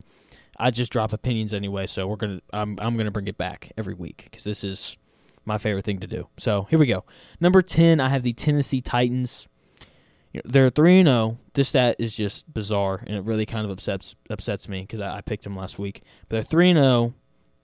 I 0.61 0.69
just 0.69 0.91
drop 0.91 1.11
opinions 1.11 1.53
anyway, 1.53 1.87
so 1.87 2.07
we're 2.07 2.17
gonna 2.17 2.41
I'm 2.53 2.77
I'm 2.79 2.95
gonna 2.95 3.11
bring 3.11 3.27
it 3.27 3.37
back 3.37 3.71
every 3.77 3.95
week 3.95 4.25
because 4.25 4.43
this 4.43 4.63
is 4.63 4.95
my 5.43 5.57
favorite 5.57 5.83
thing 5.85 5.99
to 5.99 6.07
do. 6.07 6.27
So 6.37 6.67
here 6.69 6.77
we 6.77 6.85
go. 6.85 7.03
Number 7.39 7.61
ten, 7.63 7.99
I 7.99 8.09
have 8.09 8.21
the 8.21 8.33
Tennessee 8.33 8.79
Titans. 8.79 9.47
They're 10.45 10.69
three 10.69 10.99
and 10.99 11.07
zero. 11.07 11.17
Oh. 11.17 11.37
This 11.55 11.69
stat 11.69 11.95
is 11.97 12.15
just 12.15 12.53
bizarre, 12.53 13.03
and 13.05 13.17
it 13.17 13.23
really 13.23 13.45
kind 13.45 13.65
of 13.65 13.71
upsets 13.71 14.15
upsets 14.29 14.69
me 14.69 14.81
because 14.81 14.99
I, 14.99 15.17
I, 15.17 15.21
picked 15.21 15.43
them 15.43 15.57
last 15.57 15.79
week. 15.79 16.03
But 16.29 16.35
they're 16.37 16.43
three 16.43 16.69
and 16.69 16.77
zero 16.77 16.87
oh 16.87 17.13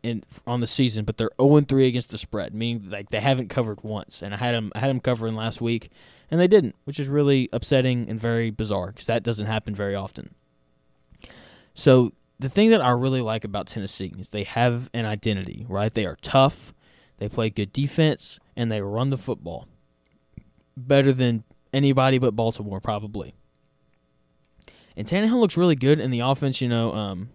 in 0.02 0.24
on 0.48 0.60
the 0.60 0.68
season, 0.68 1.06
but 1.06 1.18
they're 1.18 1.30
zero 1.40 1.56
and 1.58 1.68
three 1.68 1.88
against 1.88 2.10
the 2.10 2.18
spread, 2.18 2.56
meaning 2.56 2.90
like 2.90 3.12
they 3.12 3.22
haven't 3.22 3.50
covered 3.50 3.84
once. 3.84 4.24
And 4.24 4.34
I 4.34 4.38
had 4.38 4.56
them 4.56 4.72
I 4.76 4.80
had 4.80 4.90
them 4.90 5.00
covering 5.00 5.36
last 5.36 5.62
week, 5.62 5.92
and 6.32 6.40
they 6.42 6.48
didn't, 6.48 6.76
which 6.86 7.00
is 7.00 7.08
really 7.08 7.48
upsetting 7.54 8.10
and 8.10 8.20
very 8.20 8.50
bizarre 8.50 8.88
because 8.88 9.06
that 9.06 9.22
doesn't 9.22 9.46
happen 9.46 9.76
very 9.76 9.96
often. 9.96 10.34
So 11.76 12.12
the 12.40 12.50
thing 12.50 12.70
that 12.70 12.82
I 12.82 12.92
really 12.92 13.22
like 13.22 13.44
about 13.44 13.68
Tennessee 13.68 14.14
is 14.18 14.30
they 14.30 14.44
have 14.44 14.90
an 14.94 15.06
identity, 15.06 15.66
right? 15.68 15.94
They 15.94 16.06
are 16.06 16.18
tough, 16.22 16.74
they 17.18 17.28
play 17.28 17.50
good 17.50 17.74
defense, 17.74 18.40
and 18.56 18.72
they 18.72 18.82
run 18.82 19.10
the 19.10 19.18
football 19.18 19.68
better 20.76 21.12
than 21.12 21.44
anybody 21.74 22.20
but 22.20 22.36
Baltimore, 22.36 22.80
probably. 22.80 23.34
And 24.96 25.08
Tannehill 25.08 25.40
looks 25.40 25.58
really 25.58 25.76
good 25.76 26.00
in 26.00 26.12
the 26.12 26.20
offense. 26.20 26.62
You 26.62 26.70
know, 26.70 26.94
um, 26.94 27.30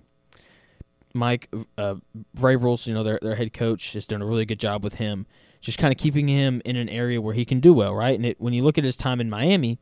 Mike 1.15 1.49
uh, 1.77 1.97
Vrabel's, 2.37 2.87
you 2.87 2.95
know, 2.95 3.03
their 3.03 3.19
their 3.23 3.37
head 3.37 3.53
coach, 3.53 3.93
has 3.95 4.07
done 4.07 4.23
a 4.23 4.27
really 4.27 4.45
good 4.45 4.61
job 4.61 4.83
with 4.83 4.95
him, 4.95 5.27
just 5.61 5.79
kind 5.79 5.93
of 5.93 5.99
keeping 5.99 6.29
him 6.29 6.63
in 6.65 6.77
an 6.77 6.89
area 6.89 7.21
where 7.21 7.35
he 7.35 7.45
can 7.45 7.61
do 7.61 7.73
well, 7.73 7.95
right? 7.95 8.17
And 8.17 8.27
it, 8.27 8.41
when 8.41 8.53
you 8.53 8.63
look 8.63 8.79
at 8.79 8.85
his 8.85 8.97
time 8.97 9.21
in 9.21 9.31
Miami, 9.31 9.79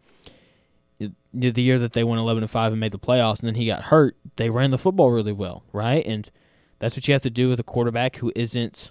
the 1.32 1.62
year 1.62 1.78
that 1.78 1.92
they 1.92 2.04
went 2.04 2.20
11 2.20 2.42
and 2.42 2.50
5 2.50 2.72
and 2.72 2.80
made 2.80 2.92
the 2.92 2.98
playoffs 2.98 3.40
and 3.40 3.48
then 3.48 3.54
he 3.54 3.66
got 3.66 3.84
hurt, 3.84 4.16
they 4.36 4.50
ran 4.50 4.70
the 4.70 4.78
football 4.78 5.10
really 5.10 5.32
well, 5.32 5.64
right? 5.72 6.04
And 6.04 6.30
that's 6.78 6.96
what 6.96 7.06
you 7.06 7.14
have 7.14 7.22
to 7.22 7.30
do 7.30 7.48
with 7.48 7.60
a 7.60 7.64
quarterback 7.64 8.16
who 8.16 8.32
isn't 8.34 8.90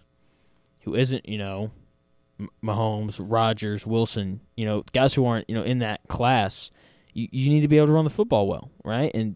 who 0.84 0.96
isn't, 0.96 1.28
you 1.28 1.38
know, 1.38 1.72
Mahomes, 2.64 3.20
Rodgers, 3.22 3.86
Wilson, 3.86 4.40
you 4.56 4.66
know, 4.66 4.84
guys 4.94 5.14
who 5.14 5.26
aren't, 5.26 5.50
you 5.50 5.56
know, 5.56 5.64
in 5.64 5.80
that 5.80 6.02
class. 6.08 6.72
You, 7.14 7.28
you 7.32 7.50
need 7.50 7.62
to 7.62 7.68
be 7.68 7.78
able 7.78 7.88
to 7.88 7.94
run 7.94 8.06
the 8.06 8.10
football 8.10 8.48
well, 8.48 8.72
right? 8.84 9.12
And 9.14 9.36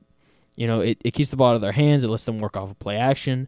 you 0.56 0.68
know, 0.68 0.82
it, 0.82 1.00
it 1.04 1.12
keeps 1.12 1.30
the 1.30 1.36
ball 1.36 1.50
out 1.50 1.56
of 1.56 1.62
their 1.62 1.72
hands, 1.72 2.04
it 2.04 2.10
lets 2.10 2.26
them 2.26 2.40
work 2.40 2.56
off 2.56 2.72
of 2.72 2.80
play 2.80 2.98
action. 2.98 3.48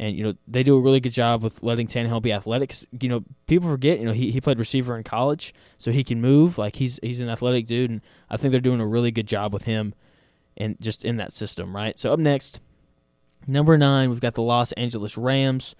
And 0.00 0.16
you 0.16 0.22
know 0.22 0.34
they 0.46 0.62
do 0.62 0.76
a 0.76 0.80
really 0.80 1.00
good 1.00 1.12
job 1.12 1.42
with 1.42 1.62
letting 1.62 1.88
Tannehill 1.88 2.22
be 2.22 2.32
athletic. 2.32 2.74
You 3.00 3.08
know 3.08 3.24
people 3.46 3.68
forget. 3.68 3.98
You 3.98 4.06
know 4.06 4.12
he, 4.12 4.30
he 4.30 4.40
played 4.40 4.58
receiver 4.58 4.96
in 4.96 5.02
college, 5.02 5.52
so 5.76 5.90
he 5.90 6.04
can 6.04 6.20
move. 6.20 6.56
Like 6.56 6.76
he's 6.76 7.00
he's 7.02 7.20
an 7.20 7.28
athletic 7.28 7.66
dude, 7.66 7.90
and 7.90 8.00
I 8.30 8.36
think 8.36 8.52
they're 8.52 8.60
doing 8.60 8.80
a 8.80 8.86
really 8.86 9.10
good 9.10 9.26
job 9.26 9.52
with 9.52 9.64
him, 9.64 9.94
and 10.56 10.76
just 10.80 11.04
in 11.04 11.16
that 11.16 11.32
system, 11.32 11.74
right? 11.74 11.98
So 11.98 12.12
up 12.12 12.20
next, 12.20 12.60
number 13.46 13.76
nine, 13.76 14.10
we've 14.10 14.20
got 14.20 14.34
the 14.34 14.42
Los 14.42 14.70
Angeles 14.72 15.18
Rams. 15.18 15.74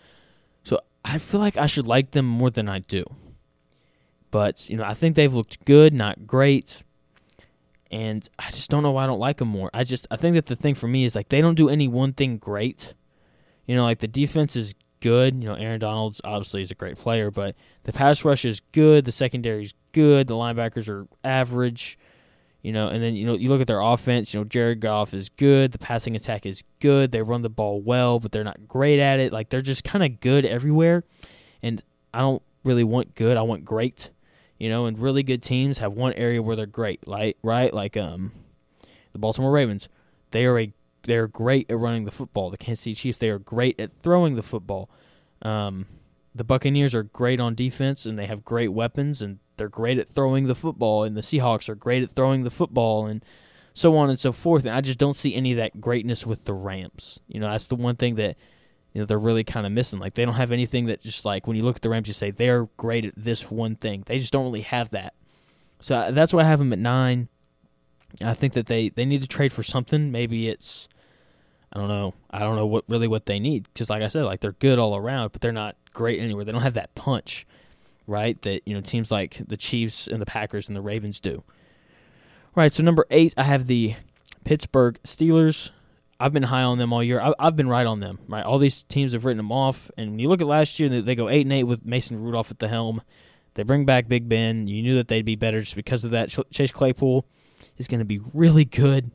So 0.65 0.81
I 1.05 1.19
feel 1.19 1.41
like 1.41 1.57
I 1.57 1.67
should 1.67 1.87
like 1.87 2.11
them 2.11 2.27
more 2.27 2.51
than 2.51 2.69
I 2.69 2.81
do, 2.81 3.05
but 4.33 4.69
you 4.69 4.77
know 4.77 4.85
I 4.85 4.95
think 4.95 5.15
they've 5.15 5.33
looked 5.33 5.65
good, 5.65 5.95
not 5.95 6.27
great, 6.27 6.83
and 7.89 8.29
I 8.37 8.51
just 8.51 8.69
don't 8.69 8.83
know 8.83 8.91
why 8.91 9.05
I 9.05 9.07
don't 9.07 9.21
like 9.21 9.37
them 9.37 9.49
more. 9.49 9.71
I 9.73 9.85
just 9.85 10.09
I 10.11 10.17
think 10.17 10.35
that 10.35 10.47
the 10.47 10.57
thing 10.57 10.75
for 10.75 10.89
me 10.89 11.05
is 11.05 11.15
like 11.15 11.29
they 11.29 11.41
don't 11.41 11.55
do 11.55 11.69
any 11.69 11.87
one 11.87 12.15
thing 12.15 12.37
great 12.39 12.95
you 13.69 13.77
know, 13.77 13.85
like 13.85 13.99
the 14.01 14.09
defense 14.09 14.57
is 14.57 14.75
good. 15.01 15.37
You 15.37 15.51
know, 15.51 15.55
Aaron 15.55 15.79
Donald's 15.79 16.21
obviously 16.25 16.63
is 16.63 16.71
a 16.71 16.75
great 16.75 16.97
player, 16.97 17.31
but 17.31 17.55
the 17.85 17.93
pass 17.93 18.25
rush 18.25 18.45
is 18.45 18.61
good. 18.73 19.05
The 19.05 19.13
secondary 19.13 19.63
is 19.63 19.75
good. 19.93 20.27
The 20.27 20.35
linebackers 20.35 20.89
are 20.89 21.07
average. 21.23 21.99
You 22.63 22.73
know, 22.73 22.89
and 22.89 23.03
then 23.03 23.15
you 23.15 23.25
know 23.25 23.35
you 23.35 23.51
look 23.51 23.61
at 23.61 23.67
their 23.69 23.81
offense. 23.81 24.35
You 24.35 24.41
know, 24.41 24.45
Jared 24.45 24.81
Goff 24.81 25.15
is 25.15 25.29
good. 25.29 25.73
The 25.73 25.79
passing 25.79 26.17
attack 26.17 26.45
is 26.45 26.65
good. 26.81 27.13
They 27.13 27.23
run 27.23 27.43
the 27.43 27.49
ball 27.49 27.81
well, 27.81 28.19
but 28.19 28.33
they're 28.33 28.43
not 28.43 28.67
great 28.67 28.99
at 28.99 29.21
it. 29.21 29.33
Like 29.33 29.51
they're 29.51 29.61
just 29.61 29.85
kind 29.85 30.03
of 30.03 30.19
good 30.19 30.45
everywhere. 30.45 31.05
And 31.63 31.83
I 32.13 32.21
don't 32.21 32.43
really 32.65 32.85
want 32.85 33.15
good. 33.15 33.37
I 33.37 33.43
want 33.43 33.65
great. 33.65 34.11
You 34.59 34.71
know, 34.71 34.87
and 34.87 34.99
really 34.99 35.23
good 35.23 35.43
teams 35.43 35.79
have 35.79 35.93
one 35.93 36.15
area 36.15 36.43
where 36.43 36.57
they're 36.57 36.67
great. 36.67 37.07
Like 37.07 37.37
right, 37.43 37.73
like 37.73 37.97
um, 37.97 38.33
the 39.13 39.19
Baltimore 39.19 39.53
Ravens. 39.53 39.89
They 40.31 40.45
are 40.45 40.59
a 40.59 40.73
they're 41.05 41.29
great 41.29 41.71
at 41.71 41.79
running 41.79 42.05
the 42.05 42.11
football. 42.11 42.51
The 42.51 42.57
Kansas 42.57 42.85
City 42.85 42.95
Chiefs, 42.95 43.19
they 43.19 43.31
are 43.31 43.39
great 43.39 43.79
at 43.79 43.91
throwing 44.03 44.37
the 44.37 44.43
football. 44.43 44.91
Um, 45.43 45.87
the 46.35 46.45
Buccaneers 46.45 46.95
are 46.95 47.03
great 47.03 47.41
on 47.41 47.55
defense 47.55 48.07
and 48.07 48.19
they 48.19 48.27
have 48.27 48.45
great 48.45 48.69
weapons 48.69 49.23
and 49.23 49.39
they're 49.57 49.69
great 49.69 49.99
at 49.99 50.09
throwing 50.09 50.47
the 50.47 50.55
football. 50.55 51.05
And 51.05 51.17
the 51.17 51.21
Seahawks 51.21 51.69
are 51.69 51.75
great 51.75 52.03
at 52.03 52.13
throwing 52.13 52.45
the 52.45 52.51
football 52.51 53.07
and 53.07 53.25
so 53.75 53.97
on 53.97 54.11
and 54.11 54.19
so 54.19 54.33
forth. 54.33 54.65
And 54.65 54.75
I 54.75 54.81
just 54.81 54.99
don't 54.99 55.17
see 55.17 55.35
any 55.35 55.53
of 55.53 55.57
that 55.59 55.81
greatness 55.81 56.27
with 56.27 56.45
the 56.45 56.55
Rams. 56.55 57.21
You 57.29 57.41
know, 57.41 57.51
that's 57.51 57.67
the 57.67 57.77
one 57.77 57.97
thing 57.97 58.17
that 58.17 58.37
you 58.93 59.01
know 59.01 59.07
they're 59.07 59.19
really 59.19 59.45
kind 59.45 59.67
of 59.67 59.73
missing. 59.73 59.99
Like 59.99 60.15
they 60.15 60.25
don't 60.25 60.35
have 60.35 60.53
anything 60.53 60.87
that 60.87 61.01
just 61.01 61.25
like 61.25 61.47
when 61.47 61.57
you 61.57 61.63
look 61.63 61.77
at 61.77 61.83
the 61.83 61.91
Rams, 61.91 62.09
you 62.09 62.15
say 62.15 62.31
they're 62.31 62.69
great 62.77 63.05
at 63.05 63.15
this 63.17 63.51
one 63.51 63.77
thing. 63.77 64.03
They 64.07 64.19
just 64.19 64.33
don't 64.33 64.45
really 64.45 64.63
have 64.63 64.91
that. 64.91 65.15
So 65.81 65.97
uh, 65.97 66.11
that's 66.11 66.33
why 66.33 66.41
I 66.41 66.45
have 66.45 66.59
them 66.59 66.73
at 66.73 66.79
nine. 66.79 67.29
I 68.23 68.35
think 68.35 68.55
that 68.55 68.67
they, 68.67 68.89
they 68.89 69.05
need 69.05 69.23
to 69.23 69.29
trade 69.29 69.53
for 69.53 69.63
something. 69.63 70.11
Maybe 70.11 70.49
it's 70.49 70.89
I 71.73 71.79
don't 71.79 71.89
know. 71.89 72.15
I 72.31 72.41
don't 72.41 72.57
know 72.57 72.67
what 72.67 72.85
really 72.89 73.09
what 73.09 73.27
they 73.27 73.39
need 73.39 73.69
because, 73.73 73.91
like 73.91 74.03
I 74.03 74.09
said, 74.09 74.25
like 74.25 74.41
they're 74.41 74.53
good 74.53 74.79
all 74.79 74.97
around, 74.97 75.33
but 75.33 75.41
they're 75.41 75.53
not 75.53 75.77
great 75.93 76.21
anywhere. 76.21 76.45
They 76.45 76.53
don't 76.53 76.63
have 76.63 76.75
that 76.75 76.95
punch, 76.95 77.47
right? 78.07 78.41
That 78.43 78.67
you 78.67 78.75
know 78.75 78.81
teams 78.81 79.11
like 79.11 79.41
the 79.47 79.57
Chiefs 79.57 80.07
and 80.07 80.21
the 80.21 80.27
Packers 80.27 80.69
and 80.69 80.77
the 80.77 80.81
Ravens 80.81 81.21
do. 81.21 81.43
Right. 82.55 82.73
So 82.73 82.83
number 82.83 83.07
eight, 83.11 83.35
I 83.37 83.45
have 83.45 83.67
the 83.67 83.97
Pittsburgh 84.45 84.99
Steelers. 85.05 85.71
I've 86.19 86.33
been 86.33 86.45
high 86.45 86.63
on 86.63 86.79
them 86.79 86.93
all 86.93 87.03
year. 87.03 87.33
I've 87.39 87.55
been 87.55 87.69
right 87.69 87.87
on 87.87 88.01
them. 88.01 88.19
Right. 88.27 88.45
All 88.45 88.59
these 88.59 88.83
teams 88.85 89.13
have 89.13 89.25
written 89.25 89.37
them 89.37 89.53
off, 89.53 89.91
and 89.97 90.13
when 90.13 90.19
you 90.19 90.29
look 90.29 90.41
at 90.41 90.47
last 90.47 90.81
year, 90.81 90.89
they 90.89 91.15
go 91.15 91.29
eight 91.29 91.43
and 91.43 91.53
eight 91.53 91.65
with 91.65 91.85
Mason 91.85 92.21
Rudolph 92.21 92.51
at 92.51 92.59
the 92.59 92.69
helm. 92.69 93.03
They 93.55 93.63
bring 93.63 93.85
back 93.85 94.09
Big 94.09 94.29
Ben. 94.29 94.67
You 94.69 94.83
knew 94.83 94.97
that 94.97 95.09
they'd 95.09 95.25
be 95.25 95.37
better 95.37 95.61
just 95.61 95.77
because 95.77 96.03
of 96.05 96.13
that. 96.13 96.37
Chase 96.51 96.71
Claypool 96.71 97.27
is 97.77 97.89
going 97.89 98.01
to 98.01 98.05
be 98.05 98.21
really 98.33 98.65
good 98.65 99.13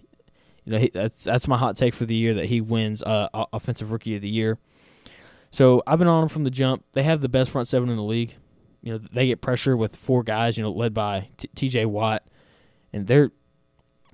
you 0.65 0.71
know, 0.71 0.79
he, 0.79 0.89
that's 0.93 1.23
that's 1.23 1.47
my 1.47 1.57
hot 1.57 1.75
take 1.75 1.93
for 1.93 2.05
the 2.05 2.15
year 2.15 2.33
that 2.35 2.45
he 2.45 2.61
wins 2.61 3.03
uh, 3.03 3.27
offensive 3.51 3.91
rookie 3.91 4.15
of 4.15 4.21
the 4.21 4.29
year. 4.29 4.57
So 5.51 5.83
I've 5.85 5.99
been 5.99 6.07
on 6.07 6.23
him 6.23 6.29
from 6.29 6.45
the 6.45 6.49
jump. 6.49 6.83
They 6.93 7.03
have 7.03 7.21
the 7.21 7.29
best 7.29 7.51
front 7.51 7.67
seven 7.67 7.89
in 7.89 7.95
the 7.95 8.03
league. 8.03 8.35
You 8.81 8.93
know, 8.93 8.97
they 8.97 9.27
get 9.27 9.41
pressure 9.41 9.77
with 9.77 9.95
four 9.95 10.23
guys. 10.23 10.57
You 10.57 10.63
know, 10.63 10.71
led 10.71 10.93
by 10.93 11.29
T.J. 11.55 11.85
Watt, 11.85 12.23
and 12.91 13.07
they're 13.07 13.31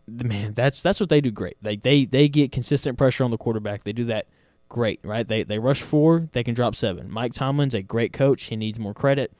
the 0.07 0.23
man. 0.23 0.53
That's 0.53 0.81
that's 0.81 0.99
what 0.99 1.09
they 1.09 1.21
do 1.21 1.31
great. 1.31 1.57
They 1.61 1.75
they 1.75 2.05
they 2.05 2.27
get 2.27 2.51
consistent 2.51 2.97
pressure 2.97 3.23
on 3.23 3.31
the 3.31 3.37
quarterback. 3.37 3.83
They 3.83 3.93
do 3.93 4.05
that 4.05 4.27
great, 4.69 4.99
right? 5.03 5.27
They 5.27 5.43
they 5.43 5.59
rush 5.59 5.81
four, 5.81 6.29
they 6.31 6.43
can 6.43 6.55
drop 6.55 6.75
seven. 6.75 7.11
Mike 7.11 7.33
Tomlin's 7.33 7.75
a 7.75 7.83
great 7.83 8.11
coach. 8.11 8.45
He 8.45 8.55
needs 8.55 8.79
more 8.79 8.93
credit. 8.93 9.31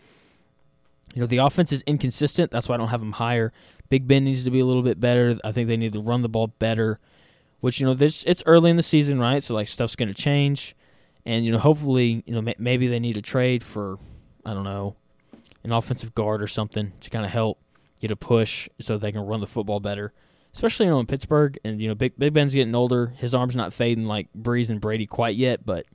You 1.16 1.22
know, 1.22 1.28
the 1.28 1.38
offense 1.38 1.72
is 1.72 1.82
inconsistent. 1.88 2.52
That's 2.52 2.70
why 2.70 2.76
I 2.76 2.78
don't 2.78 2.90
have 2.90 3.02
him 3.02 3.14
higher. 3.14 3.52
Big 3.90 4.08
Ben 4.08 4.24
needs 4.24 4.44
to 4.44 4.52
be 4.52 4.60
a 4.60 4.66
little 4.66 4.84
bit 4.84 5.00
better. 5.00 5.36
I 5.44 5.52
think 5.52 5.68
they 5.68 5.78
need 5.78 5.94
to 5.94 6.02
run 6.02 6.22
the 6.22 6.30
ball 6.30 6.48
better. 6.48 7.00
Which 7.60 7.80
you 7.80 7.86
know, 7.86 7.94
this 7.94 8.24
it's 8.26 8.44
early 8.46 8.70
in 8.70 8.78
the 8.78 8.84
season, 8.84 9.20
right? 9.20 9.44
So 9.44 9.54
like 9.54 9.68
stuff's 9.68 9.96
going 9.96 10.08
to 10.08 10.14
change, 10.14 10.76
and 11.26 11.46
you 11.46 11.52
know, 11.52 11.58
hopefully, 11.58 12.24
you 12.26 12.34
know, 12.34 12.54
maybe 12.58 12.88
they 12.88 13.00
need 13.00 13.18
a 13.18 13.22
trade 13.22 13.64
for 13.64 14.00
I 14.46 14.54
don't 14.54 14.64
know, 14.64 14.96
an 15.64 15.72
offensive 15.72 16.16
guard 16.16 16.42
or 16.42 16.48
something 16.48 16.94
to 17.02 17.10
kind 17.10 17.26
of 17.26 17.32
help 17.32 17.60
get 18.00 18.12
a 18.12 18.16
push 18.16 18.70
so 18.80 18.98
they 18.98 19.12
can 19.12 19.22
run 19.22 19.42
the 19.42 19.48
football 19.48 19.80
better. 19.80 20.14
Especially 20.54 20.86
you 20.86 20.92
know 20.92 21.00
in 21.00 21.06
Pittsburgh, 21.06 21.60
and 21.64 21.82
you 21.82 21.90
know, 21.90 21.96
Big 21.96 22.18
Big 22.18 22.34
Ben's 22.34 22.54
getting 22.54 22.74
older. 22.74 23.14
His 23.18 23.34
arm's 23.36 23.56
not 23.56 23.74
fading 23.74 24.06
like 24.06 24.30
Brees 24.38 24.70
and 24.70 24.80
Brady 24.80 25.06
quite 25.06 25.36
yet, 25.36 25.66
but 25.66 25.86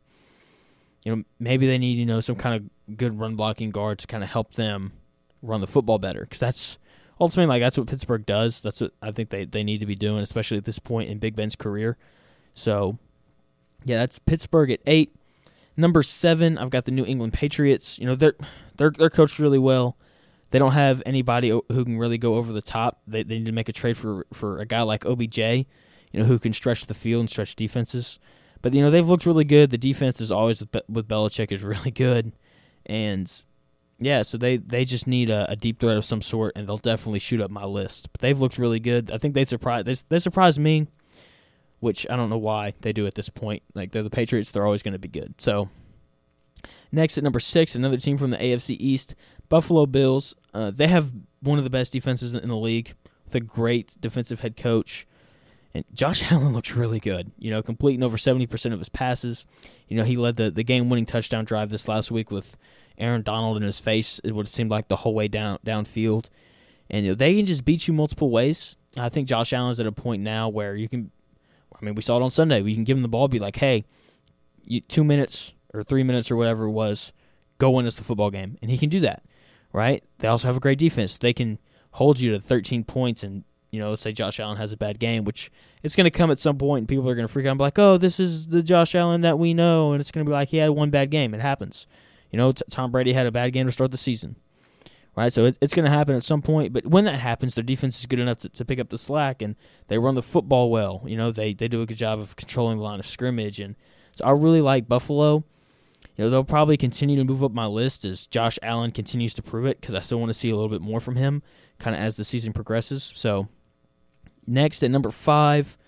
you 1.04 1.16
know, 1.16 1.24
maybe 1.38 1.66
they 1.66 1.78
need 1.78 1.96
you 1.96 2.06
know 2.06 2.20
some 2.20 2.36
kind 2.36 2.54
of 2.54 2.96
good 2.96 3.18
run 3.18 3.36
blocking 3.36 3.70
guard 3.70 3.98
to 4.00 4.06
kind 4.06 4.22
of 4.22 4.30
help 4.30 4.54
them 4.54 4.92
run 5.42 5.60
the 5.60 5.66
football 5.66 5.98
better 5.98 6.20
because 6.20 6.40
that's 6.40 6.78
ultimately 7.20 7.48
like 7.48 7.62
that's 7.62 7.78
what 7.78 7.86
Pittsburgh 7.86 8.26
does. 8.26 8.60
That's 8.62 8.80
what 8.80 8.92
I 9.02 9.10
think 9.10 9.30
they, 9.30 9.44
they 9.44 9.62
need 9.62 9.80
to 9.80 9.86
be 9.86 9.94
doing, 9.94 10.22
especially 10.22 10.56
at 10.56 10.64
this 10.64 10.78
point 10.78 11.10
in 11.10 11.18
Big 11.18 11.36
Ben's 11.36 11.56
career. 11.56 11.96
So 12.54 12.98
yeah, 13.84 13.98
that's 13.98 14.18
Pittsburgh 14.18 14.70
at 14.70 14.80
eight. 14.86 15.14
Number 15.76 16.02
seven, 16.02 16.56
I've 16.56 16.70
got 16.70 16.84
the 16.84 16.92
New 16.92 17.04
England 17.04 17.32
Patriots. 17.32 17.98
You 17.98 18.06
know, 18.06 18.14
they're 18.14 18.34
they're 18.76 18.90
they're 18.90 19.10
coached 19.10 19.38
really 19.38 19.58
well. 19.58 19.96
They 20.50 20.58
don't 20.58 20.72
have 20.72 21.02
anybody 21.04 21.48
who 21.48 21.62
can 21.68 21.98
really 21.98 22.18
go 22.18 22.36
over 22.36 22.52
the 22.52 22.62
top. 22.62 23.00
They 23.06 23.22
they 23.22 23.38
need 23.38 23.46
to 23.46 23.52
make 23.52 23.68
a 23.68 23.72
trade 23.72 23.96
for 23.96 24.26
for 24.32 24.60
a 24.60 24.66
guy 24.66 24.82
like 24.82 25.04
OBJ, 25.04 25.38
you 25.38 25.66
know, 26.12 26.24
who 26.24 26.38
can 26.38 26.52
stretch 26.52 26.86
the 26.86 26.94
field 26.94 27.20
and 27.20 27.30
stretch 27.30 27.56
defenses. 27.56 28.18
But 28.62 28.72
you 28.72 28.80
know 28.80 28.90
they've 28.90 29.06
looked 29.06 29.26
really 29.26 29.44
good. 29.44 29.70
The 29.70 29.78
defense 29.78 30.20
is 30.20 30.30
always 30.30 30.60
with, 30.60 30.76
with 30.88 31.08
Belichick 31.08 31.50
is 31.50 31.62
really 31.64 31.90
good, 31.90 32.32
and 32.86 33.30
yeah, 33.98 34.22
so 34.22 34.36
they 34.36 34.56
they 34.56 34.84
just 34.84 35.06
need 35.06 35.30
a, 35.30 35.50
a, 35.50 35.56
deep 35.56 35.80
threat 35.80 35.96
of 35.96 36.04
some 36.04 36.20
sort, 36.20 36.52
and 36.56 36.68
they'll 36.68 36.78
definitely 36.78 37.20
shoot 37.20 37.40
up 37.40 37.50
my 37.50 37.64
list. 37.64 38.08
But 38.12 38.20
they've 38.20 38.38
looked 38.40 38.58
really 38.58 38.80
good. 38.80 39.10
I 39.10 39.18
think 39.18 39.34
they 39.34 39.44
surprised 39.44 39.86
they, 39.86 39.94
they 40.08 40.18
surprised 40.18 40.58
me, 40.58 40.88
which 41.80 42.06
I 42.10 42.16
don't 42.16 42.30
know 42.30 42.38
why 42.38 42.74
they 42.80 42.92
do 42.92 43.06
at 43.06 43.14
this 43.14 43.28
point. 43.28 43.62
Like 43.74 43.92
they're 43.92 44.02
the 44.02 44.10
Patriots, 44.10 44.50
they're 44.50 44.66
always 44.66 44.82
going 44.82 44.92
to 44.92 44.98
be 44.98 45.08
good. 45.08 45.34
So 45.38 45.68
next 46.90 47.18
at 47.18 47.24
number 47.24 47.40
six, 47.40 47.74
another 47.74 47.96
team 47.96 48.18
from 48.18 48.30
the 48.30 48.36
AFC 48.38 48.76
East, 48.78 49.14
Buffalo 49.48 49.86
Bills. 49.86 50.34
Uh, 50.52 50.70
they 50.70 50.88
have 50.88 51.12
one 51.40 51.58
of 51.58 51.64
the 51.64 51.70
best 51.70 51.92
defenses 51.92 52.34
in 52.34 52.48
the 52.48 52.56
league 52.56 52.94
with 53.24 53.34
a 53.34 53.40
great 53.40 53.94
defensive 54.00 54.40
head 54.40 54.56
coach. 54.56 55.06
And 55.72 55.84
Josh 55.92 56.22
Allen 56.32 56.52
looks 56.52 56.74
really 56.74 57.00
good. 57.00 57.32
You 57.38 57.50
know, 57.50 57.62
completing 57.62 58.02
over 58.02 58.16
70% 58.16 58.72
of 58.72 58.78
his 58.78 58.88
passes. 58.88 59.46
You 59.88 59.96
know, 59.96 60.04
he 60.04 60.16
led 60.16 60.36
the, 60.36 60.50
the 60.50 60.64
game 60.64 60.88
winning 60.88 61.06
touchdown 61.06 61.44
drive 61.44 61.70
this 61.70 61.88
last 61.88 62.10
week 62.10 62.30
with 62.30 62.56
Aaron 62.98 63.22
Donald 63.22 63.56
in 63.56 63.62
his 63.62 63.80
face. 63.80 64.20
It 64.24 64.32
would 64.32 64.48
seem 64.48 64.68
like 64.68 64.88
the 64.88 64.96
whole 64.96 65.14
way 65.14 65.28
down 65.28 65.58
downfield. 65.64 66.26
And 66.90 67.04
you 67.04 67.12
know, 67.12 67.14
they 67.14 67.34
can 67.36 67.46
just 67.46 67.64
beat 67.64 67.88
you 67.88 67.94
multiple 67.94 68.30
ways. 68.30 68.76
I 68.96 69.08
think 69.08 69.28
Josh 69.28 69.52
Allen's 69.52 69.80
at 69.80 69.86
a 69.86 69.92
point 69.92 70.22
now 70.22 70.48
where 70.48 70.76
you 70.76 70.88
can 70.88 71.10
I 71.80 71.84
mean, 71.84 71.94
we 71.94 72.02
saw 72.02 72.16
it 72.16 72.22
on 72.22 72.30
Sunday. 72.30 72.62
We 72.62 72.74
can 72.74 72.84
give 72.84 72.96
him 72.96 73.02
the 73.02 73.08
ball, 73.08 73.28
be 73.28 73.38
like, 73.38 73.56
hey, 73.56 73.84
you, 74.64 74.80
two 74.80 75.04
minutes 75.04 75.54
or 75.72 75.82
three 75.82 76.02
minutes 76.02 76.30
or 76.30 76.36
whatever 76.36 76.64
it 76.64 76.70
was, 76.70 77.12
go 77.58 77.70
win 77.70 77.86
us 77.86 77.96
the 77.96 78.04
football 78.04 78.30
game. 78.30 78.56
And 78.62 78.70
he 78.70 78.78
can 78.78 78.88
do 78.88 79.00
that, 79.00 79.24
right? 79.72 80.04
They 80.18 80.28
also 80.28 80.46
have 80.46 80.56
a 80.56 80.60
great 80.60 80.78
defense. 80.78 81.18
They 81.18 81.32
can 81.32 81.58
hold 81.92 82.20
you 82.20 82.30
to 82.32 82.40
13 82.40 82.84
points 82.84 83.22
and 83.22 83.44
you 83.74 83.80
know, 83.80 83.90
let's 83.90 84.02
say 84.02 84.12
Josh 84.12 84.38
Allen 84.38 84.56
has 84.56 84.70
a 84.70 84.76
bad 84.76 85.00
game, 85.00 85.24
which 85.24 85.50
it's 85.82 85.96
going 85.96 86.04
to 86.04 86.10
come 86.10 86.30
at 86.30 86.38
some 86.38 86.56
point, 86.56 86.82
and 86.82 86.88
people 86.88 87.10
are 87.10 87.16
going 87.16 87.26
to 87.26 87.32
freak 87.32 87.44
out 87.46 87.50
and 87.50 87.58
be 87.58 87.64
like, 87.64 87.76
"Oh, 87.76 87.98
this 87.98 88.20
is 88.20 88.46
the 88.46 88.62
Josh 88.62 88.94
Allen 88.94 89.22
that 89.22 89.36
we 89.36 89.52
know," 89.52 89.90
and 89.90 90.00
it's 90.00 90.12
going 90.12 90.24
to 90.24 90.28
be 90.28 90.32
like 90.32 90.50
he 90.50 90.58
had 90.58 90.70
one 90.70 90.90
bad 90.90 91.10
game. 91.10 91.34
It 91.34 91.40
happens. 91.40 91.88
You 92.34 92.38
know, 92.38 92.50
t- 92.50 92.64
Tom 92.68 92.90
Brady 92.90 93.12
had 93.12 93.26
a 93.28 93.30
bad 93.30 93.52
game 93.52 93.66
to 93.66 93.70
start 93.70 93.92
the 93.92 93.96
season, 93.96 94.34
right? 95.14 95.32
So 95.32 95.44
it, 95.44 95.56
it's 95.60 95.72
going 95.72 95.84
to 95.84 95.90
happen 95.90 96.16
at 96.16 96.24
some 96.24 96.42
point. 96.42 96.72
But 96.72 96.84
when 96.84 97.04
that 97.04 97.20
happens, 97.20 97.54
their 97.54 97.62
defense 97.62 98.00
is 98.00 98.06
good 98.06 98.18
enough 98.18 98.38
to, 98.40 98.48
to 98.48 98.64
pick 98.64 98.80
up 98.80 98.90
the 98.90 98.98
slack, 98.98 99.40
and 99.40 99.54
they 99.86 99.98
run 99.98 100.16
the 100.16 100.22
football 100.22 100.68
well. 100.68 101.04
You 101.06 101.16
know, 101.16 101.30
they 101.30 101.54
they 101.54 101.68
do 101.68 101.80
a 101.80 101.86
good 101.86 101.96
job 101.96 102.18
of 102.18 102.34
controlling 102.34 102.78
the 102.78 102.82
line 102.82 102.98
of 102.98 103.06
scrimmage, 103.06 103.60
and 103.60 103.76
so 104.16 104.24
I 104.24 104.32
really 104.32 104.60
like 104.60 104.88
Buffalo. 104.88 105.44
You 106.16 106.24
know, 106.24 106.30
they'll 106.30 106.42
probably 106.42 106.76
continue 106.76 107.14
to 107.14 107.24
move 107.24 107.44
up 107.44 107.52
my 107.52 107.66
list 107.66 108.04
as 108.04 108.26
Josh 108.26 108.58
Allen 108.62 108.90
continues 108.90 109.32
to 109.34 109.42
prove 109.42 109.64
it 109.64 109.80
because 109.80 109.94
I 109.94 110.00
still 110.00 110.18
want 110.18 110.30
to 110.30 110.34
see 110.34 110.50
a 110.50 110.56
little 110.56 110.68
bit 110.68 110.80
more 110.80 110.98
from 110.98 111.14
him, 111.14 111.40
kind 111.78 111.94
of 111.94 112.02
as 112.02 112.16
the 112.16 112.24
season 112.24 112.52
progresses. 112.52 113.12
So 113.14 113.48
Next 114.46 114.82
at 114.82 114.90
number 114.90 115.10
five, 115.10 115.78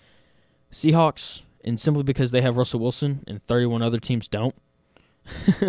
Seahawks, 0.71 1.41
and 1.63 1.79
simply 1.79 2.03
because 2.03 2.31
they 2.31 2.41
have 2.41 2.57
Russell 2.57 2.79
Wilson 2.79 3.23
and 3.27 3.45
31 3.47 3.81
other 3.81 3.99
teams 3.99 4.27
don't. 4.27 4.55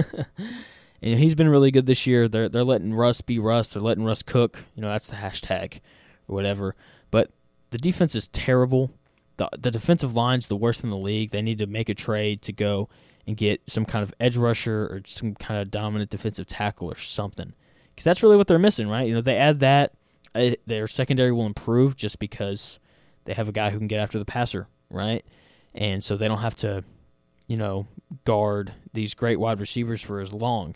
and 1.03 1.19
he's 1.19 1.35
been 1.35 1.49
really 1.49 1.71
good 1.71 1.87
this 1.87 2.07
year. 2.07 2.29
They're 2.29 2.49
they're 2.49 2.65
letting 2.65 2.95
Russ 2.95 3.21
be 3.21 3.39
Russ. 3.39 3.69
They're 3.69 3.83
letting 3.83 4.05
Russ 4.05 4.23
cook. 4.23 4.65
You 4.75 4.83
know 4.83 4.89
that's 4.89 5.09
the 5.09 5.17
hashtag 5.17 5.81
or 6.27 6.35
whatever. 6.35 6.75
But 7.11 7.31
the 7.71 7.79
defense 7.79 8.15
is 8.15 8.29
terrible. 8.29 8.93
the 9.37 9.49
The 9.59 9.71
defensive 9.71 10.15
line's 10.15 10.49
the 10.49 10.57
worst 10.57 10.83
in 10.83 10.91
the 10.91 10.97
league. 10.97 11.31
They 11.31 11.43
need 11.43 11.59
to 11.59 11.67
make 11.67 11.89
a 11.89 11.95
trade 11.95 12.43
to 12.43 12.53
go 12.53 12.89
and 13.27 13.37
get 13.37 13.61
some 13.67 13.85
kind 13.85 14.03
of 14.03 14.15
edge 14.19 14.37
rusher 14.37 14.85
or 14.87 15.03
some 15.05 15.35
kind 15.35 15.61
of 15.61 15.71
dominant 15.71 16.11
defensive 16.11 16.47
tackle 16.47 16.91
or 16.91 16.97
something. 16.97 17.53
Because 17.95 18.05
that's 18.05 18.23
really 18.23 18.37
what 18.37 18.47
they're 18.47 18.59
missing, 18.59 18.89
right? 18.89 19.07
You 19.07 19.15
know, 19.15 19.21
they 19.21 19.37
add 19.37 19.61
that 19.61 19.93
uh, 20.35 20.53
their 20.67 20.87
secondary 20.87 21.33
will 21.33 21.47
improve 21.47 21.97
just 21.97 22.19
because 22.19 22.79
they 23.25 23.35
have 23.35 23.49
a 23.49 23.53
guy 23.53 23.71
who 23.71 23.79
can 23.79 23.87
get 23.87 24.01
after 24.01 24.19
the 24.19 24.25
passer, 24.25 24.69
right? 24.89 25.25
And 25.75 26.03
so 26.03 26.17
they 26.17 26.29
don't 26.29 26.39
have 26.39 26.57
to, 26.57 26.85
you 27.47 27.57
know, 27.57 27.87
guard 28.25 28.73
these 28.99 29.15
great 29.15 29.39
wide 29.39 29.61
receivers 29.61 30.03
for 30.03 30.19
as 30.19 30.33
long, 30.33 30.75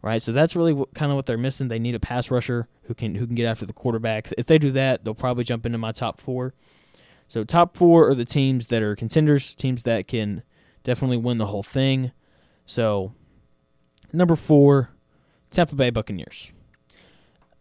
right? 0.00 0.22
So 0.22 0.32
that's 0.32 0.56
really 0.56 0.72
what, 0.72 0.94
kind 0.94 1.12
of 1.12 1.16
what 1.16 1.26
they're 1.26 1.36
missing. 1.36 1.68
They 1.68 1.78
need 1.78 1.94
a 1.94 2.00
pass 2.00 2.30
rusher 2.30 2.68
who 2.84 2.94
can 2.94 3.16
who 3.16 3.26
can 3.26 3.34
get 3.34 3.44
after 3.44 3.66
the 3.66 3.74
quarterback. 3.74 4.32
If 4.38 4.46
they 4.46 4.58
do 4.58 4.70
that, 4.72 5.04
they'll 5.04 5.14
probably 5.14 5.44
jump 5.44 5.66
into 5.66 5.76
my 5.76 5.92
top 5.92 6.20
four. 6.20 6.54
So 7.28 7.44
top 7.44 7.76
four 7.76 8.08
are 8.08 8.14
the 8.14 8.24
teams 8.24 8.68
that 8.68 8.82
are 8.82 8.96
contenders, 8.96 9.54
teams 9.54 9.82
that 9.82 10.08
can 10.08 10.42
definitely 10.84 11.18
win 11.18 11.36
the 11.36 11.46
whole 11.46 11.62
thing. 11.62 12.12
So 12.64 13.12
number 14.10 14.36
four, 14.36 14.90
Tampa 15.50 15.74
Bay 15.74 15.90
Buccaneers. 15.90 16.50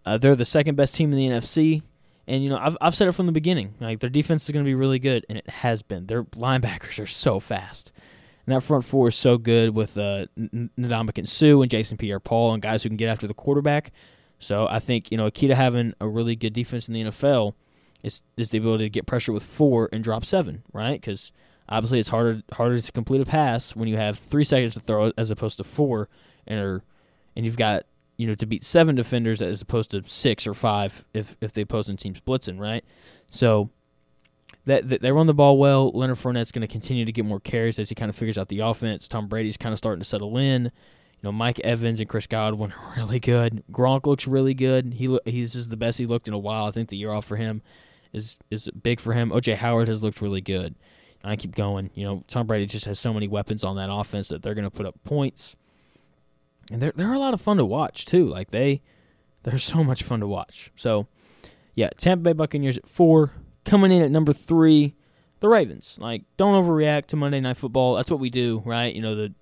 Uh, 0.06 0.18
they're 0.18 0.36
the 0.36 0.46
second 0.46 0.76
best 0.76 0.96
team 0.96 1.12
in 1.12 1.18
the 1.18 1.28
NFC, 1.28 1.84
and 2.26 2.42
you 2.42 2.50
know 2.50 2.58
I've 2.58 2.78
I've 2.80 2.96
said 2.96 3.10
it 3.10 3.12
from 3.12 3.26
the 3.26 3.34
beginning. 3.34 3.76
Like 3.82 4.00
their 4.00 4.10
defense 4.10 4.46
is 4.46 4.52
going 4.52 4.64
to 4.64 4.70
be 4.70 4.76
really 4.76 4.98
good, 4.98 5.26
and 5.28 5.38
it 5.38 5.50
has 5.50 5.82
been. 5.82 6.08
Their 6.08 6.24
linebackers 6.24 7.04
are 7.04 7.08
so 7.08 7.42
fast, 7.42 7.92
and 8.50 8.56
that 8.56 8.62
front 8.62 8.84
four 8.84 9.10
is 9.10 9.16
so 9.16 9.38
good 9.38 9.76
with 9.76 9.96
uh, 9.96 10.26
Ndamukong 10.36 11.28
Suh 11.28 11.62
and 11.62 11.70
Jason 11.70 11.98
Pierre-Paul 11.98 12.54
and 12.54 12.64
guys 12.64 12.82
who 12.82 12.90
can 12.90 12.98
get 12.98 13.08
after 13.08 13.28
the 13.28 13.36
quarterback. 13.36 13.92
So 14.40 14.68
I 14.68 14.80
think 14.80 15.12
you 15.12 15.18
know 15.18 15.28
a 15.28 15.32
key 15.32 15.46
to 15.50 15.54
having 15.54 15.94
a 16.02 16.08
really 16.08 16.36
good 16.36 16.54
defense 16.54 16.88
in 16.88 16.96
the 16.96 17.04
NFL 17.04 17.54
is 18.02 18.24
is 18.38 18.50
the 18.50 18.58
ability 18.58 18.86
to 18.86 18.90
get 18.90 19.06
pressure 19.06 19.32
with 19.32 19.44
four 19.44 19.88
and 19.94 20.04
drop 20.04 20.26
seven, 20.26 20.64
right? 20.74 21.00
Because 21.00 21.32
obviously 21.68 22.00
it's 22.00 22.10
harder 22.10 22.42
harder 22.52 22.82
to 22.82 22.92
complete 22.92 23.22
a 23.22 23.26
pass 23.26 23.76
when 23.76 23.88
you 23.88 23.98
have 23.98 24.18
three 24.18 24.44
seconds 24.44 24.74
to 24.74 24.80
throw 24.80 25.12
as 25.16 25.30
opposed 25.30 25.60
to 25.60 25.64
four, 25.64 26.10
and 26.48 26.60
are, 26.60 26.84
and 27.36 27.46
you've 27.46 27.56
got 27.56 27.86
you 28.18 28.26
know, 28.26 28.34
to 28.34 28.48
beat 28.48 28.64
seven 28.64 28.96
defenders 28.96 29.44
as 29.44 29.62
opposed 29.62 29.92
to 29.92 30.02
six 30.08 30.48
or 30.48 30.56
five 30.56 31.06
if 31.14 31.38
if 31.40 31.54
the 31.54 31.62
opposing 31.62 31.98
team's 31.98 32.20
blitzing, 32.20 32.60
right? 32.60 32.84
So 33.30 33.70
that, 34.66 34.90
that 34.90 35.02
they 35.02 35.12
run 35.12 35.28
the 35.28 35.34
ball 35.34 35.58
well. 35.58 35.92
Leonard 35.92 36.18
Fournette's 36.18 36.52
going 36.52 36.62
to 36.62 36.68
continue 36.68 37.06
to 37.06 37.12
get 37.12 37.26
more 37.26 37.40
carries 37.40 37.80
as 37.80 37.90
he 37.90 37.96
kind 37.96 38.10
of 38.10 38.16
figures 38.16 38.38
out 38.38 38.50
the 38.50 38.60
offense. 38.60 39.08
Tom 39.08 39.28
Brady's 39.28 39.58
kind 39.58 39.74
of 39.74 39.80
starting 39.80 40.00
to 40.00 40.06
settle 40.06 40.38
in. 40.38 40.66
You 40.66 40.72
know, 41.24 41.32
Mike 41.32 41.60
Evans 41.62 42.00
and 42.00 42.08
Chris 42.08 42.28
Godwin 42.28 42.72
are 42.98 42.98
really 42.98 43.20
good. 43.20 43.64
Gronk 43.72 44.06
looks 44.06 44.28
really 44.28 44.54
good. 44.54 44.94
He 44.94 45.18
he's 45.26 45.54
just 45.54 45.70
the 45.70 45.78
best 45.78 45.98
he 45.98 46.06
looked 46.06 46.28
in 46.28 46.34
a 46.34 46.40
while. 46.40 46.66
I 46.66 46.72
think 46.72 46.90
the 46.90 46.98
year 46.98 47.12
off 47.12 47.26
for 47.26 47.36
him 47.36 47.62
is 48.14 48.38
is 48.50 48.70
big 48.82 49.00
for 49.00 49.14
him. 49.14 49.32
OJ 49.32 49.56
Howard 49.56 49.88
has 49.88 50.02
looked 50.02 50.22
really 50.22 50.42
good. 50.42 50.76
I 51.22 51.36
keep 51.36 51.54
going. 51.54 51.90
You 51.96 52.06
know, 52.06 52.24
Tom 52.28 52.48
Brady 52.48 52.66
just 52.66 52.86
has 52.86 52.98
so 52.98 53.14
many 53.14 53.28
weapons 53.28 53.66
on 53.66 53.76
that 53.76 53.92
offense 53.92 54.30
that 54.30 54.42
they're 54.42 54.54
going 54.54 54.64
to 54.64 54.72
put 54.72 54.86
up 54.86 54.96
points 55.04 55.58
and 56.72 56.82
they're 56.82 56.94
they're 56.96 57.14
a 57.14 57.20
lot 57.20 57.34
of 57.34 57.42
fun 57.42 57.58
to 57.58 57.66
watch 57.66 58.06
too. 58.06 58.28
Like 58.28 58.52
they 58.52 58.82
they're 59.44 59.58
so 59.58 59.84
much 59.84 60.04
fun 60.04 60.20
to 60.20 60.28
watch. 60.28 60.72
So 60.76 61.08
yeah, 61.76 61.90
Tampa 61.98 62.24
Bay 62.24 62.34
Buccaneers 62.34 62.78
at 62.78 62.90
four, 62.90 63.32
coming 63.70 63.92
in 63.92 64.02
at 64.02 64.12
number 64.12 64.34
three, 64.34 64.96
the 65.40 65.48
Ravens. 65.48 65.98
Like 66.00 66.24
don't 66.38 66.62
overreact 66.62 67.08
to 67.08 67.16
Monday 67.16 67.40
Night 67.40 67.58
Football. 67.58 67.96
That's 67.96 68.12
what 68.12 68.20
we 68.20 68.30
do, 68.30 68.62
right? 68.66 68.94
You 68.94 69.02
know 69.02 69.16
the 69.16 69.34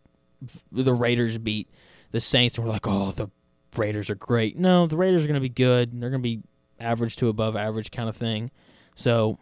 the 0.72 0.94
Raiders 0.94 1.38
beat 1.38 1.70
the 2.12 2.22
Saints, 2.22 2.58
and 2.58 2.66
we're 2.66 2.72
like, 2.72 2.88
oh, 2.88 3.12
the 3.12 3.30
Raiders 3.76 4.10
are 4.10 4.16
great. 4.16 4.58
No, 4.58 4.86
the 4.86 4.98
Raiders 4.98 5.24
are 5.24 5.28
going 5.28 5.36
to 5.36 5.42
be 5.42 5.50
good. 5.50 6.00
They're 6.00 6.10
going 6.10 6.22
to 6.22 6.30
be 6.30 6.44
average 6.80 7.16
to 7.18 7.30
above 7.30 7.56
average 7.56 7.90
kind 7.90 8.10
of 8.10 8.16
thing. 8.16 8.52
So 8.96 9.40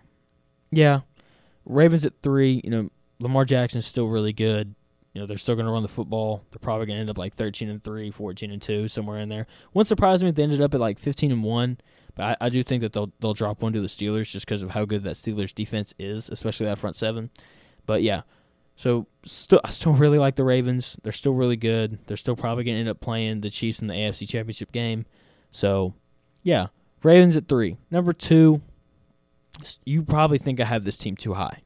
yeah, 0.71 1.01
Ravens 1.65 2.05
at 2.05 2.13
three. 2.21 2.61
You 2.63 2.69
know 2.69 2.89
Lamar 3.19 3.45
Jackson's 3.45 3.85
still 3.85 4.07
really 4.07 4.33
good. 4.33 4.75
You 5.13 5.21
know, 5.21 5.27
they're 5.27 5.37
still 5.37 5.55
going 5.55 5.65
to 5.65 5.71
run 5.71 5.81
the 5.81 5.87
football. 5.87 6.43
They're 6.51 6.59
probably 6.59 6.87
going 6.87 6.97
to 6.97 7.01
end 7.01 7.09
up 7.09 7.17
like 7.17 7.33
13 7.33 7.69
and 7.69 7.81
3, 7.81 8.11
14 8.11 8.51
and 8.51 8.61
2, 8.61 8.89
somewhere 8.89 9.19
in 9.19 9.29
there. 9.29 9.47
Wouldn't 9.73 9.87
surprise 9.87 10.21
me 10.21 10.27
if 10.27 10.35
they 10.35 10.43
ended 10.43 10.61
up 10.61 10.73
at 10.73 10.81
like 10.81 10.99
15 10.99 11.31
and 11.31 11.41
1. 11.41 11.77
But 12.15 12.37
I, 12.41 12.45
I 12.45 12.49
do 12.49 12.63
think 12.63 12.81
that 12.81 12.93
they'll 12.93 13.11
they'll 13.19 13.33
drop 13.33 13.61
one 13.61 13.73
to 13.73 13.81
the 13.81 13.87
Steelers 13.87 14.31
just 14.31 14.45
because 14.45 14.63
of 14.63 14.71
how 14.71 14.85
good 14.85 15.03
that 15.03 15.15
Steelers 15.15 15.53
defense 15.53 15.93
is, 15.99 16.29
especially 16.29 16.65
that 16.67 16.77
front 16.77 16.95
seven. 16.95 17.29
But 17.85 18.03
yeah, 18.03 18.21
so 18.75 19.07
still 19.25 19.61
I 19.63 19.69
still 19.69 19.93
really 19.93 20.19
like 20.19 20.35
the 20.35 20.43
Ravens. 20.43 20.97
They're 21.03 21.11
still 21.11 21.33
really 21.33 21.57
good. 21.57 21.99
They're 22.07 22.17
still 22.17 22.35
probably 22.35 22.63
going 22.63 22.75
to 22.75 22.79
end 22.81 22.89
up 22.89 23.01
playing 23.01 23.41
the 23.41 23.49
Chiefs 23.49 23.79
in 23.79 23.87
the 23.87 23.93
AFC 23.93 24.27
Championship 24.27 24.71
game. 24.71 25.05
So 25.51 25.93
yeah, 26.43 26.67
Ravens 27.03 27.37
at 27.37 27.47
three. 27.47 27.77
Number 27.91 28.13
two, 28.13 28.61
you 29.83 30.03
probably 30.03 30.37
think 30.37 30.59
I 30.59 30.65
have 30.65 30.83
this 30.83 30.97
team 30.97 31.15
too 31.15 31.33
high 31.33 31.61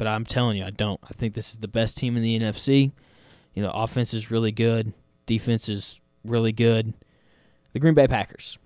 but 0.00 0.06
I'm 0.06 0.24
telling 0.24 0.56
you, 0.56 0.64
I 0.64 0.70
don't. 0.70 0.98
I 1.04 1.12
think 1.12 1.34
this 1.34 1.50
is 1.50 1.58
the 1.58 1.68
best 1.68 1.98
team 1.98 2.16
in 2.16 2.22
the 2.22 2.40
NFC. 2.40 2.90
You 3.52 3.62
know, 3.62 3.70
offense 3.70 4.14
is 4.14 4.30
really 4.30 4.50
good, 4.50 4.94
defense 5.26 5.68
is 5.68 6.00
really 6.24 6.52
good. 6.52 6.94
The 7.74 7.80
Green 7.80 7.92
Bay 7.92 8.08
Packers 8.08 8.56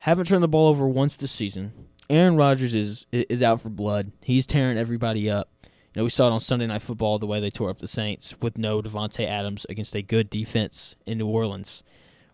haven't 0.00 0.26
turned 0.26 0.42
the 0.42 0.48
ball 0.48 0.68
over 0.68 0.88
once 0.88 1.16
this 1.16 1.32
season. 1.32 1.72
Aaron 2.08 2.36
Rodgers 2.36 2.74
is 2.74 3.06
is 3.12 3.42
out 3.42 3.60
for 3.60 3.70
blood. 3.70 4.12
He's 4.20 4.46
tearing 4.46 4.76
everybody 4.76 5.30
up. 5.30 5.48
You 5.64 6.00
know, 6.00 6.04
we 6.04 6.10
saw 6.10 6.28
it 6.28 6.32
on 6.32 6.40
Sunday 6.40 6.66
Night 6.66 6.82
Football 6.82 7.18
the 7.18 7.26
way 7.26 7.40
they 7.40 7.50
tore 7.50 7.70
up 7.70 7.78
the 7.78 7.88
Saints 7.88 8.34
with 8.40 8.58
no 8.58 8.82
Davante 8.82 9.26
Adams 9.26 9.66
against 9.68 9.94
a 9.94 10.02
good 10.02 10.30
defense 10.30 10.96
in 11.06 11.18
New 11.18 11.26
Orleans, 11.26 11.82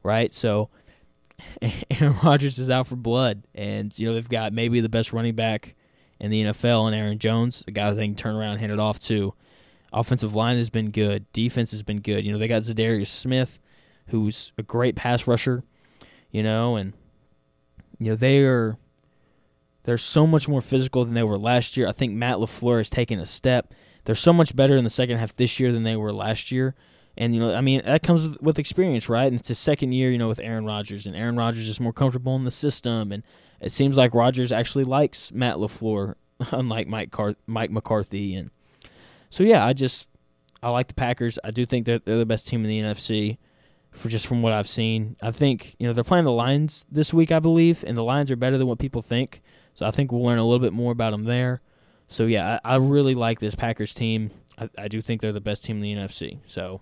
right? 0.03 0.33
So 0.33 0.71
Aaron 1.91 2.17
Rodgers 2.23 2.59
is 2.59 2.71
out 2.71 2.87
for 2.87 2.97
blood, 2.97 3.43
and 3.55 3.97
you 3.99 4.07
know 4.07 4.15
they've 4.15 4.29
got 4.29 4.53
maybe 4.53 4.81
the 4.81 4.89
best 4.89 5.13
running 5.13 5.35
back 5.35 5.75
in 6.19 6.31
the 6.31 6.45
NFL 6.45 6.87
and 6.87 6.97
Aaron 6.97 7.19
Jones, 7.19 7.63
the 7.65 7.73
guy 7.73 7.91
they 7.91 8.07
can 8.07 8.15
turn 8.15 8.37
around 8.37 8.53
and 8.53 8.61
hand 8.61 8.73
it 8.73 8.81
off 8.81 8.99
to. 9.01 9.35
Offensive 9.93 10.35
line 10.35 10.57
has 10.57 10.71
been 10.71 10.91
good. 10.91 11.31
Defense 11.33 11.71
has 11.71 11.83
been 11.83 12.01
good. 12.01 12.25
You 12.25 12.33
know, 12.33 12.39
they 12.39 12.49
got 12.49 12.63
Za'Darius 12.63 13.07
Smith, 13.09 13.59
who's 14.09 14.53
a 14.59 14.63
great 14.63 14.97
pass 14.97 15.27
rusher, 15.27 15.63
you 16.31 16.43
know, 16.43 16.77
and 16.77 16.95
you 17.99 18.11
know, 18.11 18.17
they 18.17 18.43
are 18.45 18.77
they're 19.85 19.99
so 19.99 20.27
much 20.27 20.49
more 20.49 20.61
physical 20.61 21.05
than 21.05 21.15
they 21.15 21.23
were 21.23 21.39
last 21.39 21.77
year. 21.77 21.87
I 21.87 21.93
think 21.93 22.13
Matt 22.13 22.37
LaFleur 22.37 22.79
has 22.79 22.91
taken 22.91 23.21
a 23.21 23.27
step. 23.27 23.73
They're 24.05 24.15
so 24.15 24.33
much 24.33 24.55
better 24.57 24.77
in 24.77 24.85
the 24.85 24.91
second 24.91 25.19
half 25.19 25.35
this 25.37 25.61
year 25.61 25.73
than 25.73 25.85
they 25.85 25.97
were 25.97 26.13
last 26.13 26.51
year. 26.51 26.75
And 27.17 27.35
you 27.35 27.41
know, 27.41 27.55
I 27.55 27.61
mean, 27.61 27.83
that 27.85 28.03
comes 28.03 28.39
with 28.41 28.59
experience, 28.59 29.09
right? 29.09 29.27
And 29.27 29.39
it's 29.39 29.49
his 29.49 29.59
second 29.59 29.93
year, 29.93 30.11
you 30.11 30.19
know, 30.19 30.29
with 30.29 30.41
Aaron 30.41 30.67
Rodgers, 30.67 31.07
and 31.07 31.17
Aaron 31.17 31.37
Rodgers 31.37 31.69
is 31.69 31.81
more 31.81 31.93
comfortable 31.93 32.37
in 32.37 32.45
the 32.45 32.51
system, 32.51 33.11
and 33.11 33.23
it 33.61 33.73
seems 33.73 33.97
like 33.97 34.13
Rodgers 34.13 34.53
actually 34.53 34.85
likes 34.85 35.33
Matt 35.33 35.57
LaFleur, 35.57 36.15
unlike 36.51 36.89
Mike 36.89 37.11
Car- 37.11 37.37
Mike 37.47 37.71
McCarthy, 37.71 38.35
and 38.35 38.51
so 39.31 39.45
yeah, 39.45 39.65
I 39.65 39.73
just 39.73 40.09
I 40.63 40.71
like 40.71 40.89
the 40.89 40.95
Packers. 40.95 41.39
I 41.43 41.51
do 41.53 41.65
think 41.65 41.87
that 41.87 42.05
they're 42.05 42.19
the 42.19 42.27
best 42.27 42.49
team 42.49 42.65
in 42.65 42.69
the 42.69 42.81
NFC, 42.81 43.39
for 43.97 44.09
just 44.09 44.27
from 44.27 44.43
what 44.43 44.53
I've 44.53 44.69
seen. 44.69 45.17
I 45.21 45.31
think 45.31 45.75
you 45.79 45.87
know 45.87 45.93
they're 45.93 46.05
playing 46.05 46.25
the 46.25 46.33
Lions 46.33 46.87
this 46.91 47.13
week, 47.13 47.33
I 47.33 47.41
believe, 47.41 47.85
and 47.85 47.97
the 47.97 48.05
Lions 48.05 48.31
are 48.31 48.37
better 48.37 48.59
than 48.59 48.67
what 48.67 48.79
people 48.79 49.03
think. 49.03 49.43
So 49.75 49.87
I 49.87 49.91
think 49.91 50.13
we'll 50.13 50.23
learn 50.23 50.39
a 50.39 50.45
little 50.45 50.61
bit 50.61 50.73
more 50.73 50.93
about 50.93 51.11
them 51.11 51.25
there. 51.25 51.61
So 52.09 52.27
yeah, 52.27 52.61
I, 52.65 52.75
I 52.75 52.77
really 52.77 53.15
like 53.15 53.41
this 53.41 53.55
Packers 53.55 53.93
team. 53.93 54.31
I, 54.59 54.71
I 54.79 54.89
do 54.89 55.03
think 55.03 55.21
they're 55.21 55.33
the 55.33 55.41
best 55.41 55.65
team 55.65 55.77
in 55.77 55.83
the 55.83 55.95
NFC. 55.95 56.39
So 56.47 56.81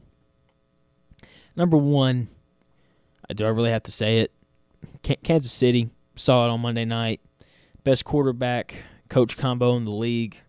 Number 1.56 1.76
one, 1.76 2.28
I 3.28 3.32
do 3.32 3.46
I 3.46 3.48
really 3.48 3.70
have 3.70 3.84
to 3.84 3.92
say 3.92 4.18
it? 4.18 4.32
Kansas 5.22 5.52
City 5.52 5.90
saw 6.16 6.46
it 6.46 6.50
on 6.50 6.60
Monday 6.60 6.84
night. 6.84 7.20
Best 7.84 8.04
quarterback 8.04 8.82
coach 9.08 9.36
combo 9.36 9.76
in 9.76 9.84
the 9.84 9.92
league. 9.92 10.40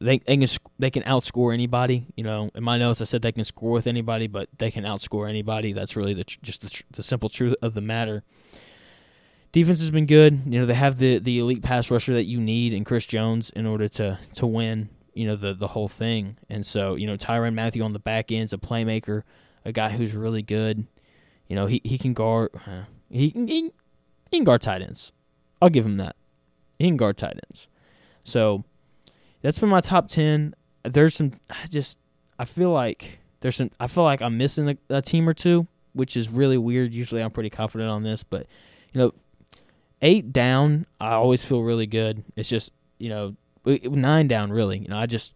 They 0.00 0.18
they 0.18 0.36
can 0.36 0.48
they 0.78 0.90
can 0.90 1.02
outscore 1.04 1.52
anybody. 1.52 2.06
You 2.16 2.24
know, 2.24 2.50
in 2.54 2.62
my 2.62 2.78
notes 2.78 3.00
I 3.00 3.04
said 3.04 3.22
they 3.22 3.32
can 3.32 3.44
score 3.44 3.70
with 3.70 3.86
anybody, 3.86 4.26
but 4.26 4.48
they 4.58 4.70
can 4.70 4.84
outscore 4.84 5.28
anybody. 5.28 5.72
That's 5.72 5.96
really 5.96 6.14
the 6.14 6.24
just 6.24 6.62
the, 6.62 6.82
the 6.90 7.02
simple 7.02 7.28
truth 7.28 7.56
of 7.62 7.74
the 7.74 7.80
matter. 7.80 8.22
Defense 9.50 9.80
has 9.80 9.90
been 9.90 10.06
good. 10.06 10.42
You 10.46 10.60
know, 10.60 10.66
they 10.66 10.74
have 10.74 10.98
the 10.98 11.18
the 11.18 11.38
elite 11.38 11.62
pass 11.62 11.90
rusher 11.90 12.14
that 12.14 12.24
you 12.24 12.40
need 12.40 12.72
in 12.72 12.84
Chris 12.84 13.06
Jones 13.06 13.50
in 13.50 13.66
order 13.66 13.88
to 13.88 14.18
to 14.34 14.46
win. 14.46 14.90
You 15.14 15.26
know 15.26 15.36
the 15.36 15.52
the 15.52 15.68
whole 15.68 15.88
thing, 15.88 16.36
and 16.48 16.64
so 16.64 16.94
you 16.94 17.06
know 17.06 17.16
Tyrann 17.16 17.54
Mathieu 17.54 17.82
on 17.82 17.92
the 17.92 17.98
back 17.98 18.30
end's 18.30 18.52
a 18.52 18.58
playmaker 18.58 19.24
a 19.68 19.72
guy 19.72 19.90
who's 19.90 20.16
really 20.16 20.42
good. 20.42 20.86
You 21.46 21.56
know, 21.56 21.66
he, 21.66 21.80
he 21.84 21.98
can 21.98 22.14
guard 22.14 22.50
uh, 22.66 22.84
he 23.10 23.30
can 23.30 23.46
he, 23.46 23.70
he 24.30 24.38
can 24.38 24.44
guard 24.44 24.62
tight 24.62 24.82
ends. 24.82 25.12
I'll 25.62 25.70
give 25.70 25.84
him 25.84 25.96
that. 25.98 26.16
He 26.78 26.86
can 26.86 26.96
guard 26.96 27.16
tight 27.16 27.38
ends. 27.50 27.68
So 28.24 28.64
that's 29.42 29.58
been 29.58 29.68
my 29.68 29.80
top 29.80 30.08
ten. 30.08 30.54
There's 30.82 31.14
some 31.14 31.32
I 31.50 31.66
just 31.68 31.98
I 32.38 32.44
feel 32.44 32.70
like 32.70 33.18
there's 33.40 33.56
some 33.56 33.70
I 33.78 33.86
feel 33.86 34.04
like 34.04 34.22
I'm 34.22 34.36
missing 34.36 34.70
a, 34.70 34.96
a 34.96 35.02
team 35.02 35.28
or 35.28 35.34
two, 35.34 35.66
which 35.92 36.16
is 36.16 36.28
really 36.28 36.58
weird. 36.58 36.92
Usually 36.92 37.22
I'm 37.22 37.30
pretty 37.30 37.50
confident 37.50 37.90
on 37.90 38.02
this, 38.02 38.22
but 38.22 38.46
you 38.92 39.00
know, 39.00 39.12
eight 40.02 40.32
down, 40.32 40.86
I 41.00 41.12
always 41.12 41.44
feel 41.44 41.62
really 41.62 41.86
good. 41.86 42.24
It's 42.36 42.48
just 42.48 42.72
you 42.98 43.08
know 43.08 43.36
nine 43.64 44.28
down 44.28 44.50
really. 44.50 44.78
You 44.78 44.88
know, 44.88 44.98
I 44.98 45.06
just 45.06 45.34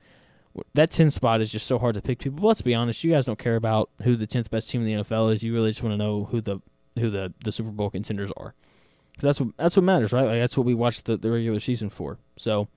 that 0.75 0.91
10 0.91 1.11
spot 1.11 1.41
is 1.41 1.51
just 1.51 1.67
so 1.67 1.79
hard 1.79 1.95
to 1.95 2.03
pick 2.03 2.19
people. 2.19 2.41
But 2.41 2.49
let's 2.49 2.63
be 2.63 2.75
honest, 2.75 3.03
you 3.05 3.13
guys 3.13 3.27
don't 3.27 3.39
care 3.39 3.57
about 3.57 3.91
who 4.03 4.17
the 4.17 4.27
10th 4.27 4.51
best 4.51 4.71
team 4.71 4.83
in 4.83 4.87
the 4.87 5.03
NFL 5.03 5.33
is. 5.33 5.43
You 5.43 5.55
really 5.55 5.71
just 5.71 5.83
want 5.83 5.95
to 5.95 5.97
know 5.97 6.25
who 6.25 6.41
the 6.41 6.61
who 6.99 7.09
the, 7.09 7.33
the 7.43 7.51
Super 7.51 7.71
Bowl 7.71 7.89
contenders 7.89 8.31
are. 8.37 8.55
Cuz 9.17 9.23
that's 9.23 9.41
what 9.41 9.57
that's 9.57 9.77
what 9.77 9.85
matters, 9.85 10.13
right? 10.13 10.27
Like 10.27 10.41
that's 10.41 10.57
what 10.57 10.67
we 10.67 10.75
watch 10.75 11.03
the, 11.05 11.17
the 11.17 11.31
regular 11.31 11.61
season 11.61 11.89
for. 11.91 12.19
So 12.37 12.69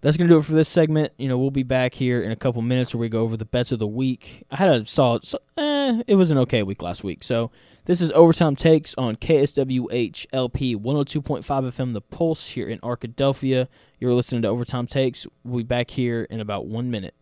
that's 0.00 0.16
going 0.16 0.28
to 0.28 0.34
do 0.34 0.38
it 0.38 0.44
for 0.44 0.52
this 0.52 0.68
segment. 0.68 1.12
You 1.18 1.28
know, 1.28 1.38
we'll 1.38 1.50
be 1.50 1.62
back 1.62 1.94
here 1.94 2.22
in 2.22 2.30
a 2.30 2.36
couple 2.36 2.62
minutes 2.62 2.94
where 2.94 3.00
we 3.00 3.08
go 3.08 3.22
over 3.22 3.36
the 3.36 3.44
bets 3.44 3.72
of 3.72 3.78
the 3.78 3.86
week. 3.86 4.44
I 4.50 4.56
had 4.56 4.68
a 4.68 4.86
solid, 4.86 5.24
eh, 5.56 6.02
it 6.06 6.14
was 6.14 6.30
an 6.30 6.38
okay 6.38 6.62
week 6.62 6.82
last 6.82 7.02
week. 7.02 7.24
So 7.24 7.50
this 7.86 8.00
is 8.00 8.12
Overtime 8.12 8.54
Takes 8.54 8.94
on 8.96 9.16
KSWH 9.16 10.26
LP 10.32 10.76
102.5 10.76 11.42
FM, 11.42 11.94
The 11.94 12.00
Pulse 12.00 12.50
here 12.50 12.68
in 12.68 12.78
Arkadelphia. 12.80 13.66
You're 13.98 14.14
listening 14.14 14.42
to 14.42 14.48
Overtime 14.48 14.86
Takes. 14.86 15.26
We'll 15.42 15.58
be 15.58 15.62
back 15.64 15.90
here 15.90 16.24
in 16.24 16.40
about 16.40 16.66
one 16.66 16.90
minute. 16.90 17.14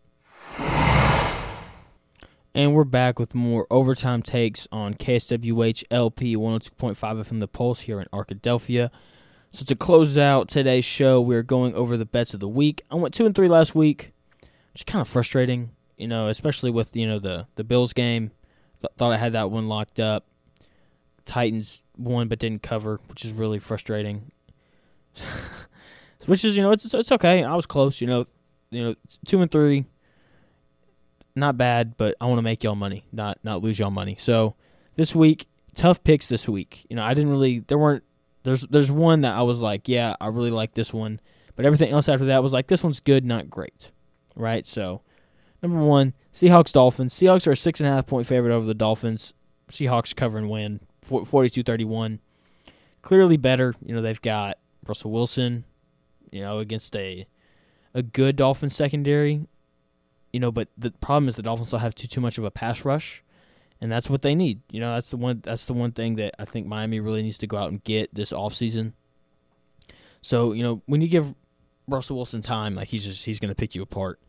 And 2.55 2.75
we're 2.75 2.85
back 2.85 3.19
with 3.19 3.35
more 3.35 3.67
Overtime 3.71 4.23
Takes 4.23 4.67
on 4.73 4.95
KSWH 4.95 5.85
LP 5.91 6.37
102.5 6.37 6.97
FM, 6.97 7.41
The 7.41 7.49
Pulse 7.49 7.81
here 7.81 8.01
in 8.01 8.09
Arkadelphia. 8.13 8.91
So 9.57 9.65
to 9.65 9.75
close 9.75 10.19
out 10.19 10.49
today's 10.49 10.85
show, 10.85 11.19
we're 11.19 11.43
going 11.43 11.75
over 11.75 11.97
the 11.97 12.05
bets 12.05 12.35
of 12.35 12.41
the 12.41 12.49
week. 12.49 12.83
I 12.91 12.95
went 12.97 13.15
two 13.15 13.25
and 13.25 13.35
three 13.35 13.49
last 13.49 13.75
week, 13.75 14.13
which 14.43 14.81
is 14.81 14.85
kind 14.85 15.01
of 15.01 15.09
frustrating, 15.09 15.71
you 15.97 16.07
know, 16.07 16.29
especially 16.29 16.71
with 16.71 16.95
you 16.95 17.07
know 17.07 17.19
the 17.19 17.47
the 17.55 17.65
Bills 17.65 17.95
game. 17.95 18.33
Th- 18.83 18.93
thought 18.99 19.15
I 19.15 19.17
had 19.17 19.33
that 19.33 19.51
one 19.51 19.67
locked 19.67 19.99
up. 19.99 20.27
Titans 21.25 21.85
won 21.97 22.29
but 22.29 22.39
didn't 22.39 22.63
cover, 22.63 23.01
which 23.09 23.25
is 23.25 23.33
really 23.33 23.59
frustrating. 23.59 24.31
which 26.27 26.45
is 26.45 26.55
you 26.55 26.63
know 26.63 26.73
it's 26.73 26.93
it's 26.93 27.11
okay. 27.13 27.43
I 27.43 27.55
was 27.55 27.65
close. 27.65 28.03
You 28.03 28.09
know, 28.09 28.27
you 28.69 28.85
know 28.85 28.95
two 29.25 29.41
and 29.41 29.51
three, 29.51 29.87
not 31.35 31.57
bad. 31.57 31.97
But 31.97 32.15
I 32.21 32.27
want 32.27 32.37
to 32.37 32.43
make 32.43 32.63
y'all 32.63 32.75
money, 32.75 33.07
not 33.11 33.39
not 33.43 33.63
lose 33.63 33.79
y'all 33.79 33.91
money. 33.91 34.17
So 34.19 34.55
this 34.97 35.15
week, 35.15 35.49
tough 35.75 36.05
picks 36.05 36.27
this 36.27 36.47
week. 36.47 36.85
You 36.91 36.97
know, 36.97 37.03
I 37.03 37.15
didn't 37.15 37.31
really. 37.31 37.61
There 37.61 37.79
weren't. 37.79 38.03
There's 38.47 38.63
there's 38.63 38.93
one 38.93 39.23
that 39.23 39.35
I 39.35 39.43
was 39.43 39.59
like, 39.59 39.89
yeah, 39.89 40.15
I 40.21 40.29
really 40.29 40.53
like 40.53 40.75
this 40.75 40.95
one. 40.95 41.21
But 41.57 41.67
everything 41.67 41.91
else 41.91 42.09
after 42.09 42.27
that 42.27 42.45
was 42.45 42.53
like, 42.53 42.69
this 42.69 42.85
one's 42.85 43.01
good, 43.01 43.25
not 43.25 43.51
great. 43.51 43.91
Right. 44.37 44.65
So 44.65 45.03
number 45.65 45.81
one, 45.81 46.15
Seahawks 46.33 46.73
Dolphins. 46.73 47.13
Seahawks 47.13 47.49
are 47.49 47.53
a 47.53 47.57
six 47.57 47.81
and 47.81 47.89
a 47.89 47.93
half 47.93 48.07
point 48.07 48.29
favorite 48.29 48.55
over 48.55 48.65
the 48.65 48.73
Dolphins. 48.73 49.35
Seahawks 49.69 50.15
cover 50.15 50.39
and 50.39 50.49
win. 50.49 50.79
42-31. 51.05 52.21
Clearly 53.03 53.37
better. 53.37 53.75
You 53.85 53.97
know, 53.97 54.01
they've 54.01 54.23
got 54.23 54.59
Russell 54.87 55.11
Wilson, 55.11 55.65
you 56.31 56.41
know, 56.41 56.61
against 56.61 56.95
a 56.95 57.27
a 57.95 58.03
good 58.05 58.37
Dolphins 58.37 58.77
secondary. 58.77 59.45
You 60.33 60.39
know, 60.39 60.53
but 60.53 60.69
the 60.79 60.93
problem 60.93 61.29
is 61.29 61.35
the 61.35 61.43
Dolphins 61.43 61.73
don't 61.73 61.81
have 61.81 61.97
too 61.97 62.07
too 62.07 62.21
much 62.21 62.39
of 62.39 62.45
a 62.45 62.51
pass 62.53 62.85
rush, 62.85 63.25
and 63.81 63.91
that's 63.91 64.09
what 64.09 64.23
they 64.23 64.35
need. 64.35 64.63
You 64.71 64.81
know, 64.81 64.95
that's 64.95 65.11
the 65.11 65.17
one 65.17 65.43
that's 65.45 65.67
the 65.67 65.73
one 65.73 65.93
thing 65.93 66.17
that 66.17 66.35
I 66.39 66.45
think 66.45 66.67
Miami 66.67 67.01
really 67.01 67.23
needs 67.23 67.39
to 67.39 67.47
go 67.47 67.57
out 67.57 67.71
and 67.71 67.83
get 67.85 68.15
this 68.15 68.33
offseason. 68.33 68.93
So, 70.23 70.53
you 70.53 70.63
know, 70.63 70.83
when 70.87 71.01
you 71.01 71.09
give 71.09 71.35
Russell 71.87 72.17
Wilson 72.17 72.43
time, 72.43 72.75
like 72.75 72.89
he's 72.89 73.05
just 73.05 73.25
he's 73.25 73.39
going 73.39 73.51
to 73.51 73.55
pick 73.55 73.75
you 73.75 73.83
apart. 73.83 74.21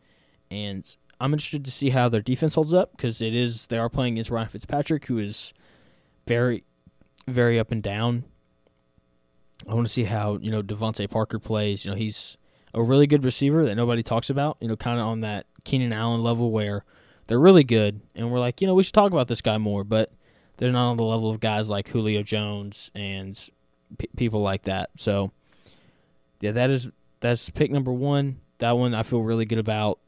And 0.50 0.84
I'm 1.20 1.32
interested 1.32 1.64
to 1.64 1.70
see 1.70 1.90
how 1.90 2.08
their 2.08 2.20
defense 2.20 2.54
holds 2.54 2.72
up 2.72 2.92
because 2.92 3.20
it 3.20 3.34
is 3.34 3.66
they 3.66 3.78
are 3.78 3.88
playing 3.88 4.14
against 4.14 4.30
Ryan 4.30 4.48
Fitzpatrick, 4.48 5.06
who 5.06 5.18
is 5.18 5.52
very 6.26 6.64
very 7.26 7.58
up 7.58 7.72
and 7.72 7.82
down. 7.82 8.24
I 9.68 9.74
want 9.74 9.86
to 9.86 9.92
see 9.92 10.04
how 10.04 10.38
you 10.40 10.50
know 10.50 10.62
DeVante 10.62 11.10
Parker 11.10 11.38
plays. 11.38 11.84
You 11.84 11.92
know, 11.92 11.96
he's 11.96 12.36
a 12.74 12.82
really 12.82 13.06
good 13.06 13.24
receiver 13.24 13.64
that 13.64 13.74
nobody 13.74 14.02
talks 14.02 14.30
about. 14.30 14.58
You 14.60 14.68
know, 14.68 14.76
kind 14.76 15.00
of 15.00 15.06
on 15.06 15.20
that 15.20 15.46
Keenan 15.64 15.92
Allen 15.92 16.22
level 16.22 16.50
where 16.50 16.84
they're 17.28 17.38
really 17.38 17.62
good, 17.64 18.00
and 18.14 18.32
we're 18.32 18.40
like, 18.40 18.60
you 18.60 18.66
know, 18.66 18.74
we 18.74 18.82
should 18.82 18.94
talk 18.94 19.12
about 19.12 19.28
this 19.28 19.40
guy 19.40 19.58
more, 19.58 19.84
but 19.84 20.10
they're 20.56 20.72
not 20.72 20.90
on 20.90 20.96
the 20.96 21.04
level 21.04 21.30
of 21.30 21.40
guys 21.40 21.68
like 21.68 21.88
Julio 21.88 22.22
Jones 22.22 22.90
and 22.94 23.38
p- 23.96 24.08
people 24.16 24.40
like 24.40 24.64
that. 24.64 24.90
So, 24.96 25.30
yeah, 26.40 26.52
that 26.52 26.70
is 26.70 26.88
that's 27.20 27.50
pick 27.50 27.70
number 27.70 27.92
one. 27.92 28.40
That 28.58 28.72
one 28.72 28.94
I 28.94 29.02
feel 29.02 29.22
really 29.22 29.44
good 29.44 29.58
about. 29.58 30.00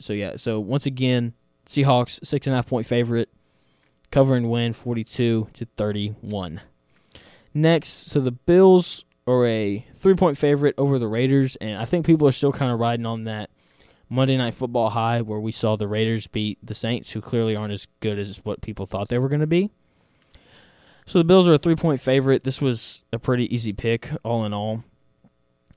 So 0.00 0.12
yeah, 0.12 0.36
so 0.36 0.60
once 0.60 0.86
again, 0.86 1.32
Seahawks 1.66 2.24
six 2.24 2.46
and 2.46 2.54
a 2.54 2.58
half 2.58 2.66
point 2.66 2.86
favorite 2.86 3.30
cover 4.10 4.36
and 4.36 4.50
win 4.50 4.72
42 4.72 5.48
to 5.52 5.64
31. 5.76 6.60
Next, 7.54 8.10
so 8.10 8.20
the 8.20 8.30
Bills 8.30 9.04
are 9.26 9.46
a 9.46 9.86
three 9.94 10.14
point 10.14 10.38
favorite 10.38 10.74
over 10.78 10.98
the 10.98 11.08
Raiders, 11.08 11.56
and 11.56 11.80
I 11.80 11.86
think 11.86 12.06
people 12.06 12.28
are 12.28 12.32
still 12.32 12.52
kind 12.52 12.70
of 12.70 12.78
riding 12.78 13.06
on 13.06 13.24
that 13.24 13.50
Monday 14.08 14.36
Night 14.36 14.54
Football 14.54 14.90
high 14.90 15.20
where 15.20 15.40
we 15.40 15.52
saw 15.52 15.76
the 15.76 15.88
Raiders 15.88 16.26
beat 16.26 16.58
the 16.62 16.74
Saints, 16.74 17.12
who 17.12 17.20
clearly 17.20 17.54
aren't 17.54 17.72
as 17.72 17.86
good 18.00 18.18
as 18.18 18.38
what 18.44 18.62
people 18.62 18.86
thought 18.86 19.08
they 19.08 19.18
were 19.18 19.28
going 19.28 19.40
to 19.40 19.46
be. 19.46 19.70
So 21.06 21.18
the 21.18 21.24
Bills 21.24 21.48
are 21.48 21.54
a 21.54 21.58
three 21.58 21.76
point 21.76 22.00
favorite. 22.00 22.44
This 22.44 22.60
was 22.60 23.02
a 23.12 23.18
pretty 23.18 23.52
easy 23.54 23.72
pick, 23.72 24.10
all 24.22 24.44
in 24.44 24.52
all. 24.52 24.84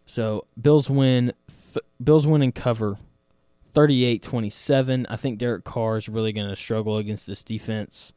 So 0.05 0.45
Bills 0.61 0.89
win. 0.89 1.34
Th- 1.47 1.86
Bills 2.03 2.27
win 2.27 2.41
and 2.41 2.53
cover 2.53 2.97
38-27. 3.73 5.05
I 5.09 5.15
think 5.15 5.38
Derek 5.38 5.63
Carr 5.63 5.97
is 5.97 6.09
really 6.09 6.34
going 6.34 6.49
to 6.49 6.55
struggle 6.55 6.97
against 6.97 7.27
this 7.27 7.43
defense. 7.43 8.11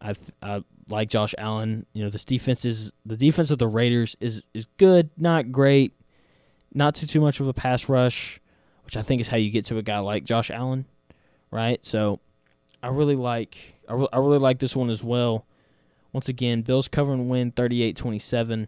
I 0.00 0.14
I 0.42 0.62
like 0.88 1.10
Josh 1.10 1.34
Allen. 1.36 1.86
You 1.92 2.04
know, 2.04 2.10
this 2.10 2.24
defense 2.24 2.64
is 2.64 2.92
the 3.04 3.16
defense 3.16 3.50
of 3.50 3.58
the 3.58 3.66
Raiders 3.66 4.16
is 4.20 4.44
is 4.54 4.66
good, 4.76 5.10
not 5.16 5.52
great, 5.52 5.92
not 6.72 6.94
too 6.94 7.06
too 7.06 7.20
much 7.20 7.40
of 7.40 7.48
a 7.48 7.52
pass 7.52 7.88
rush, 7.88 8.40
which 8.88 8.96
I 8.96 9.02
think 9.02 9.20
is 9.20 9.28
how 9.28 9.36
you 9.36 9.50
get 9.50 9.66
to 9.66 9.76
a 9.76 9.82
guy 9.82 9.98
like 9.98 10.24
Josh 10.24 10.50
Allen, 10.50 10.86
right? 11.50 11.84
So, 11.84 12.20
I 12.82 12.88
really 12.88 13.16
like 13.16 13.74
I, 13.86 13.92
re- 13.92 14.08
I 14.14 14.16
really 14.16 14.38
like 14.38 14.60
this 14.60 14.74
one 14.74 14.88
as 14.88 15.04
well. 15.04 15.44
Once 16.10 16.26
again, 16.26 16.62
Bills 16.62 16.88
cover 16.88 17.12
and 17.12 17.28
win 17.28 17.52
38-27. 17.52 18.66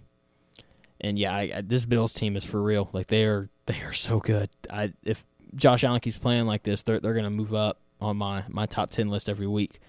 And 1.00 1.18
yeah, 1.18 1.34
I, 1.34 1.52
I, 1.56 1.60
this 1.62 1.86
Bills 1.86 2.12
team 2.12 2.36
is 2.36 2.44
for 2.44 2.62
real. 2.62 2.90
Like 2.92 3.06
they 3.06 3.24
are 3.24 3.48
they 3.64 3.80
are 3.80 3.94
so 3.94 4.18
good. 4.20 4.50
I 4.68 4.92
if 5.02 5.24
Josh 5.54 5.84
Allen 5.84 6.00
keeps 6.00 6.18
playing 6.18 6.44
like 6.44 6.64
this, 6.64 6.82
they're 6.82 7.00
they're 7.00 7.14
gonna 7.14 7.30
move 7.30 7.54
up 7.54 7.80
on 7.98 8.18
my 8.18 8.44
my 8.46 8.66
top 8.66 8.90
ten 8.90 9.08
list 9.08 9.26
every 9.26 9.46
week. 9.46 9.80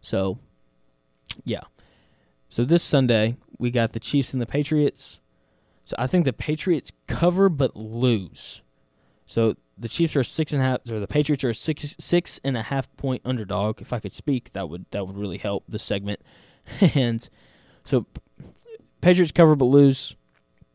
So, 0.00 0.38
yeah. 1.44 1.62
So 2.48 2.64
this 2.64 2.84
Sunday 2.84 3.38
we 3.58 3.72
got 3.72 3.90
the 3.90 3.98
Chiefs 3.98 4.32
and 4.32 4.40
the 4.40 4.46
Patriots. 4.46 5.18
So 5.84 5.96
I 5.98 6.06
think 6.06 6.24
the 6.24 6.32
Patriots 6.32 6.92
cover 7.08 7.48
but 7.48 7.74
lose. 7.74 8.62
So 9.26 9.56
the 9.80 9.88
Chiefs 9.88 10.14
are 10.14 10.22
six 10.22 10.52
and 10.52 10.62
a 10.62 10.64
half, 10.64 10.80
or 10.90 11.00
the 11.00 11.08
Patriots 11.08 11.42
are 11.42 11.50
a 11.50 11.54
six 11.54 11.96
six 11.98 12.38
and 12.44 12.56
a 12.56 12.62
half 12.62 12.94
point 12.96 13.22
underdog. 13.24 13.80
If 13.80 13.92
I 13.92 13.98
could 13.98 14.12
speak, 14.12 14.52
that 14.52 14.68
would 14.68 14.84
that 14.90 15.06
would 15.06 15.16
really 15.16 15.38
help 15.38 15.64
this 15.66 15.82
segment. 15.82 16.20
and 16.94 17.28
so 17.84 18.06
Patriots 19.00 19.32
cover 19.32 19.56
but 19.56 19.64
lose 19.64 20.14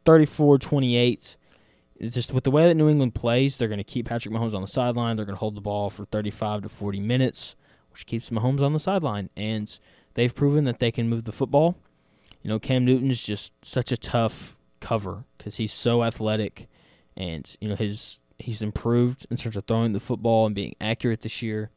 34-28. 0.06 1.36
It's 1.97 2.16
just 2.16 2.34
with 2.34 2.43
the 2.43 2.51
way 2.51 2.68
that 2.68 2.76
New 2.76 2.89
England 2.89 3.16
plays, 3.16 3.58
they're 3.58 3.68
going 3.68 3.78
to 3.78 3.84
keep 3.84 4.08
Patrick 4.08 4.34
Mahomes 4.34 4.53
on 4.53 4.62
the 4.62 4.68
sideline. 4.68 5.16
They're 5.16 5.26
going 5.26 5.36
to 5.36 5.39
hold 5.39 5.56
the 5.56 5.62
ball 5.62 5.89
for 5.89 6.06
35 6.06 6.64
to 6.64 6.70
40 6.70 6.99
minutes, 6.99 7.56
which 7.91 8.06
keeps 8.06 8.30
Mahomes 8.30 8.62
on 8.62 8.74
the 8.74 8.80
sideline. 8.80 9.30
And 9.38 9.78
they've 10.16 10.34
proven 10.34 10.66
that 10.66 10.80
they 10.80 10.91
can 10.91 11.08
move 11.08 11.24
the 11.24 11.32
football. 11.32 11.78
You 12.41 12.49
know, 12.49 12.60
Cam 12.60 12.84
Newton's 12.86 13.24
just 13.24 13.53
such 13.64 13.91
a 13.91 13.97
tough 13.97 14.58
cover 14.80 15.26
because 15.38 15.58
he's 15.58 15.74
so 15.74 16.03
athletic, 16.03 16.68
and 17.18 17.56
you 17.60 17.68
know 17.68 17.76
his 17.76 18.22
he's 18.39 18.61
improved 18.61 19.25
in 19.29 19.38
terms 19.38 19.55
of 19.55 19.65
throwing 19.65 19.93
the 19.93 19.99
football 19.99 20.45
and 20.45 20.55
being 20.55 20.75
accurate 20.79 21.21
this 21.21 21.41
year. 21.41 21.69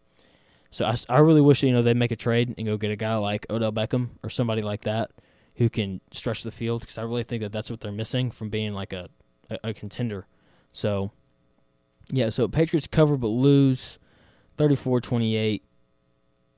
So 0.70 0.84
I, 0.84 0.96
I 1.08 1.18
really 1.18 1.40
wish 1.40 1.62
you 1.62 1.72
know 1.72 1.82
they 1.82 1.94
make 1.94 2.10
a 2.10 2.16
trade 2.16 2.54
and 2.56 2.66
go 2.66 2.76
get 2.76 2.90
a 2.90 2.96
guy 2.96 3.14
like 3.16 3.46
Odell 3.50 3.72
Beckham 3.72 4.10
or 4.22 4.28
somebody 4.28 4.62
like 4.62 4.82
that 4.82 5.10
who 5.56 5.68
can 5.68 6.00
stretch 6.10 6.42
the 6.42 6.50
field 6.50 6.82
because 6.82 6.98
I 6.98 7.02
really 7.02 7.22
think 7.22 7.42
that 7.42 7.52
that's 7.52 7.70
what 7.70 7.80
they're 7.80 7.90
missing 7.90 8.30
from 8.30 8.48
being 8.48 8.74
like 8.74 8.92
a, 8.92 9.08
a, 9.50 9.58
a 9.64 9.74
contender. 9.74 10.26
So 10.72 11.10
yeah, 12.10 12.30
so 12.30 12.48
Patriots 12.48 12.86
cover 12.86 13.16
but 13.16 13.28
lose 13.28 13.98
34-28. 14.56 15.62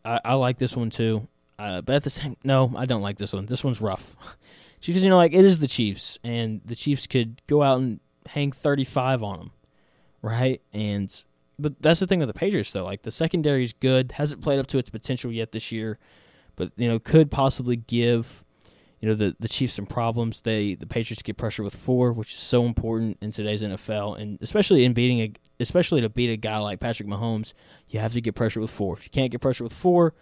I, 0.04 0.20
I 0.24 0.34
like 0.34 0.58
this 0.58 0.76
one 0.76 0.90
too. 0.90 1.28
Uh, 1.58 1.82
but 1.82 1.96
at 1.96 2.04
the 2.04 2.10
same, 2.10 2.36
no, 2.42 2.72
I 2.74 2.86
don't 2.86 3.02
like 3.02 3.18
this 3.18 3.34
one. 3.34 3.44
This 3.44 3.62
one's 3.62 3.82
rough 3.82 4.16
because 4.86 5.04
you 5.04 5.10
know, 5.10 5.18
like 5.18 5.34
it 5.34 5.44
is 5.44 5.58
the 5.58 5.68
Chiefs, 5.68 6.18
and 6.24 6.62
the 6.64 6.74
Chiefs 6.74 7.06
could 7.06 7.42
go 7.46 7.62
out 7.62 7.78
and 7.78 8.00
hang 8.26 8.50
35 8.50 9.22
on 9.22 9.38
them, 9.38 9.50
right? 10.22 10.60
And 10.72 11.22
but 11.58 11.80
that's 11.80 12.00
the 12.00 12.06
thing 12.06 12.20
with 12.20 12.28
the 12.28 12.34
Patriots 12.34 12.72
though. 12.72 12.84
Like 12.84 13.02
the 13.02 13.10
secondary 13.10 13.62
is 13.62 13.72
good, 13.72 14.12
hasn't 14.12 14.42
played 14.42 14.58
up 14.58 14.66
to 14.68 14.78
its 14.78 14.90
potential 14.90 15.30
yet 15.32 15.52
this 15.52 15.70
year, 15.72 15.98
but 16.56 16.72
you 16.76 16.88
know 16.88 16.98
could 16.98 17.30
possibly 17.30 17.76
give 17.76 18.44
you 19.00 19.08
know 19.08 19.14
the 19.14 19.36
the 19.38 19.48
Chiefs 19.48 19.74
some 19.74 19.86
problems. 19.86 20.42
They 20.42 20.74
the 20.74 20.86
Patriots 20.86 21.22
get 21.22 21.36
pressure 21.36 21.62
with 21.62 21.74
four, 21.74 22.12
which 22.12 22.34
is 22.34 22.40
so 22.40 22.64
important 22.64 23.18
in 23.20 23.32
today's 23.32 23.62
NFL, 23.62 24.20
and 24.20 24.38
especially 24.40 24.84
in 24.84 24.92
beating 24.92 25.20
a 25.20 25.32
especially 25.60 26.00
to 26.00 26.08
beat 26.08 26.30
a 26.30 26.36
guy 26.36 26.58
like 26.58 26.80
Patrick 26.80 27.08
Mahomes, 27.08 27.52
you 27.88 28.00
have 28.00 28.12
to 28.14 28.20
get 28.20 28.34
pressure 28.34 28.60
with 28.60 28.70
four. 28.70 28.96
If 28.96 29.04
you 29.04 29.10
can't 29.10 29.30
get 29.30 29.40
pressure 29.40 29.64
with 29.64 29.74
four, 29.74 30.14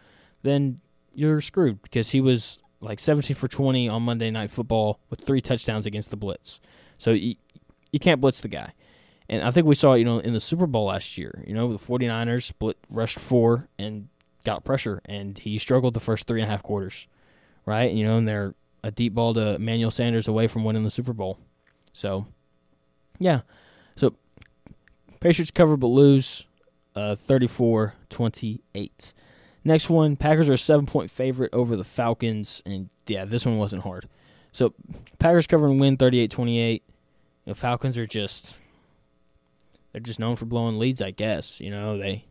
then 0.42 0.80
you're 1.14 1.40
screwed 1.40 1.82
because 1.82 2.10
he 2.10 2.20
was 2.20 2.60
like 2.80 3.00
17 3.00 3.36
for 3.36 3.48
20 3.48 3.88
on 3.88 4.02
Monday 4.02 4.30
Night 4.30 4.50
Football 4.50 5.00
with 5.10 5.20
three 5.20 5.40
touchdowns 5.40 5.86
against 5.86 6.10
the 6.10 6.16
blitz. 6.16 6.60
So 6.96 7.10
you, 7.10 7.36
you 7.92 7.98
can't 7.98 8.20
blitz 8.20 8.40
the 8.40 8.48
guy. 8.48 8.72
And 9.28 9.42
I 9.42 9.50
think 9.50 9.66
we 9.66 9.74
saw 9.74 9.94
you 9.94 10.04
know, 10.04 10.18
in 10.18 10.32
the 10.32 10.40
Super 10.40 10.66
Bowl 10.66 10.86
last 10.86 11.18
year. 11.18 11.44
You 11.46 11.54
know, 11.54 11.72
the 11.72 11.78
49ers 11.78 12.44
split, 12.44 12.78
rushed 12.88 13.18
four 13.18 13.68
and 13.78 14.08
got 14.44 14.64
pressure, 14.64 15.02
and 15.04 15.36
he 15.38 15.58
struggled 15.58 15.94
the 15.94 16.00
first 16.00 16.26
three 16.26 16.40
and 16.40 16.48
a 16.48 16.50
half 16.50 16.62
quarters, 16.62 17.06
right? 17.66 17.92
You 17.92 18.06
know, 18.06 18.16
and 18.16 18.26
they're 18.26 18.54
a 18.82 18.90
deep 18.90 19.14
ball 19.14 19.34
to 19.34 19.56
Emmanuel 19.56 19.90
Sanders 19.90 20.28
away 20.28 20.46
from 20.46 20.64
winning 20.64 20.84
the 20.84 20.90
Super 20.90 21.12
Bowl. 21.12 21.38
So, 21.92 22.26
yeah. 23.18 23.40
So, 23.96 24.14
Patriots 25.20 25.50
cover 25.50 25.76
but 25.76 25.88
lose 25.88 26.46
uh, 26.94 27.16
34 27.16 27.94
28. 28.08 29.12
Next 29.64 29.90
one, 29.90 30.16
Packers 30.16 30.48
are 30.48 30.54
a 30.54 30.58
seven 30.58 30.86
point 30.86 31.10
favorite 31.10 31.52
over 31.52 31.76
the 31.76 31.84
Falcons, 31.84 32.62
and 32.64 32.88
yeah, 33.06 33.24
this 33.24 33.44
one 33.44 33.58
wasn't 33.58 33.82
hard. 33.82 34.08
So 34.52 34.74
Packers 35.18 35.46
cover 35.46 35.66
and 35.66 35.80
win 35.80 35.96
38-28. 35.96 36.72
You 36.72 36.80
know, 37.46 37.54
Falcons 37.54 37.96
are 37.98 38.06
just 38.06 38.56
they're 39.92 40.00
just 40.00 40.20
known 40.20 40.36
for 40.36 40.44
blowing 40.44 40.78
leads, 40.78 41.00
I 41.00 41.10
guess. 41.10 41.60
You 41.60 41.70
know, 41.70 41.98
they 41.98 42.24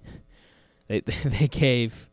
they 0.88 1.02
they 1.26 1.48
gave 1.48 2.10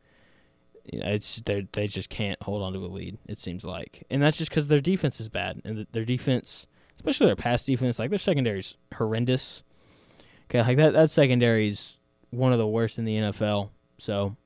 it's 0.84 1.40
they 1.40 1.66
they 1.72 1.86
just 1.86 2.10
can't 2.10 2.42
hold 2.42 2.62
on 2.62 2.72
to 2.74 2.78
a 2.78 2.86
lead. 2.86 3.18
It 3.26 3.38
seems 3.38 3.64
like, 3.64 4.04
and 4.10 4.22
that's 4.22 4.38
just 4.38 4.50
because 4.50 4.68
their 4.68 4.80
defense 4.80 5.20
is 5.20 5.28
bad, 5.28 5.62
and 5.64 5.86
their 5.92 6.04
defense, 6.04 6.66
especially 6.96 7.26
their 7.26 7.36
pass 7.36 7.64
defense, 7.64 7.98
like 7.98 8.10
their 8.10 8.18
secondary's 8.18 8.76
horrendous. 8.94 9.62
Okay, 10.50 10.62
like 10.62 10.76
that 10.76 10.92
that 10.92 11.10
secondary's 11.10 11.98
one 12.30 12.52
of 12.52 12.58
the 12.58 12.66
worst 12.66 12.98
in 12.98 13.04
the 13.04 13.16
NFL. 13.16 13.70
So 13.98 14.36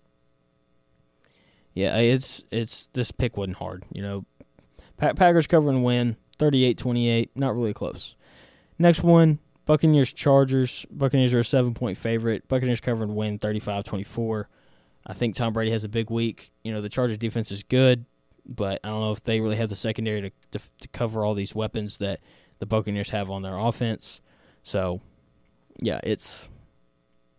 yeah, 1.74 1.96
it's 1.96 2.44
it's 2.51 2.86
this 2.92 3.11
pick 3.11 3.36
wasn't 3.36 3.57
hard. 3.57 3.84
You 3.92 4.03
know, 4.03 4.24
Packers 4.96 5.46
cover 5.46 5.70
and 5.70 5.84
win 5.84 6.16
38-28, 6.38 7.30
not 7.34 7.55
really 7.55 7.74
close. 7.74 8.14
Next 8.78 9.03
one, 9.03 9.40
Buccaneers 9.69 10.14
Chargers. 10.14 10.87
Buccaneers 10.91 11.35
are 11.35 11.41
a 11.41 11.43
7-point 11.43 11.99
favorite. 11.99 12.49
Buccaneers 12.49 12.81
cover 12.81 13.03
and 13.05 13.14
win 13.14 13.39
35-24. 13.39 14.47
I 15.07 15.12
think 15.12 15.35
Tom 15.35 15.53
Brady 15.53 15.73
has 15.73 15.85
a 15.85 15.91
big 15.91 16.09
week. 16.09 16.51
You 16.64 16.73
know, 16.73 16.81
the 16.81 16.89
Chargers 16.89 17.19
defense 17.19 17.53
is 17.53 17.62
good, 17.62 18.07
but 18.47 18.81
I 18.83 18.89
don't 18.89 19.03
know 19.03 19.12
if 19.12 19.23
they 19.23 19.41
really 19.41 19.57
have 19.57 19.69
the 19.69 19.77
secondary 19.77 20.23
to 20.23 20.31
to, 20.53 20.64
to 20.81 20.89
cover 20.89 21.23
all 21.23 21.35
these 21.35 21.55
weapons 21.55 21.99
that 21.99 22.21
the 22.61 22.64
Buccaneers 22.64 23.11
have 23.11 23.29
on 23.29 23.43
their 23.43 23.59
offense. 23.59 24.23
So, 24.62 25.03
yeah, 25.79 26.01
it's 26.03 26.49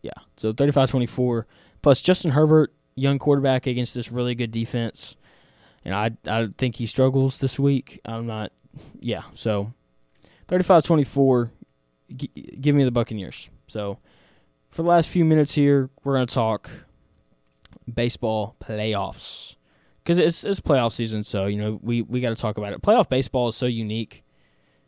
yeah. 0.03 0.13
So 0.37 0.53
35-24 0.53 1.45
plus 1.81 1.99
Justin 1.99 2.31
Herbert 2.31 2.71
young 2.93 3.17
quarterback 3.17 3.65
against 3.65 3.95
this 3.95 4.11
really 4.11 4.35
good 4.35 4.51
defense, 4.51 5.15
and 5.83 5.95
I 5.95 6.11
I 6.27 6.49
think 6.59 6.75
he 6.75 6.85
struggles 6.85 7.39
this 7.39 7.57
week. 7.57 7.99
I'm 8.05 8.27
not, 8.27 8.51
yeah. 8.99 9.23
So 9.33 9.73
35-24, 10.47 11.49
g- 12.15 12.57
give 12.59 12.75
me 12.75 12.83
the 12.83 12.91
Buccaneers. 12.91 13.49
So 13.67 13.99
for 14.69 14.83
the 14.83 14.89
last 14.89 15.09
few 15.09 15.25
minutes 15.25 15.55
here, 15.55 15.89
we're 16.03 16.13
gonna 16.13 16.25
talk 16.25 16.69
baseball 17.91 18.55
playoffs 18.63 19.55
because 20.03 20.17
it's 20.17 20.43
it's 20.43 20.59
playoff 20.59 20.93
season. 20.93 21.23
So 21.23 21.45
you 21.47 21.57
know 21.57 21.79
we 21.81 22.01
we 22.01 22.21
got 22.21 22.29
to 22.29 22.35
talk 22.35 22.57
about 22.57 22.73
it. 22.73 22.81
Playoff 22.81 23.09
baseball 23.09 23.49
is 23.49 23.55
so 23.55 23.65
unique, 23.65 24.23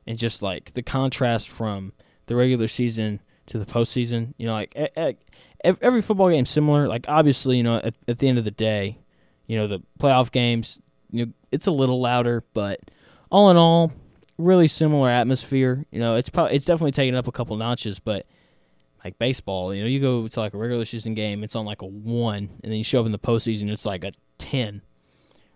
and 0.08 0.18
just 0.18 0.42
like 0.42 0.74
the 0.74 0.82
contrast 0.82 1.50
from 1.50 1.94
the 2.28 2.36
regular 2.36 2.68
season 2.68 3.22
to 3.48 3.60
the 3.60 3.66
postseason. 3.66 4.34
You 4.38 4.48
know, 4.48 4.54
like 4.54 4.76
every 5.64 6.02
football 6.02 6.30
game 6.30 6.46
similar. 6.46 6.88
Like 6.88 7.06
obviously, 7.08 7.58
you 7.58 7.64
know, 7.64 7.78
at, 7.78 7.96
at 8.08 8.20
the 8.20 8.28
end 8.28 8.38
of 8.38 8.46
the 8.46 8.52
day, 8.52 9.00
you 9.48 9.58
know, 9.58 9.68
the 9.68 9.82
playoff 10.00 10.32
games, 10.32 10.80
you 11.12 11.26
know, 11.26 11.32
it's 11.52 11.68
a 11.68 11.72
little 11.72 12.00
louder, 12.00 12.44
but 12.54 12.80
all 13.30 13.50
in 13.52 13.58
all, 13.58 13.92
really 14.42 14.68
similar 14.68 15.10
atmosphere. 15.10 15.86
You 15.92 16.00
know, 16.00 16.16
it's 16.16 16.30
probably 16.30 16.56
it's 16.56 16.66
definitely 16.66 16.92
taken 16.92 17.16
up 17.16 17.28
a 17.28 17.32
couple 17.32 17.56
notches, 17.58 18.00
but 18.00 18.26
like 19.04 19.18
baseball, 19.18 19.74
you 19.74 19.82
know, 19.82 19.88
you 19.88 20.00
go 20.00 20.28
to 20.28 20.40
like 20.40 20.54
a 20.54 20.58
regular 20.58 20.86
season 20.86 21.14
game, 21.14 21.44
it's 21.44 21.56
on 21.56 21.66
like 21.66 21.82
a 21.82 21.88
one, 21.88 22.50
and 22.64 22.72
then 22.72 22.74
you 22.74 22.84
show 22.84 23.00
up 23.00 23.06
in 23.06 23.12
the 23.12 23.20
postseason, 23.20 23.70
it's 23.70 23.86
like 23.86 24.04
a 24.04 24.12
ten, 24.38 24.82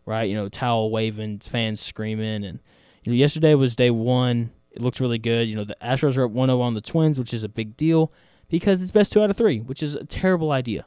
right? 0.05 0.23
You 0.23 0.35
know, 0.35 0.49
towel 0.49 0.89
waving, 0.89 1.39
fans 1.39 1.81
screaming, 1.81 2.43
and 2.43 2.59
you 3.03 3.11
know, 3.11 3.17
yesterday 3.17 3.53
was 3.53 3.75
day 3.75 3.91
one. 3.91 4.51
It 4.71 4.81
looks 4.81 4.99
really 4.99 5.19
good. 5.19 5.47
You 5.47 5.55
know, 5.55 5.63
the 5.63 5.77
Astros 5.81 6.17
are 6.17 6.25
up 6.25 6.31
1-0 6.31 6.59
on 6.59 6.73
the 6.73 6.81
Twins, 6.81 7.17
which 7.17 7.33
is 7.33 7.43
a 7.43 7.49
big 7.49 7.77
deal 7.77 8.11
because 8.49 8.81
it's 8.81 8.91
best 8.91 9.13
two 9.13 9.23
out 9.23 9.29
of 9.29 9.37
three, 9.37 9.59
which 9.61 9.81
is 9.81 9.95
a 9.95 10.03
terrible 10.03 10.51
idea. 10.51 10.85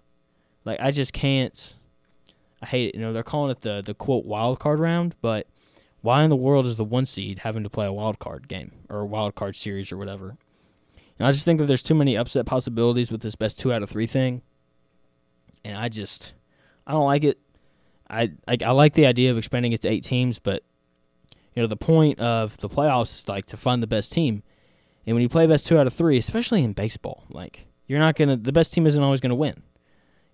Like 0.64 0.80
I 0.80 0.90
just 0.90 1.12
can't. 1.12 1.74
I 2.60 2.66
hate 2.66 2.88
it. 2.88 2.94
You 2.96 3.00
know 3.00 3.12
they're 3.12 3.22
calling 3.22 3.50
it 3.50 3.62
the 3.62 3.82
the 3.84 3.94
quote 3.94 4.24
wild 4.24 4.58
card 4.58 4.80
round, 4.80 5.14
but 5.20 5.46
why 6.00 6.22
in 6.22 6.30
the 6.30 6.36
world 6.36 6.66
is 6.66 6.76
the 6.76 6.84
one 6.84 7.06
seed 7.06 7.40
having 7.40 7.62
to 7.62 7.70
play 7.70 7.86
a 7.86 7.92
wild 7.92 8.18
card 8.18 8.48
game 8.48 8.72
or 8.88 9.00
a 9.00 9.06
wild 9.06 9.34
card 9.34 9.56
series 9.56 9.90
or 9.90 9.96
whatever? 9.96 10.36
And 11.18 11.26
I 11.26 11.32
just 11.32 11.44
think 11.44 11.58
that 11.58 11.66
there's 11.66 11.82
too 11.82 11.94
many 11.94 12.16
upset 12.16 12.46
possibilities 12.46 13.10
with 13.10 13.22
this 13.22 13.34
best 13.34 13.58
two 13.58 13.72
out 13.72 13.82
of 13.82 13.90
three 13.90 14.06
thing, 14.06 14.42
and 15.64 15.76
I 15.76 15.88
just 15.88 16.34
I 16.86 16.92
don't 16.92 17.04
like 17.04 17.24
it. 17.24 17.38
I 18.08 18.32
I, 18.46 18.56
I 18.64 18.70
like 18.70 18.94
the 18.94 19.06
idea 19.06 19.30
of 19.30 19.38
expanding 19.38 19.72
it 19.72 19.80
to 19.82 19.88
eight 19.88 20.04
teams, 20.04 20.38
but 20.38 20.62
you 21.54 21.62
know 21.62 21.66
the 21.66 21.76
point 21.76 22.20
of 22.20 22.56
the 22.58 22.68
playoffs 22.68 23.14
is 23.14 23.28
like 23.28 23.46
to 23.46 23.56
find 23.56 23.82
the 23.82 23.88
best 23.88 24.12
team. 24.12 24.42
And 25.06 25.14
when 25.14 25.22
you 25.22 25.28
play 25.28 25.46
best 25.46 25.66
two 25.66 25.78
out 25.78 25.86
of 25.86 25.92
three, 25.94 26.18
especially 26.18 26.62
in 26.62 26.72
baseball, 26.72 27.24
like 27.30 27.66
you're 27.88 27.98
not 27.98 28.14
gonna 28.14 28.36
the 28.36 28.52
best 28.52 28.72
team 28.72 28.86
isn't 28.86 29.02
always 29.02 29.20
gonna 29.20 29.34
win. 29.34 29.62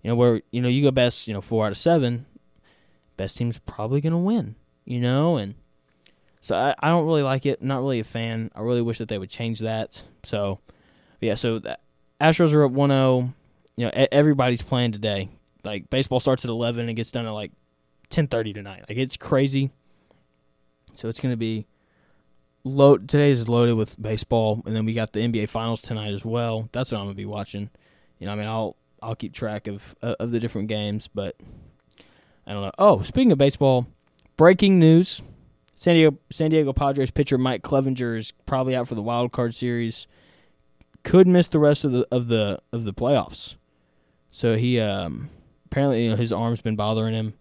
You 0.03 0.09
know, 0.09 0.15
where 0.15 0.41
you 0.51 0.61
know 0.61 0.67
you 0.67 0.83
go 0.83 0.91
best, 0.91 1.27
you 1.27 1.33
know, 1.33 1.41
four 1.41 1.65
out 1.65 1.71
of 1.71 1.79
seven, 1.79 2.27
best 3.17 3.37
team's 3.37 3.57
probably 3.57 4.01
gonna 4.01 4.19
win. 4.19 4.55
You 4.85 4.99
know, 4.99 5.37
and 5.37 5.55
so 6.41 6.55
I, 6.55 6.75
I 6.79 6.89
don't 6.89 7.05
really 7.05 7.23
like 7.23 7.45
it. 7.45 7.61
Not 7.61 7.79
really 7.79 7.99
a 7.99 8.03
fan. 8.03 8.51
I 8.55 8.61
really 8.61 8.81
wish 8.81 8.99
that 8.99 9.07
they 9.07 9.17
would 9.17 9.29
change 9.29 9.59
that. 9.59 10.03
So 10.23 10.59
yeah, 11.19 11.35
so 11.35 11.59
the 11.59 11.77
Astros 12.21 12.53
are 12.53 12.63
up 12.63 12.71
1-0. 12.71 13.33
You 13.77 13.85
know, 13.85 13.91
everybody's 14.11 14.61
playing 14.61 14.91
today. 14.91 15.29
Like 15.63 15.89
baseball 15.89 16.19
starts 16.19 16.45
at 16.45 16.49
11 16.49 16.87
and 16.87 16.95
gets 16.95 17.11
done 17.11 17.25
at 17.25 17.31
like 17.31 17.51
10:30 18.11 18.53
tonight. 18.53 18.85
Like 18.87 18.97
it's 18.97 19.17
crazy. 19.17 19.71
So 20.93 21.09
it's 21.09 21.19
going 21.19 21.33
to 21.33 21.37
be 21.37 21.65
load 22.65 23.07
today 23.07 23.31
is 23.31 23.47
loaded 23.47 23.75
with 23.75 24.01
baseball, 24.01 24.61
and 24.65 24.75
then 24.75 24.83
we 24.83 24.93
got 24.93 25.13
the 25.13 25.21
NBA 25.21 25.47
Finals 25.47 25.81
tonight 25.81 26.13
as 26.13 26.25
well. 26.25 26.67
That's 26.73 26.91
what 26.91 26.97
I'm 26.97 27.05
gonna 27.05 27.15
be 27.15 27.25
watching. 27.25 27.69
you 28.19 28.25
know, 28.27 28.33
I 28.33 28.35
mean, 28.35 28.47
I'll 28.47 28.75
I'll 29.01 29.15
keep 29.15 29.33
track 29.33 29.67
of 29.67 29.95
uh, 30.01 30.15
of 30.19 30.31
the 30.31 30.39
different 30.39 30.67
games, 30.67 31.07
but 31.07 31.37
I 32.45 32.53
don't 32.53 32.63
know. 32.63 32.71
Oh, 32.77 33.01
speaking 33.03 33.31
of 33.31 33.37
baseball, 33.37 33.87
breaking 34.37 34.79
news: 34.79 35.21
San 35.75 35.95
Diego 35.95 36.17
San 36.31 36.51
Diego 36.51 36.73
Padres 36.73 37.11
pitcher 37.11 37.37
Mike 37.37 37.61
Clevinger 37.61 38.17
is 38.17 38.31
probably 38.45 38.75
out 38.75 38.87
for 38.87 38.95
the 38.95 39.01
wild 39.01 39.31
card 39.31 39.55
series. 39.55 40.07
Could 41.03 41.27
miss 41.27 41.47
the 41.47 41.59
rest 41.59 41.85
of 41.85 41.91
the 41.91 42.07
of 42.11 42.27
the 42.27 42.59
of 42.71 42.85
the 42.85 42.93
playoffs. 42.93 43.55
So 44.31 44.57
he 44.57 44.79
um, 44.79 45.29
apparently 45.65 46.03
you 46.03 46.09
know, 46.11 46.15
his 46.15 46.31
arm's 46.31 46.61
been 46.61 46.75
bothering 46.75 47.13
him. 47.13 47.35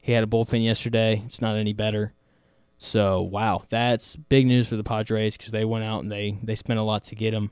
He 0.00 0.12
had 0.12 0.24
a 0.24 0.26
bullpen 0.26 0.64
yesterday. 0.64 1.22
It's 1.26 1.40
not 1.40 1.56
any 1.56 1.72
better. 1.72 2.12
So 2.78 3.20
wow, 3.20 3.64
that's 3.68 4.16
big 4.16 4.46
news 4.46 4.68
for 4.68 4.76
the 4.76 4.84
Padres 4.84 5.36
because 5.36 5.52
they 5.52 5.64
went 5.64 5.84
out 5.84 6.02
and 6.02 6.12
they 6.12 6.38
they 6.42 6.54
spent 6.54 6.78
a 6.78 6.84
lot 6.84 7.04
to 7.04 7.16
get 7.16 7.34
him. 7.34 7.50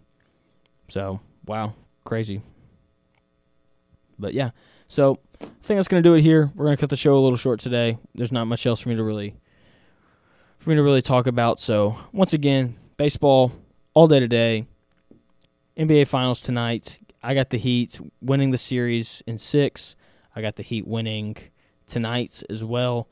So 0.89 1.21
wow, 1.47 1.75
crazy. 2.05 2.43
But 4.19 4.35
yeah, 4.35 4.51
so 4.89 5.19
I 5.41 5.47
think 5.63 5.79
that's 5.79 5.89
gonna 5.89 6.03
do 6.03 6.15
it 6.15 6.23
here. 6.23 6.51
We're 6.55 6.67
gonna 6.67 6.77
cut 6.77 6.91
the 6.91 6.97
show 6.97 7.15
a 7.15 7.21
little 7.21 7.37
short 7.37 7.61
today. 7.61 7.99
There's 8.15 8.33
not 8.33 8.47
much 8.47 8.67
else 8.67 8.81
for 8.81 8.89
me 8.89 8.97
to 8.97 9.05
really 9.05 9.35
for 10.59 10.71
me 10.71 10.77
to 10.77 10.83
really 10.83 11.03
talk 11.03 11.27
about. 11.27 11.61
So 11.61 11.99
once 12.13 12.33
again, 12.33 12.77
baseball 12.97 13.53
all 13.95 14.09
day 14.09 14.21
today. 14.21 14.67
NBA 15.77 16.07
Finals 16.07 16.41
tonight. 16.41 16.99
I 17.23 17.35
got 17.35 17.51
the 17.51 17.59
Heat 17.59 18.01
winning 18.21 18.51
the 18.51 18.59
series 18.59 19.23
in 19.27 19.39
six. 19.39 19.95
I 20.35 20.41
got 20.41 20.57
the 20.57 20.63
Heat 20.63 20.87
winning 20.87 21.37
tonight 21.87 22.43
as 22.49 22.65
well. 22.65 23.09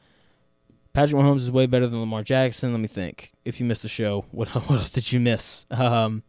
Patrick 0.92 1.20
Mahomes 1.20 1.38
is 1.38 1.50
way 1.50 1.66
better 1.66 1.86
than 1.86 2.00
Lamar 2.00 2.22
Jackson. 2.22 2.70
Let 2.72 2.80
me 2.80 2.86
think. 2.86 3.32
If 3.44 3.60
you 3.60 3.66
missed 3.66 3.82
the 3.82 3.88
show, 3.88 4.24
what 4.30 4.48
what 4.48 4.78
else 4.78 4.90
did 4.90 5.12
you 5.12 5.20
miss? 5.20 5.66
Um, 5.70 6.22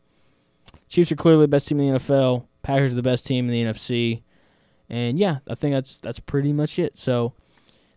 Chiefs 0.89 1.11
are 1.11 1.15
clearly 1.15 1.43
the 1.43 1.49
best 1.49 1.67
team 1.67 1.79
in 1.79 1.93
the 1.93 1.99
NFL. 1.99 2.47
Packers 2.63 2.93
are 2.93 2.95
the 2.95 3.03
best 3.03 3.25
team 3.25 3.49
in 3.49 3.51
the 3.51 3.63
NFC. 3.71 4.23
And 4.89 5.17
yeah, 5.17 5.39
I 5.49 5.55
think 5.55 5.73
that's 5.73 5.97
that's 5.97 6.19
pretty 6.19 6.53
much 6.53 6.79
it. 6.79 6.97
So 6.97 7.33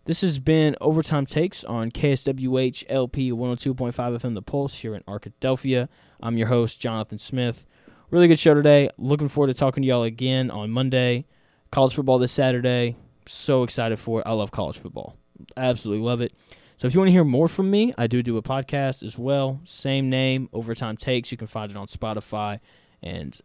this 0.05 0.21
has 0.21 0.39
been 0.39 0.75
Overtime 0.81 1.25
Takes 1.25 1.63
on 1.63 1.91
KSWH 1.91 2.85
LP 2.89 3.31
102.5 3.31 3.93
FM 3.93 4.33
The 4.33 4.41
Pulse 4.41 4.79
here 4.79 4.95
in 4.95 5.03
Arkadelphia. 5.03 5.87
I'm 6.21 6.37
your 6.37 6.47
host, 6.47 6.79
Jonathan 6.79 7.19
Smith. 7.19 7.65
Really 8.09 8.27
good 8.27 8.39
show 8.39 8.55
today. 8.55 8.89
Looking 8.97 9.27
forward 9.27 9.47
to 9.47 9.53
talking 9.53 9.83
to 9.83 9.87
y'all 9.87 10.03
again 10.03 10.49
on 10.49 10.71
Monday. 10.71 11.25
College 11.69 11.93
football 11.93 12.17
this 12.17 12.31
Saturday. 12.31 12.95
So 13.27 13.61
excited 13.61 13.99
for 13.99 14.21
it. 14.21 14.23
I 14.25 14.33
love 14.33 14.49
college 14.49 14.79
football. 14.79 15.15
Absolutely 15.55 16.03
love 16.03 16.21
it. 16.21 16.33
So 16.77 16.87
if 16.87 16.95
you 16.95 16.99
want 17.01 17.09
to 17.09 17.13
hear 17.13 17.23
more 17.23 17.47
from 17.47 17.69
me, 17.69 17.93
I 17.97 18.07
do 18.07 18.23
do 18.23 18.37
a 18.37 18.41
podcast 18.41 19.05
as 19.05 19.17
well. 19.17 19.59
Same 19.63 20.09
name, 20.09 20.49
Overtime 20.53 20.97
Takes. 20.97 21.31
You 21.31 21.37
can 21.37 21.45
find 21.45 21.69
it 21.69 21.77
on 21.77 21.87
Spotify 21.87 22.61
and 23.03 23.39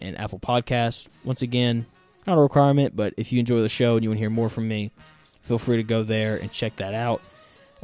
and 0.00 0.18
Apple 0.18 0.40
Podcasts. 0.40 1.06
Once 1.22 1.42
again, 1.42 1.86
not 2.28 2.38
a 2.38 2.40
requirement, 2.40 2.94
but 2.94 3.14
if 3.16 3.32
you 3.32 3.40
enjoy 3.40 3.60
the 3.60 3.68
show 3.68 3.96
and 3.96 4.04
you 4.04 4.10
want 4.10 4.18
to 4.18 4.20
hear 4.20 4.30
more 4.30 4.48
from 4.48 4.68
me, 4.68 4.92
feel 5.40 5.58
free 5.58 5.78
to 5.78 5.82
go 5.82 6.02
there 6.02 6.36
and 6.36 6.52
check 6.52 6.76
that 6.76 6.94
out. 6.94 7.22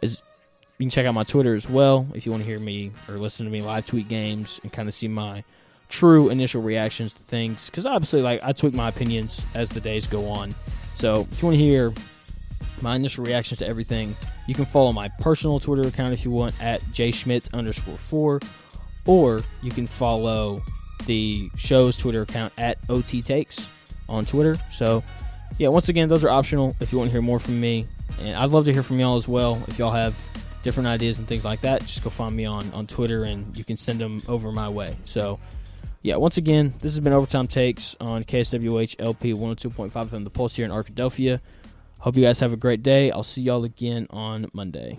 As 0.02 0.20
you 0.78 0.84
can 0.84 0.90
check 0.90 1.06
out 1.06 1.14
my 1.14 1.24
Twitter 1.24 1.54
as 1.54 1.68
well 1.68 2.06
if 2.14 2.26
you 2.26 2.32
want 2.32 2.42
to 2.42 2.48
hear 2.48 2.58
me 2.58 2.92
or 3.08 3.16
listen 3.16 3.46
to 3.46 3.52
me 3.52 3.62
live 3.62 3.86
tweet 3.86 4.08
games 4.08 4.60
and 4.62 4.72
kind 4.72 4.88
of 4.88 4.94
see 4.94 5.08
my 5.08 5.44
true 5.88 6.28
initial 6.28 6.60
reactions 6.62 7.12
to 7.14 7.22
things. 7.22 7.70
Because 7.70 7.86
obviously, 7.86 8.20
like 8.20 8.40
I 8.42 8.52
tweak 8.52 8.74
my 8.74 8.88
opinions 8.88 9.44
as 9.54 9.70
the 9.70 9.80
days 9.80 10.06
go 10.06 10.28
on. 10.28 10.54
So 10.94 11.26
if 11.32 11.42
you 11.42 11.48
want 11.48 11.58
to 11.58 11.64
hear 11.64 11.92
my 12.82 12.96
initial 12.96 13.24
reactions 13.24 13.60
to 13.60 13.66
everything, 13.66 14.14
you 14.46 14.54
can 14.54 14.66
follow 14.66 14.92
my 14.92 15.08
personal 15.20 15.58
Twitter 15.58 15.88
account 15.88 16.12
if 16.12 16.24
you 16.24 16.30
want 16.30 16.60
at 16.60 16.82
jschmidt 16.92 17.52
underscore 17.54 17.96
four, 17.96 18.40
or 19.06 19.40
you 19.62 19.70
can 19.70 19.86
follow 19.86 20.62
the 21.06 21.50
show's 21.56 21.96
Twitter 21.96 22.22
account 22.22 22.52
at 22.58 22.78
OT 22.88 23.22
Takes 23.22 23.68
on 24.08 24.24
Twitter. 24.24 24.56
So, 24.72 25.02
yeah, 25.58 25.68
once 25.68 25.88
again, 25.88 26.08
those 26.08 26.24
are 26.24 26.30
optional 26.30 26.76
if 26.80 26.92
you 26.92 26.98
want 26.98 27.10
to 27.10 27.12
hear 27.12 27.22
more 27.22 27.38
from 27.38 27.60
me. 27.60 27.86
And 28.20 28.36
I'd 28.36 28.50
love 28.50 28.64
to 28.66 28.72
hear 28.72 28.82
from 28.82 29.00
y'all 29.00 29.16
as 29.16 29.28
well. 29.28 29.62
If 29.68 29.78
y'all 29.78 29.90
have 29.90 30.14
different 30.62 30.86
ideas 30.88 31.18
and 31.18 31.28
things 31.28 31.44
like 31.44 31.60
that, 31.62 31.82
just 31.82 32.02
go 32.02 32.10
find 32.10 32.34
me 32.34 32.44
on, 32.44 32.70
on 32.72 32.86
Twitter 32.86 33.24
and 33.24 33.56
you 33.56 33.64
can 33.64 33.76
send 33.76 34.00
them 34.00 34.20
over 34.28 34.50
my 34.50 34.68
way. 34.68 34.96
So, 35.04 35.38
yeah, 36.02 36.16
once 36.16 36.36
again, 36.36 36.74
this 36.80 36.92
has 36.92 37.00
been 37.00 37.12
Overtime 37.12 37.46
Takes 37.46 37.96
on 38.00 38.24
KSWH 38.24 38.96
LP 38.98 39.32
102.5 39.32 39.90
FM, 39.90 40.24
The 40.24 40.30
Pulse 40.30 40.56
here 40.56 40.64
in 40.64 40.70
Arkadelphia. 40.70 41.40
Hope 42.00 42.16
you 42.16 42.22
guys 42.24 42.40
have 42.40 42.52
a 42.52 42.56
great 42.56 42.82
day. 42.82 43.10
I'll 43.10 43.22
see 43.22 43.40
y'all 43.40 43.64
again 43.64 44.06
on 44.10 44.50
Monday. 44.52 44.98